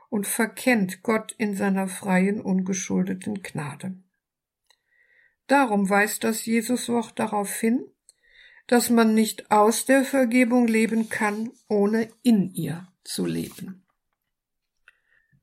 und 0.09 0.27
verkennt 0.27 1.03
Gott 1.03 1.33
in 1.37 1.55
seiner 1.55 1.87
freien, 1.87 2.41
ungeschuldeten 2.41 3.41
Gnade. 3.41 3.95
Darum 5.47 5.89
weist 5.89 6.25
das 6.25 6.45
Jesuswort 6.45 7.17
darauf 7.17 7.55
hin, 7.55 7.85
dass 8.67 8.89
man 8.89 9.13
nicht 9.13 9.51
aus 9.51 9.85
der 9.85 10.03
Vergebung 10.03 10.67
leben 10.67 11.07
kann, 11.07 11.49
ohne 11.69 12.09
in 12.23 12.53
ihr 12.53 12.89
zu 13.05 13.25
leben. 13.25 13.86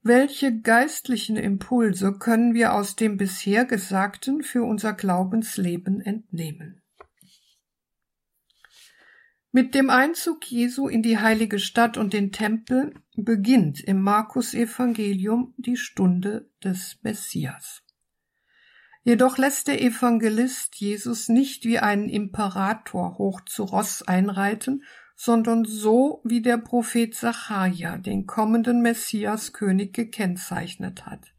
Welche 0.07 0.61
geistlichen 0.61 1.37
Impulse 1.37 2.19
können 2.19 2.53
wir 2.53 2.75
aus 2.75 2.95
dem 2.95 3.17
bisher 3.17 3.65
Gesagten 3.65 4.43
für 4.43 4.63
unser 4.63 4.93
Glaubensleben 4.93 6.03
entnehmen? 6.03 6.83
Mit 9.51 9.75
dem 9.75 9.89
Einzug 9.89 10.45
Jesu 10.45 10.89
in 10.89 11.03
die 11.03 11.17
heilige 11.17 11.59
Stadt 11.59 11.97
und 11.97 12.13
den 12.13 12.33
Tempel 12.33 12.93
beginnt 13.17 13.81
im 13.83 14.03
Markus 14.03 14.53
Evangelium 14.53 15.55
die 15.57 15.79
Stunde 15.79 16.51
des 16.63 16.99
Messias. 17.01 17.83
Jedoch 19.05 19.39
lässt 19.39 19.69
der 19.69 19.81
Evangelist 19.81 20.77
Jesus 20.77 21.31
nicht 21.31 21.65
wie 21.65 21.79
einen 21.79 22.11
Imperator 22.11 23.17
hoch 23.17 23.41
zu 23.47 23.63
Ross 23.63 24.03
einreiten, 24.03 24.85
sondern 25.25 25.65
so 25.65 26.21
wie 26.23 26.43
der 26.43 26.59
Prophet 26.59 27.15
Sacharja 27.15 27.97
den 27.97 28.27
kommenden 28.27 28.83
Messiaskönig 28.83 29.93
gekennzeichnet 29.93 31.07
hat. 31.07 31.33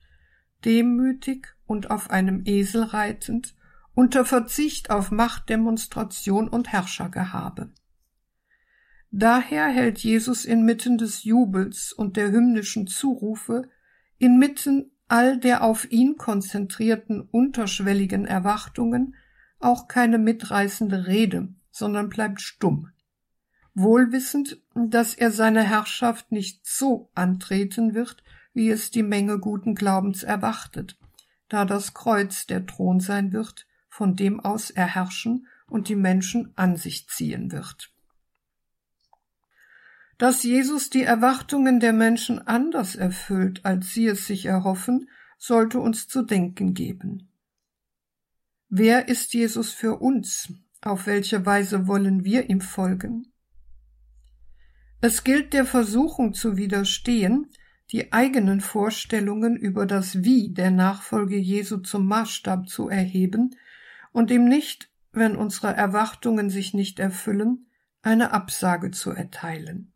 Demütig 0.63 1.55
und 1.67 1.91
auf 1.91 2.09
einem 2.09 2.41
Esel 2.45 2.81
reitend, 2.81 3.53
unter 3.93 4.25
Verzicht 4.25 4.89
auf 4.89 5.11
Machtdemonstration 5.11 6.47
und 6.47 6.71
Herrschergehabe. 6.71 7.73
Daher 9.11 9.67
hält 9.67 9.99
Jesus 9.99 10.45
inmitten 10.45 10.97
des 10.97 11.23
Jubels 11.23 11.93
und 11.93 12.17
der 12.17 12.31
hymnischen 12.31 12.87
Zurufe, 12.87 13.69
inmitten 14.17 14.89
all 15.07 15.37
der 15.37 15.63
auf 15.63 15.91
ihn 15.91 16.17
konzentrierten 16.17 17.21
unterschwelligen 17.21 18.25
Erwartungen 18.25 19.15
auch 19.59 19.87
keine 19.87 20.17
mitreißende 20.17 21.05
Rede, 21.05 21.49
sondern 21.69 22.09
bleibt 22.09 22.41
stumm, 22.41 22.89
wohlwissend, 23.75 24.57
dass 24.73 25.13
er 25.13 25.31
seine 25.31 25.61
Herrschaft 25.61 26.31
nicht 26.31 26.65
so 26.65 27.09
antreten 27.13 27.93
wird, 27.93 28.23
wie 28.53 28.69
es 28.69 28.89
die 28.89 29.03
Menge 29.03 29.37
guten 29.37 29.75
Glaubens 29.75 30.23
erwartet, 30.23 30.97
da 31.49 31.65
das 31.65 31.93
Kreuz 31.93 32.47
der 32.47 32.65
Thron 32.65 33.01
sein 33.01 33.33
wird, 33.33 33.67
von 33.89 34.15
dem 34.15 34.39
aus 34.39 34.71
er 34.71 34.95
herrschen 34.95 35.47
und 35.67 35.89
die 35.89 35.95
Menschen 35.95 36.53
an 36.55 36.77
sich 36.77 37.07
ziehen 37.07 37.51
wird. 37.51 37.91
Dass 40.17 40.43
Jesus 40.43 40.89
die 40.89 41.03
Erwartungen 41.03 41.81
der 41.81 41.91
Menschen 41.91 42.39
anders 42.39 42.95
erfüllt, 42.95 43.65
als 43.65 43.93
sie 43.93 44.07
es 44.07 44.25
sich 44.25 44.45
erhoffen, 44.45 45.09
sollte 45.37 45.79
uns 45.79 46.07
zu 46.07 46.23
denken 46.23 46.73
geben. 46.73 47.27
Wer 48.69 49.09
ist 49.09 49.33
Jesus 49.33 49.71
für 49.71 49.97
uns? 49.99 50.53
Auf 50.81 51.07
welche 51.07 51.45
Weise 51.45 51.87
wollen 51.87 52.23
wir 52.23 52.49
ihm 52.49 52.61
folgen? 52.61 53.33
Es 55.07 55.23
gilt 55.23 55.53
der 55.53 55.65
Versuchung 55.65 56.33
zu 56.33 56.57
widerstehen, 56.57 57.51
die 57.91 58.11
eigenen 58.11 58.59
Vorstellungen 58.59 59.55
über 59.55 59.85
das 59.85 60.23
Wie 60.23 60.51
der 60.51 60.71
Nachfolge 60.71 61.37
Jesu 61.37 61.77
zum 61.77 62.07
Maßstab 62.07 62.67
zu 62.67 62.89
erheben 62.89 63.55
und 64.13 64.31
ihm 64.31 64.45
nicht, 64.45 64.89
wenn 65.11 65.35
unsere 65.35 65.75
Erwartungen 65.75 66.49
sich 66.49 66.73
nicht 66.73 66.97
erfüllen, 66.97 67.67
eine 68.01 68.31
Absage 68.31 68.89
zu 68.89 69.11
erteilen. 69.11 69.93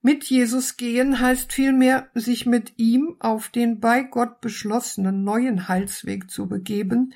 Mit 0.00 0.22
Jesus 0.22 0.76
gehen 0.76 1.18
heißt 1.18 1.52
vielmehr, 1.52 2.08
sich 2.14 2.46
mit 2.46 2.74
ihm 2.76 3.16
auf 3.18 3.48
den 3.48 3.80
bei 3.80 4.04
Gott 4.04 4.40
beschlossenen 4.40 5.24
neuen 5.24 5.66
Heilsweg 5.66 6.30
zu 6.30 6.46
begeben, 6.46 7.14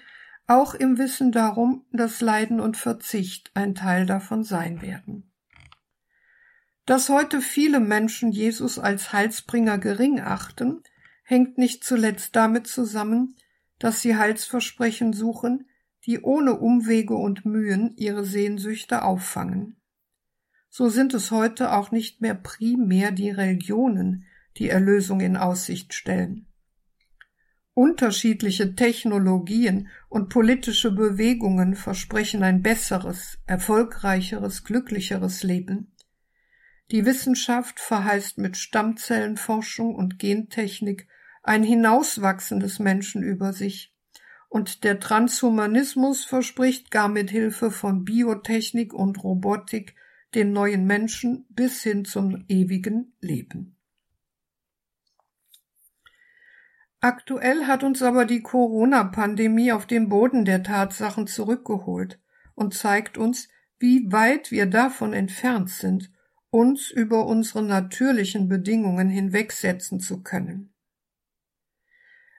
auch 0.49 0.75
im 0.75 0.99
Wissen 0.99 1.31
darum, 1.31 1.85
dass 1.93 2.21
Leiden 2.21 2.59
und 2.59 2.77
Verzicht 2.77 3.53
ein 3.55 3.77
Teil 3.77 4.05
davon 4.05 4.43
sein 4.43 4.83
werden. 4.83 5.32
Dass 6.87 7.09
heute 7.09 7.41
viele 7.41 7.81
Menschen 7.81 8.33
Jesus 8.33 8.79
als 8.79 9.13
Heilsbringer 9.13 9.79
gering 9.79 10.21
achten, 10.21 10.83
hängt 11.25 11.59
nicht 11.59 11.85
zuletzt 11.85 12.35
damit 12.37 12.67
zusammen, 12.67 13.37
dass 13.79 14.03
sie 14.03 14.17
Heilsversprechen 14.17 15.13
suchen, 15.13 15.69
die 16.07 16.21
ohne 16.21 16.59
Umwege 16.59 17.15
und 17.15 17.45
Mühen 17.45 17.95
ihre 17.97 18.25
Sehnsüchte 18.25 19.03
auffangen 19.03 19.77
so 20.75 20.89
sind 20.89 21.13
es 21.13 21.31
heute 21.31 21.73
auch 21.73 21.91
nicht 21.91 22.23
mehr 22.23 22.35
primär 22.35 23.13
die 23.13 23.29
Religionen, 23.29 24.25
die 24.57 24.71
Erlösung 24.71 25.21
in 25.21 25.37
Aussicht 25.37 25.93
stellen. 25.93 26.47
Unterschiedliche 27.75 28.75
Technologien 28.75 29.89
und 30.09 30.31
politische 30.31 30.91
Bewegungen 30.91 31.75
versprechen 31.75 32.43
ein 32.43 32.63
besseres, 32.63 33.39
erfolgreicheres, 33.45 34.65
glücklicheres 34.65 35.43
Leben. 35.43 35.92
Die 36.93 37.07
Wissenschaft 37.07 37.81
verheißt 37.81 38.37
mit 38.37 38.59
Stammzellenforschung 38.59 39.95
und 39.95 40.19
Gentechnik 40.19 41.09
ein 41.43 41.63
Hinauswachsen 41.63 42.61
des 42.61 42.79
Menschen 42.79 43.23
über 43.23 43.55
sich, 43.55 43.95
und 44.51 44.85
der 44.85 45.01
Transhumanismus 45.01 46.27
verspricht 46.27 46.91
gar 46.91 47.09
mit 47.09 47.31
Hilfe 47.31 47.71
von 47.71 48.05
Biotechnik 48.05 48.93
und 48.93 49.25
Robotik 49.25 49.95
den 50.35 50.53
neuen 50.53 50.87
Menschen 50.87 51.47
bis 51.49 51.83
hin 51.83 52.05
zum 52.05 52.45
ewigen 52.49 53.15
Leben. 53.23 53.79
Aktuell 57.01 57.67
hat 57.67 57.83
uns 57.83 58.03
aber 58.03 58.27
die 58.27 58.43
Corona-Pandemie 58.43 59.73
auf 59.73 59.87
den 59.87 60.11
Boden 60.11 60.45
der 60.45 60.63
Tatsachen 60.63 61.27
zurückgeholt 61.27 62.21
und 62.55 62.75
zeigt 62.75 63.17
uns, 63.17 63.49
wie 63.79 64.13
weit 64.13 64.51
wir 64.51 64.67
davon 64.67 65.15
entfernt 65.15 65.71
sind, 65.71 66.13
uns 66.53 66.91
über 66.91 67.27
unsere 67.27 67.63
natürlichen 67.63 68.47
Bedingungen 68.47 69.09
hinwegsetzen 69.09 70.01
zu 70.01 70.23
können. 70.23 70.75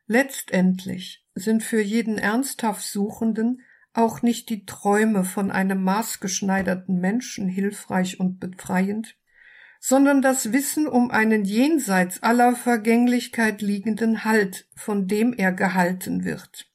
Letztendlich 0.05 1.25
sind 1.33 1.63
für 1.63 1.81
jeden 1.81 2.19
ernsthaft 2.19 2.83
Suchenden 2.83 3.63
auch 3.91 4.21
nicht 4.21 4.49
die 4.49 4.65
Träume 4.65 5.23
von 5.23 5.49
einem 5.49 5.83
maßgeschneiderten 5.83 6.99
Menschen 6.99 7.47
hilfreich 7.47 8.19
und 8.19 8.39
befreiend, 8.39 9.17
sondern 9.79 10.21
das 10.21 10.51
Wissen 10.51 10.85
um 10.87 11.09
einen 11.09 11.43
jenseits 11.43 12.21
aller 12.21 12.55
Vergänglichkeit 12.55 13.63
liegenden 13.63 14.23
Halt, 14.23 14.67
von 14.75 15.07
dem 15.07 15.33
er 15.33 15.51
gehalten 15.51 16.23
wird. 16.23 16.71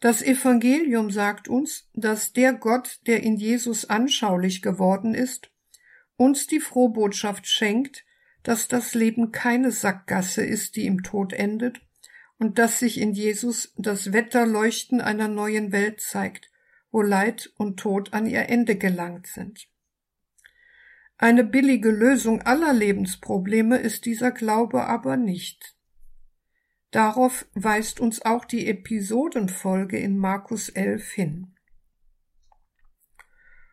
Das 0.00 0.20
Evangelium 0.20 1.12
sagt 1.12 1.46
uns, 1.46 1.88
dass 1.94 2.32
der 2.32 2.54
Gott, 2.54 2.98
der 3.06 3.22
in 3.22 3.36
Jesus 3.36 3.84
anschaulich 3.84 4.60
geworden 4.62 5.14
ist, 5.14 5.51
uns 6.22 6.46
die 6.46 6.60
Frohbotschaft 6.60 7.46
schenkt, 7.46 8.04
dass 8.42 8.68
das 8.68 8.94
Leben 8.94 9.32
keine 9.32 9.70
Sackgasse 9.70 10.44
ist, 10.44 10.76
die 10.76 10.86
im 10.86 11.02
Tod 11.02 11.32
endet, 11.32 11.80
und 12.38 12.58
dass 12.58 12.78
sich 12.78 13.00
in 13.00 13.12
Jesus 13.12 13.72
das 13.76 14.12
Wetterleuchten 14.12 15.00
einer 15.00 15.28
neuen 15.28 15.70
Welt 15.72 16.00
zeigt, 16.00 16.50
wo 16.90 17.02
Leid 17.02 17.52
und 17.56 17.78
Tod 17.78 18.12
an 18.12 18.26
ihr 18.26 18.48
Ende 18.48 18.76
gelangt 18.76 19.26
sind. 19.26 19.68
Eine 21.18 21.44
billige 21.44 21.90
Lösung 21.90 22.42
aller 22.42 22.72
Lebensprobleme 22.72 23.78
ist 23.78 24.06
dieser 24.06 24.32
Glaube 24.32 24.86
aber 24.86 25.16
nicht. 25.16 25.76
Darauf 26.90 27.46
weist 27.54 28.00
uns 28.00 28.22
auch 28.22 28.44
die 28.44 28.66
Episodenfolge 28.66 29.98
in 29.98 30.18
Markus 30.18 30.68
11 30.68 31.10
hin. 31.12 31.51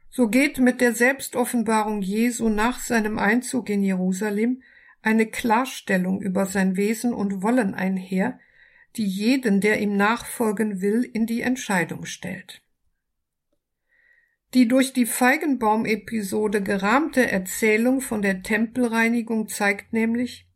So 0.09 0.27
geht 0.27 0.57
mit 0.57 0.81
der 0.81 0.93
Selbstoffenbarung 0.93 2.01
Jesu 2.01 2.49
nach 2.49 2.79
seinem 2.79 3.19
Einzug 3.19 3.69
in 3.69 3.83
Jerusalem 3.83 4.63
eine 5.01 5.27
Klarstellung 5.27 6.21
über 6.21 6.45
sein 6.45 6.75
Wesen 6.75 7.13
und 7.13 7.41
Wollen 7.41 7.73
einher, 7.73 8.39
die 8.95 9.05
jeden, 9.05 9.61
der 9.61 9.79
ihm 9.79 9.95
nachfolgen 9.95 10.81
will, 10.81 11.03
in 11.03 11.25
die 11.25 11.41
Entscheidung 11.41 12.05
stellt. 12.05 12.61
Die 14.55 14.67
durch 14.67 14.93
die 14.93 15.05
Feigenbaum-Episode 15.05 16.63
gerahmte 16.63 17.31
Erzählung 17.31 18.01
von 18.01 18.23
der 18.23 18.41
Tempelreinigung 18.41 19.47
zeigt 19.47 19.93
nämlich, 19.93 20.47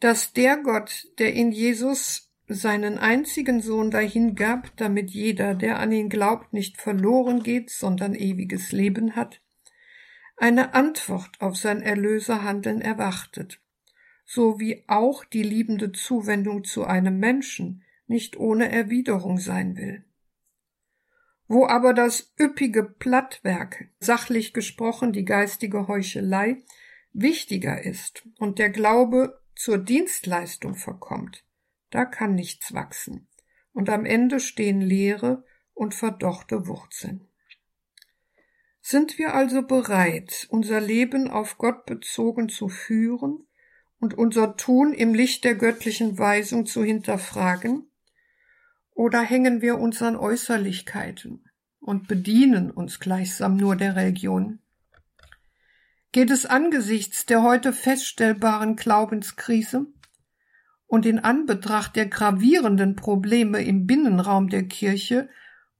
dass 0.00 0.32
der 0.32 0.56
Gott, 0.56 1.06
der 1.18 1.34
in 1.34 1.52
Jesus 1.52 2.33
seinen 2.46 2.98
einzigen 2.98 3.60
Sohn 3.60 3.90
dahingab, 3.90 4.76
damit 4.76 5.10
jeder, 5.10 5.54
der 5.54 5.78
an 5.78 5.92
ihn 5.92 6.08
glaubt, 6.08 6.52
nicht 6.52 6.80
verloren 6.80 7.42
geht, 7.42 7.70
sondern 7.70 8.14
ewiges 8.14 8.72
Leben 8.72 9.16
hat, 9.16 9.40
eine 10.36 10.74
Antwort 10.74 11.40
auf 11.40 11.56
sein 11.56 11.80
Erlöserhandeln 11.80 12.80
erwartet, 12.80 13.60
so 14.24 14.58
wie 14.58 14.84
auch 14.88 15.24
die 15.24 15.42
liebende 15.42 15.92
Zuwendung 15.92 16.64
zu 16.64 16.84
einem 16.84 17.18
Menschen 17.18 17.82
nicht 18.06 18.36
ohne 18.36 18.70
Erwiderung 18.70 19.38
sein 19.38 19.76
will. 19.76 20.04
Wo 21.46 21.66
aber 21.66 21.94
das 21.94 22.34
üppige 22.40 22.82
Plattwerk, 22.82 23.88
sachlich 24.00 24.52
gesprochen 24.52 25.12
die 25.12 25.24
geistige 25.24 25.88
Heuchelei, 25.88 26.62
wichtiger 27.12 27.82
ist 27.82 28.26
und 28.38 28.58
der 28.58 28.70
Glaube 28.70 29.40
zur 29.54 29.78
Dienstleistung 29.78 30.74
verkommt, 30.74 31.43
da 31.94 32.04
kann 32.04 32.34
nichts 32.34 32.74
wachsen, 32.74 33.28
und 33.72 33.88
am 33.88 34.04
Ende 34.04 34.40
stehen 34.40 34.80
leere 34.80 35.44
und 35.74 35.94
verdochte 35.94 36.66
Wurzeln. 36.66 37.28
Sind 38.80 39.18
wir 39.18 39.34
also 39.34 39.62
bereit, 39.62 40.46
unser 40.50 40.80
Leben 40.80 41.30
auf 41.30 41.56
Gott 41.56 41.86
bezogen 41.86 42.48
zu 42.48 42.68
führen 42.68 43.46
und 43.98 44.12
unser 44.14 44.56
Tun 44.56 44.92
im 44.92 45.14
Licht 45.14 45.44
der 45.44 45.54
göttlichen 45.54 46.18
Weisung 46.18 46.66
zu 46.66 46.84
hinterfragen? 46.84 47.88
Oder 48.90 49.22
hängen 49.22 49.62
wir 49.62 49.78
uns 49.78 50.02
an 50.02 50.16
Äußerlichkeiten 50.16 51.48
und 51.80 52.08
bedienen 52.08 52.70
uns 52.70 53.00
gleichsam 53.00 53.56
nur 53.56 53.76
der 53.76 53.96
Religion? 53.96 54.58
geht 56.14 56.30
es 56.30 56.46
angesichts 56.46 57.26
der 57.26 57.42
heute 57.42 57.72
feststellbaren 57.72 58.76
Glaubenskrise 58.76 59.86
und 60.94 61.06
in 61.06 61.18
Anbetracht 61.18 61.96
der 61.96 62.06
gravierenden 62.06 62.94
Probleme 62.94 63.60
im 63.64 63.84
Binnenraum 63.84 64.48
der 64.48 64.68
Kirche 64.68 65.28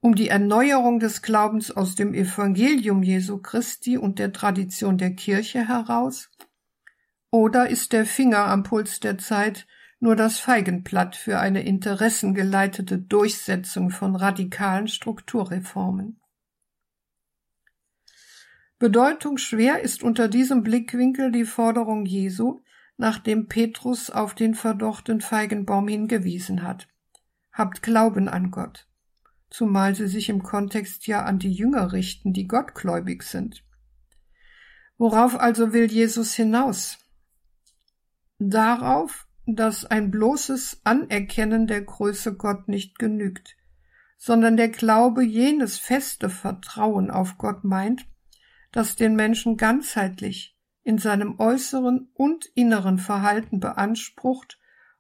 um 0.01 0.17
die 0.17 0.27
Erneuerung 0.27 0.99
des 0.99 1.23
Glaubens 1.23 1.71
aus 1.71 1.95
dem 1.95 2.15
Evangelium 2.15 3.05
Jesu 3.05 3.39
Christi 3.39 3.97
und 3.97 4.19
der 4.19 4.33
Tradition 4.33 4.99
der 4.99 5.15
Kirche 5.15 5.69
heraus? 5.69 6.33
Oder 7.31 7.71
ist 7.71 7.93
der 7.93 8.07
Finger 8.07 8.47
am 8.47 8.65
Puls 8.65 8.99
der 8.99 9.17
Zeit 9.17 9.69
nur 10.01 10.17
das 10.17 10.41
Feigenblatt 10.41 11.15
für 11.15 11.39
eine 11.39 11.63
interessengeleitete 11.63 12.99
Durchsetzung 12.99 13.91
von 13.91 14.17
radikalen 14.17 14.89
Strukturreformen? 14.89 16.19
Bedeutungsschwer 18.81 19.81
ist 19.81 20.03
unter 20.03 20.27
diesem 20.27 20.65
Blickwinkel 20.65 21.31
die 21.31 21.45
Forderung 21.45 22.05
Jesu, 22.05 22.64
nachdem 22.97 23.49
Petrus 23.49 24.11
auf 24.11 24.35
den 24.35 24.55
verdochten 24.55 25.21
Feigenbaum 25.21 25.89
hingewiesen 25.89 26.63
hat. 26.63 26.89
Habt 27.53 27.83
Glauben 27.83 28.29
an 28.29 28.51
Gott. 28.51 28.89
Zumal 29.51 29.95
sie 29.95 30.09
sich 30.09 30.29
im 30.29 30.43
Kontext 30.43 31.07
ja 31.07 31.25
an 31.25 31.39
die 31.39 31.53
Jünger 31.53 31.93
richten, 31.93 32.33
die 32.33 32.47
gottgläubig 32.47 33.23
sind. 33.23 33.65
Worauf 34.97 35.39
also 35.39 35.73
will 35.73 35.91
Jesus 35.91 36.35
hinaus? 36.35 36.99
Darauf, 38.39 39.27
dass 39.47 39.85
ein 39.85 40.11
bloßes 40.11 40.81
Anerkennen 40.85 41.67
der 41.67 41.83
Größe 41.83 42.35
Gott 42.35 42.69
nicht 42.69 42.99
genügt, 42.99 43.57
sondern 44.17 44.57
der 44.57 44.69
Glaube 44.69 45.23
jenes 45.23 45.79
feste 45.79 46.31
Vertrauen 46.31 47.11
auf 47.11 47.39
Gott 47.39 47.65
meint, 47.65 48.07
das 48.73 48.97
den 48.97 49.15
Menschen 49.15 49.57
ganzheitlich 49.57 50.54
in 50.85 50.99
seinem 50.99 51.41
äußeren 51.41 52.09
und 52.15 52.45
inneren 52.55 52.99
Verhalten 52.99 53.59
beansprucht 53.59 54.59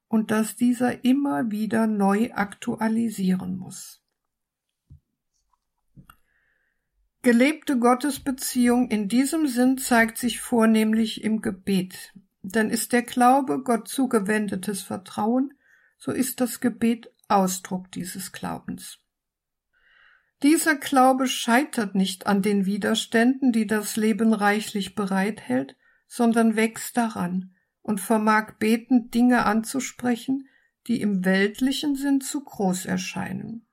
und 0.08 0.30
das 0.30 0.56
dieser 0.56 1.04
immer 1.04 1.50
wieder 1.50 1.86
neu 1.86 2.32
aktualisieren 2.32 3.56
muss. 3.56 4.02
Gelebte 7.22 7.78
Gottesbeziehung 7.78 8.90
in 8.90 9.08
diesem 9.08 9.46
Sinn 9.46 9.78
zeigt 9.78 10.18
sich 10.18 10.40
vornehmlich 10.40 11.24
im 11.24 11.40
Gebet, 11.40 12.12
denn 12.42 12.68
ist 12.68 12.92
der 12.92 13.02
Glaube 13.02 13.62
Gott 13.62 13.88
zugewendetes 13.88 14.82
Vertrauen, 14.82 15.54
so 15.96 16.12
ist 16.12 16.40
das 16.40 16.60
Gebet 16.60 17.10
Ausdruck 17.28 17.90
dieses 17.92 18.32
Glaubens. 18.32 19.03
Dieser 20.42 20.76
Glaube 20.76 21.26
scheitert 21.26 21.94
nicht 21.94 22.26
an 22.26 22.42
den 22.42 22.66
Widerständen, 22.66 23.52
die 23.52 23.66
das 23.66 23.96
Leben 23.96 24.34
reichlich 24.34 24.94
bereithält, 24.94 25.76
sondern 26.06 26.56
wächst 26.56 26.96
daran 26.96 27.54
und 27.82 28.00
vermag 28.00 28.54
betend 28.58 29.14
Dinge 29.14 29.46
anzusprechen, 29.46 30.48
die 30.86 31.00
im 31.00 31.24
weltlichen 31.24 31.96
Sinn 31.96 32.20
zu 32.20 32.44
groß 32.44 32.86
erscheinen. 32.86 33.66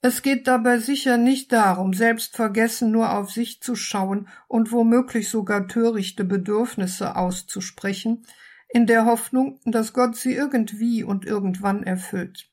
Es 0.00 0.20
geht 0.20 0.46
dabei 0.46 0.78
sicher 0.78 1.16
nicht 1.16 1.50
darum, 1.52 1.94
selbstvergessen 1.94 2.90
nur 2.90 3.16
auf 3.16 3.30
sich 3.30 3.62
zu 3.62 3.74
schauen 3.74 4.28
und 4.48 4.70
womöglich 4.70 5.30
sogar 5.30 5.66
törichte 5.66 6.24
Bedürfnisse 6.24 7.16
auszusprechen, 7.16 8.26
in 8.68 8.86
der 8.86 9.06
Hoffnung, 9.06 9.60
dass 9.64 9.94
Gott 9.94 10.16
sie 10.16 10.34
irgendwie 10.34 11.04
und 11.04 11.24
irgendwann 11.24 11.84
erfüllt. 11.84 12.50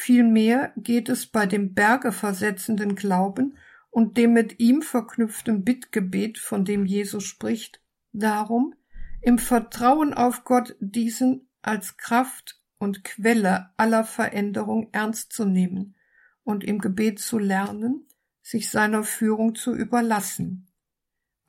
Vielmehr 0.00 0.72
geht 0.76 1.08
es 1.08 1.26
bei 1.26 1.44
dem 1.44 1.74
Berge 1.74 2.12
versetzenden 2.12 2.94
Glauben 2.94 3.58
und 3.90 4.16
dem 4.16 4.32
mit 4.32 4.60
ihm 4.60 4.80
verknüpften 4.80 5.64
Bittgebet, 5.64 6.38
von 6.38 6.64
dem 6.64 6.86
Jesus 6.86 7.24
spricht, 7.24 7.82
darum, 8.12 8.76
im 9.20 9.38
Vertrauen 9.40 10.14
auf 10.14 10.44
Gott 10.44 10.76
diesen 10.78 11.48
als 11.62 11.96
Kraft 11.96 12.62
und 12.78 13.02
Quelle 13.02 13.70
aller 13.76 14.04
Veränderung 14.04 14.88
ernst 14.92 15.32
zu 15.32 15.44
nehmen 15.44 15.96
und 16.44 16.62
im 16.62 16.78
Gebet 16.78 17.18
zu 17.18 17.36
lernen, 17.36 18.06
sich 18.40 18.70
seiner 18.70 19.02
Führung 19.02 19.56
zu 19.56 19.74
überlassen. 19.74 20.68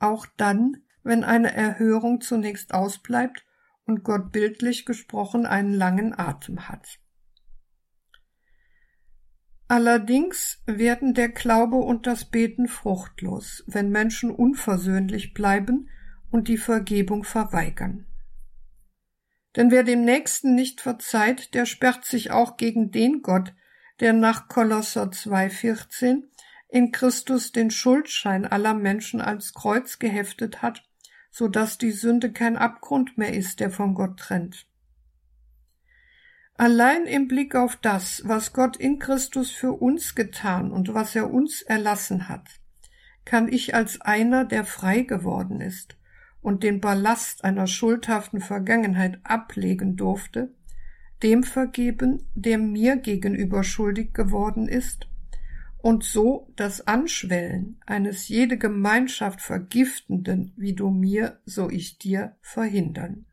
Auch 0.00 0.26
dann, 0.36 0.78
wenn 1.04 1.22
eine 1.22 1.54
Erhörung 1.54 2.20
zunächst 2.20 2.74
ausbleibt 2.74 3.46
und 3.86 4.02
Gott 4.02 4.32
bildlich 4.32 4.86
gesprochen 4.86 5.46
einen 5.46 5.72
langen 5.72 6.18
Atem 6.18 6.68
hat. 6.68 6.98
Allerdings 9.70 10.60
werden 10.66 11.14
der 11.14 11.28
Glaube 11.28 11.76
und 11.76 12.08
das 12.08 12.24
Beten 12.24 12.66
fruchtlos, 12.66 13.62
wenn 13.68 13.88
Menschen 13.88 14.32
unversöhnlich 14.32 15.32
bleiben 15.32 15.88
und 16.32 16.48
die 16.48 16.58
Vergebung 16.58 17.22
verweigern. 17.22 18.04
Denn 19.54 19.70
wer 19.70 19.84
dem 19.84 20.04
Nächsten 20.04 20.56
nicht 20.56 20.80
verzeiht, 20.80 21.54
der 21.54 21.66
sperrt 21.66 22.04
sich 22.04 22.32
auch 22.32 22.56
gegen 22.56 22.90
den 22.90 23.22
Gott, 23.22 23.54
der 24.00 24.12
nach 24.12 24.48
Kolosser 24.48 25.04
2,14 25.04 26.24
in 26.68 26.90
Christus 26.90 27.52
den 27.52 27.70
Schuldschein 27.70 28.46
aller 28.46 28.74
Menschen 28.74 29.20
als 29.20 29.54
Kreuz 29.54 30.00
geheftet 30.00 30.62
hat, 30.62 30.82
so 31.30 31.46
dass 31.46 31.78
die 31.78 31.92
Sünde 31.92 32.32
kein 32.32 32.56
Abgrund 32.56 33.18
mehr 33.18 33.34
ist, 33.34 33.60
der 33.60 33.70
von 33.70 33.94
Gott 33.94 34.18
trennt. 34.18 34.66
Allein 36.60 37.06
im 37.06 37.26
Blick 37.26 37.54
auf 37.54 37.76
das, 37.76 38.20
was 38.26 38.52
Gott 38.52 38.76
in 38.76 38.98
Christus 38.98 39.50
für 39.50 39.72
uns 39.72 40.14
getan 40.14 40.72
und 40.72 40.92
was 40.92 41.16
er 41.16 41.32
uns 41.32 41.62
erlassen 41.62 42.28
hat, 42.28 42.60
kann 43.24 43.48
ich 43.50 43.74
als 43.74 44.02
einer, 44.02 44.44
der 44.44 44.66
frei 44.66 45.00
geworden 45.00 45.62
ist 45.62 45.96
und 46.42 46.62
den 46.62 46.82
Ballast 46.82 47.44
einer 47.44 47.66
schuldhaften 47.66 48.42
Vergangenheit 48.42 49.20
ablegen 49.24 49.96
durfte, 49.96 50.52
dem 51.22 51.44
vergeben, 51.44 52.26
der 52.34 52.58
mir 52.58 52.96
gegenüber 52.96 53.64
schuldig 53.64 54.12
geworden 54.12 54.68
ist, 54.68 55.08
und 55.78 56.04
so 56.04 56.52
das 56.56 56.86
Anschwellen 56.86 57.80
eines 57.86 58.28
jede 58.28 58.58
Gemeinschaft 58.58 59.40
vergiftenden, 59.40 60.52
wie 60.58 60.74
du 60.74 60.90
mir, 60.90 61.40
so 61.46 61.70
ich 61.70 61.96
dir, 61.96 62.36
verhindern. 62.42 63.24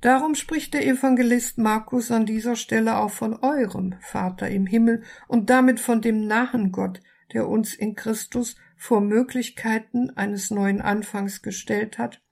Darum 0.00 0.34
spricht 0.34 0.72
der 0.72 0.86
Evangelist 0.86 1.58
Markus 1.58 2.10
an 2.10 2.24
dieser 2.24 2.56
Stelle 2.56 2.96
auch 2.96 3.10
von 3.10 3.34
eurem 3.42 3.96
Vater 4.00 4.48
im 4.48 4.66
Himmel 4.66 5.02
und 5.28 5.50
damit 5.50 5.78
von 5.78 6.00
dem 6.00 6.26
nahen 6.26 6.72
Gott, 6.72 7.00
der 7.34 7.48
uns 7.48 7.74
in 7.74 7.94
Christus 7.94 8.56
vor 8.76 9.02
Möglichkeiten 9.02 10.10
eines 10.10 10.50
neuen 10.50 10.80
Anfangs 10.80 11.42
gestellt 11.42 11.98
hat, 11.98 12.22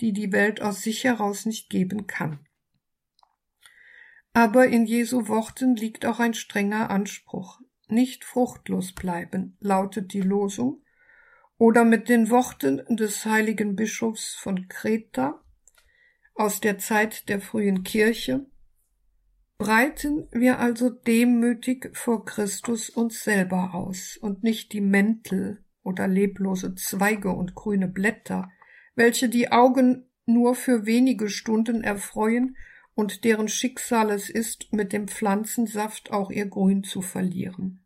die 0.00 0.14
die 0.14 0.32
Welt 0.32 0.62
aus 0.62 0.82
sich 0.82 1.04
heraus 1.04 1.44
nicht 1.44 1.68
geben 1.68 2.06
kann. 2.06 2.40
Aber 4.32 4.68
in 4.68 4.86
Jesu 4.86 5.28
Worten 5.28 5.76
liegt 5.76 6.06
auch 6.06 6.20
ein 6.20 6.34
strenger 6.34 6.88
Anspruch. 6.88 7.60
Nicht 7.88 8.24
fruchtlos 8.24 8.92
bleiben, 8.92 9.56
lautet 9.60 10.14
die 10.14 10.22
Losung, 10.22 10.82
oder 11.58 11.84
mit 11.84 12.08
den 12.08 12.30
Worten 12.30 12.80
des 12.88 13.26
heiligen 13.26 13.76
Bischofs 13.76 14.34
von 14.34 14.68
Kreta 14.68 15.44
aus 16.40 16.58
der 16.58 16.78
Zeit 16.78 17.28
der 17.28 17.38
frühen 17.38 17.84
Kirche, 17.84 18.46
breiten 19.58 20.26
wir 20.32 20.58
also 20.58 20.88
demütig 20.88 21.90
vor 21.92 22.24
Christus 22.24 22.88
uns 22.88 23.22
selber 23.22 23.74
aus 23.74 24.16
und 24.16 24.42
nicht 24.42 24.72
die 24.72 24.80
Mäntel 24.80 25.62
oder 25.82 26.08
leblose 26.08 26.74
Zweige 26.76 27.28
und 27.28 27.54
grüne 27.54 27.88
Blätter, 27.88 28.50
welche 28.94 29.28
die 29.28 29.52
Augen 29.52 30.08
nur 30.24 30.54
für 30.54 30.86
wenige 30.86 31.28
Stunden 31.28 31.84
erfreuen 31.84 32.56
und 32.94 33.24
deren 33.24 33.48
Schicksal 33.48 34.08
es 34.08 34.30
ist, 34.30 34.72
mit 34.72 34.94
dem 34.94 35.08
Pflanzensaft 35.08 36.10
auch 36.10 36.30
ihr 36.30 36.46
Grün 36.46 36.84
zu 36.84 37.02
verlieren. 37.02 37.84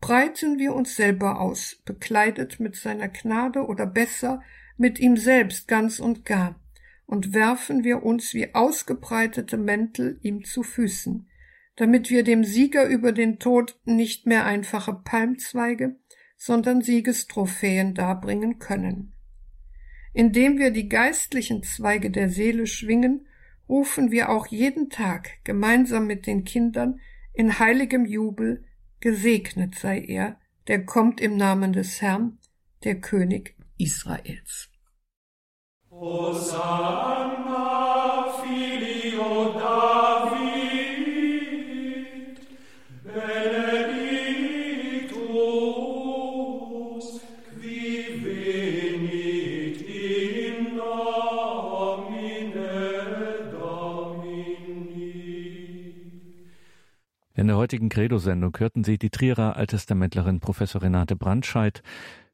Breiten 0.00 0.58
wir 0.58 0.74
uns 0.74 0.96
selber 0.96 1.42
aus, 1.42 1.82
bekleidet 1.84 2.58
mit 2.58 2.74
seiner 2.74 3.08
Gnade 3.08 3.66
oder 3.66 3.84
besser 3.84 4.40
mit 4.78 4.98
ihm 4.98 5.18
selbst 5.18 5.68
ganz 5.68 6.00
und 6.00 6.24
gar, 6.24 6.58
und 7.06 7.32
werfen 7.32 7.84
wir 7.84 8.02
uns 8.02 8.34
wie 8.34 8.54
ausgebreitete 8.54 9.56
Mäntel 9.56 10.18
ihm 10.22 10.44
zu 10.44 10.62
Füßen, 10.62 11.28
damit 11.76 12.10
wir 12.10 12.24
dem 12.24 12.44
Sieger 12.44 12.86
über 12.86 13.12
den 13.12 13.38
Tod 13.38 13.78
nicht 13.84 14.26
mehr 14.26 14.44
einfache 14.44 14.92
Palmzweige, 14.92 15.96
sondern 16.36 16.82
Siegestrophäen 16.82 17.94
darbringen 17.94 18.58
können. 18.58 19.12
Indem 20.12 20.58
wir 20.58 20.70
die 20.70 20.88
geistlichen 20.88 21.62
Zweige 21.62 22.10
der 22.10 22.28
Seele 22.28 22.66
schwingen, 22.66 23.26
rufen 23.68 24.10
wir 24.10 24.30
auch 24.30 24.46
jeden 24.46 24.90
Tag 24.90 25.44
gemeinsam 25.44 26.06
mit 26.06 26.26
den 26.26 26.44
Kindern 26.44 27.00
in 27.32 27.58
heiligem 27.58 28.06
Jubel 28.06 28.64
Gesegnet 29.00 29.74
sei 29.74 30.00
er, 30.00 30.40
der 30.68 30.84
kommt 30.86 31.20
im 31.20 31.36
Namen 31.36 31.72
des 31.72 32.00
Herrn, 32.00 32.38
der 32.82 33.00
König 33.00 33.54
Israels. 33.76 34.70
Hosanna! 35.98 37.36
Heutigen 57.66 57.88
Credo-Sendung 57.88 58.56
hörten 58.58 58.84
Sie 58.84 58.96
die 58.96 59.10
Trierer 59.10 59.56
Alttestamentlerin 59.56 60.38
Professor 60.38 60.82
Renate 60.82 61.16
Brandscheid 61.16 61.82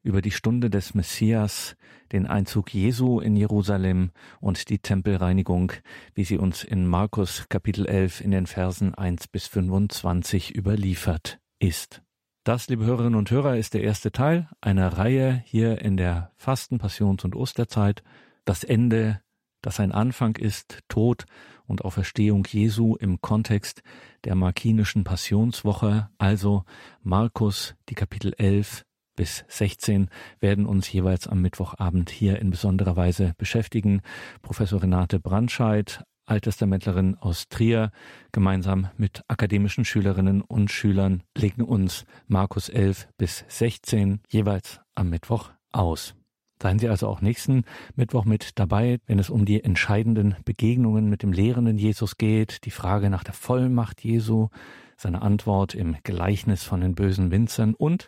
über 0.03 0.21
die 0.21 0.29
Stunde 0.29 0.69
des 0.69 0.93
Messias, 0.93 1.75
den 2.11 2.27
Einzug 2.27 2.71
Jesu 2.71 3.19
in 3.19 3.35
Jerusalem 3.35 4.11
und 4.41 4.69
die 4.69 4.77
Tempelreinigung, 4.77 5.71
wie 6.13 6.23
sie 6.23 6.37
uns 6.37 6.63
in 6.63 6.85
Markus 6.85 7.47
Kapitel 7.49 7.87
11 7.87 8.21
in 8.21 8.29
den 8.29 8.45
Versen 8.45 8.93
1 8.93 9.27
bis 9.27 9.47
25 9.47 10.55
überliefert 10.55 11.39
ist. 11.57 12.03
Das, 12.43 12.69
liebe 12.69 12.85
Hörerinnen 12.85 13.15
und 13.15 13.31
Hörer, 13.31 13.57
ist 13.57 13.73
der 13.73 13.81
erste 13.81 14.11
Teil 14.11 14.47
einer 14.61 14.99
Reihe 14.99 15.41
hier 15.47 15.81
in 15.81 15.97
der 15.97 16.31
Fasten-, 16.35 16.77
Passions- 16.77 17.25
und 17.25 17.35
Osterzeit. 17.35 18.03
Das 18.45 18.63
Ende, 18.63 19.19
das 19.63 19.79
ein 19.79 19.93
Anfang 19.93 20.35
ist, 20.35 20.81
Tod 20.89 21.25
und 21.67 21.85
Auferstehung 21.85 22.45
Jesu 22.49 22.95
im 22.95 23.21
Kontext 23.21 23.83
der 24.23 24.35
markinischen 24.35 25.03
Passionswoche, 25.03 26.09
also 26.17 26.63
Markus, 27.01 27.75
die 27.89 27.95
Kapitel 27.95 28.33
11 28.37 28.85
bis 29.15 29.45
16 29.47 30.09
werden 30.39 30.65
uns 30.65 30.91
jeweils 30.91 31.27
am 31.27 31.41
Mittwochabend 31.41 32.09
hier 32.09 32.39
in 32.39 32.49
besonderer 32.49 32.95
Weise 32.95 33.33
beschäftigen. 33.37 34.01
Professor 34.41 34.81
Renate 34.81 35.19
Brandscheid, 35.19 36.03
Alttestamentlerin 36.25 37.15
aus 37.15 37.47
Trier, 37.47 37.91
gemeinsam 38.31 38.89
mit 38.97 39.23
akademischen 39.27 39.85
Schülerinnen 39.85 40.41
und 40.41 40.71
Schülern 40.71 41.23
legen 41.37 41.63
uns 41.63 42.05
Markus 42.27 42.69
11 42.69 43.07
bis 43.17 43.45
16 43.47 44.21
jeweils 44.29 44.79
am 44.95 45.09
Mittwoch 45.09 45.51
aus. 45.71 46.15
Seien 46.63 46.79
Sie 46.79 46.87
also 46.87 47.09
auch 47.09 47.19
nächsten 47.19 47.65
Mittwoch 47.97 48.23
mit 48.23 48.57
dabei, 48.57 49.01
wenn 49.05 49.19
es 49.19 49.29
um 49.29 49.43
die 49.43 49.61
entscheidenden 49.61 50.37
Begegnungen 50.45 51.09
mit 51.09 51.21
dem 51.21 51.33
lehrenden 51.33 51.77
Jesus 51.77 52.17
geht, 52.17 52.63
die 52.63 52.71
Frage 52.71 53.09
nach 53.09 53.25
der 53.25 53.33
Vollmacht 53.33 54.01
Jesu, 54.01 54.47
seine 54.95 55.23
Antwort 55.23 55.75
im 55.75 55.97
Gleichnis 56.03 56.63
von 56.63 56.79
den 56.79 56.95
bösen 56.95 57.31
Winzern 57.31 57.73
und 57.73 58.07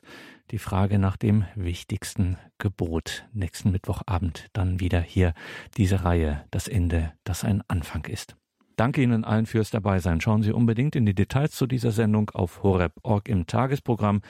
die 0.51 0.58
Frage 0.58 0.99
nach 0.99 1.18
dem 1.18 1.43
wichtigsten 1.56 2.38
Gebot. 2.58 3.26
Nächsten 3.34 3.72
Mittwochabend 3.72 4.47
dann 4.53 4.80
wieder 4.80 5.01
hier 5.01 5.34
diese 5.76 6.06
Reihe, 6.06 6.45
das 6.49 6.70
Ende, 6.70 7.12
das 7.26 7.43
ein 7.43 7.62
Anfang 7.68 8.06
ist. 8.06 8.38
Danke 8.78 9.01
Ihnen 9.01 9.26
allen 9.26 9.47
fürs 9.47 9.70
Dabeisein. 9.70 10.22
Schauen 10.22 10.43
Sie 10.43 10.53
unbedingt 10.53 10.95
in 10.95 11.06
die 11.06 11.14
Details 11.14 11.51
zu 11.51 11.68
dieser 11.68 11.91
Sendung 11.91 12.30
auf 12.30 12.64
horeb.org 12.64 13.28
im 13.28 13.47
Tagesprogramm 13.47 14.22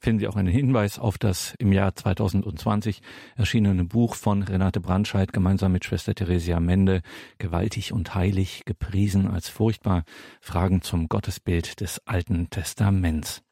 finden 0.00 0.20
Sie 0.20 0.28
auch 0.28 0.36
einen 0.36 0.48
Hinweis 0.48 0.98
auf 0.98 1.18
das 1.18 1.54
im 1.58 1.72
Jahr 1.72 1.94
2020 1.94 3.02
erschienene 3.36 3.84
Buch 3.84 4.14
von 4.14 4.42
Renate 4.42 4.80
Brandscheid 4.80 5.32
gemeinsam 5.32 5.72
mit 5.72 5.84
Schwester 5.84 6.14
Theresia 6.14 6.58
Mende, 6.58 7.02
Gewaltig 7.38 7.92
und 7.92 8.14
heilig, 8.14 8.64
gepriesen 8.64 9.28
als 9.28 9.48
furchtbar, 9.48 10.04
Fragen 10.40 10.82
zum 10.82 11.08
Gottesbild 11.08 11.80
des 11.80 12.00
Alten 12.06 12.50
Testaments. 12.50 13.42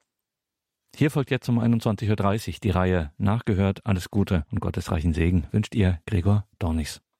Hier 0.97 1.11
folgt 1.11 1.31
jetzt 1.31 1.49
um 1.49 1.61
21.30 1.61 2.49
Uhr 2.49 2.55
die 2.63 2.71
Reihe 2.71 3.13
Nachgehört, 3.19 3.87
alles 3.87 4.11
Gute 4.11 4.45
und 4.51 4.61
gottesreichen 4.61 5.13
Segen 5.13 5.47
wünscht 5.53 5.75
ihr 5.75 6.01
Gregor 6.07 6.47
Dornis. 6.59 7.01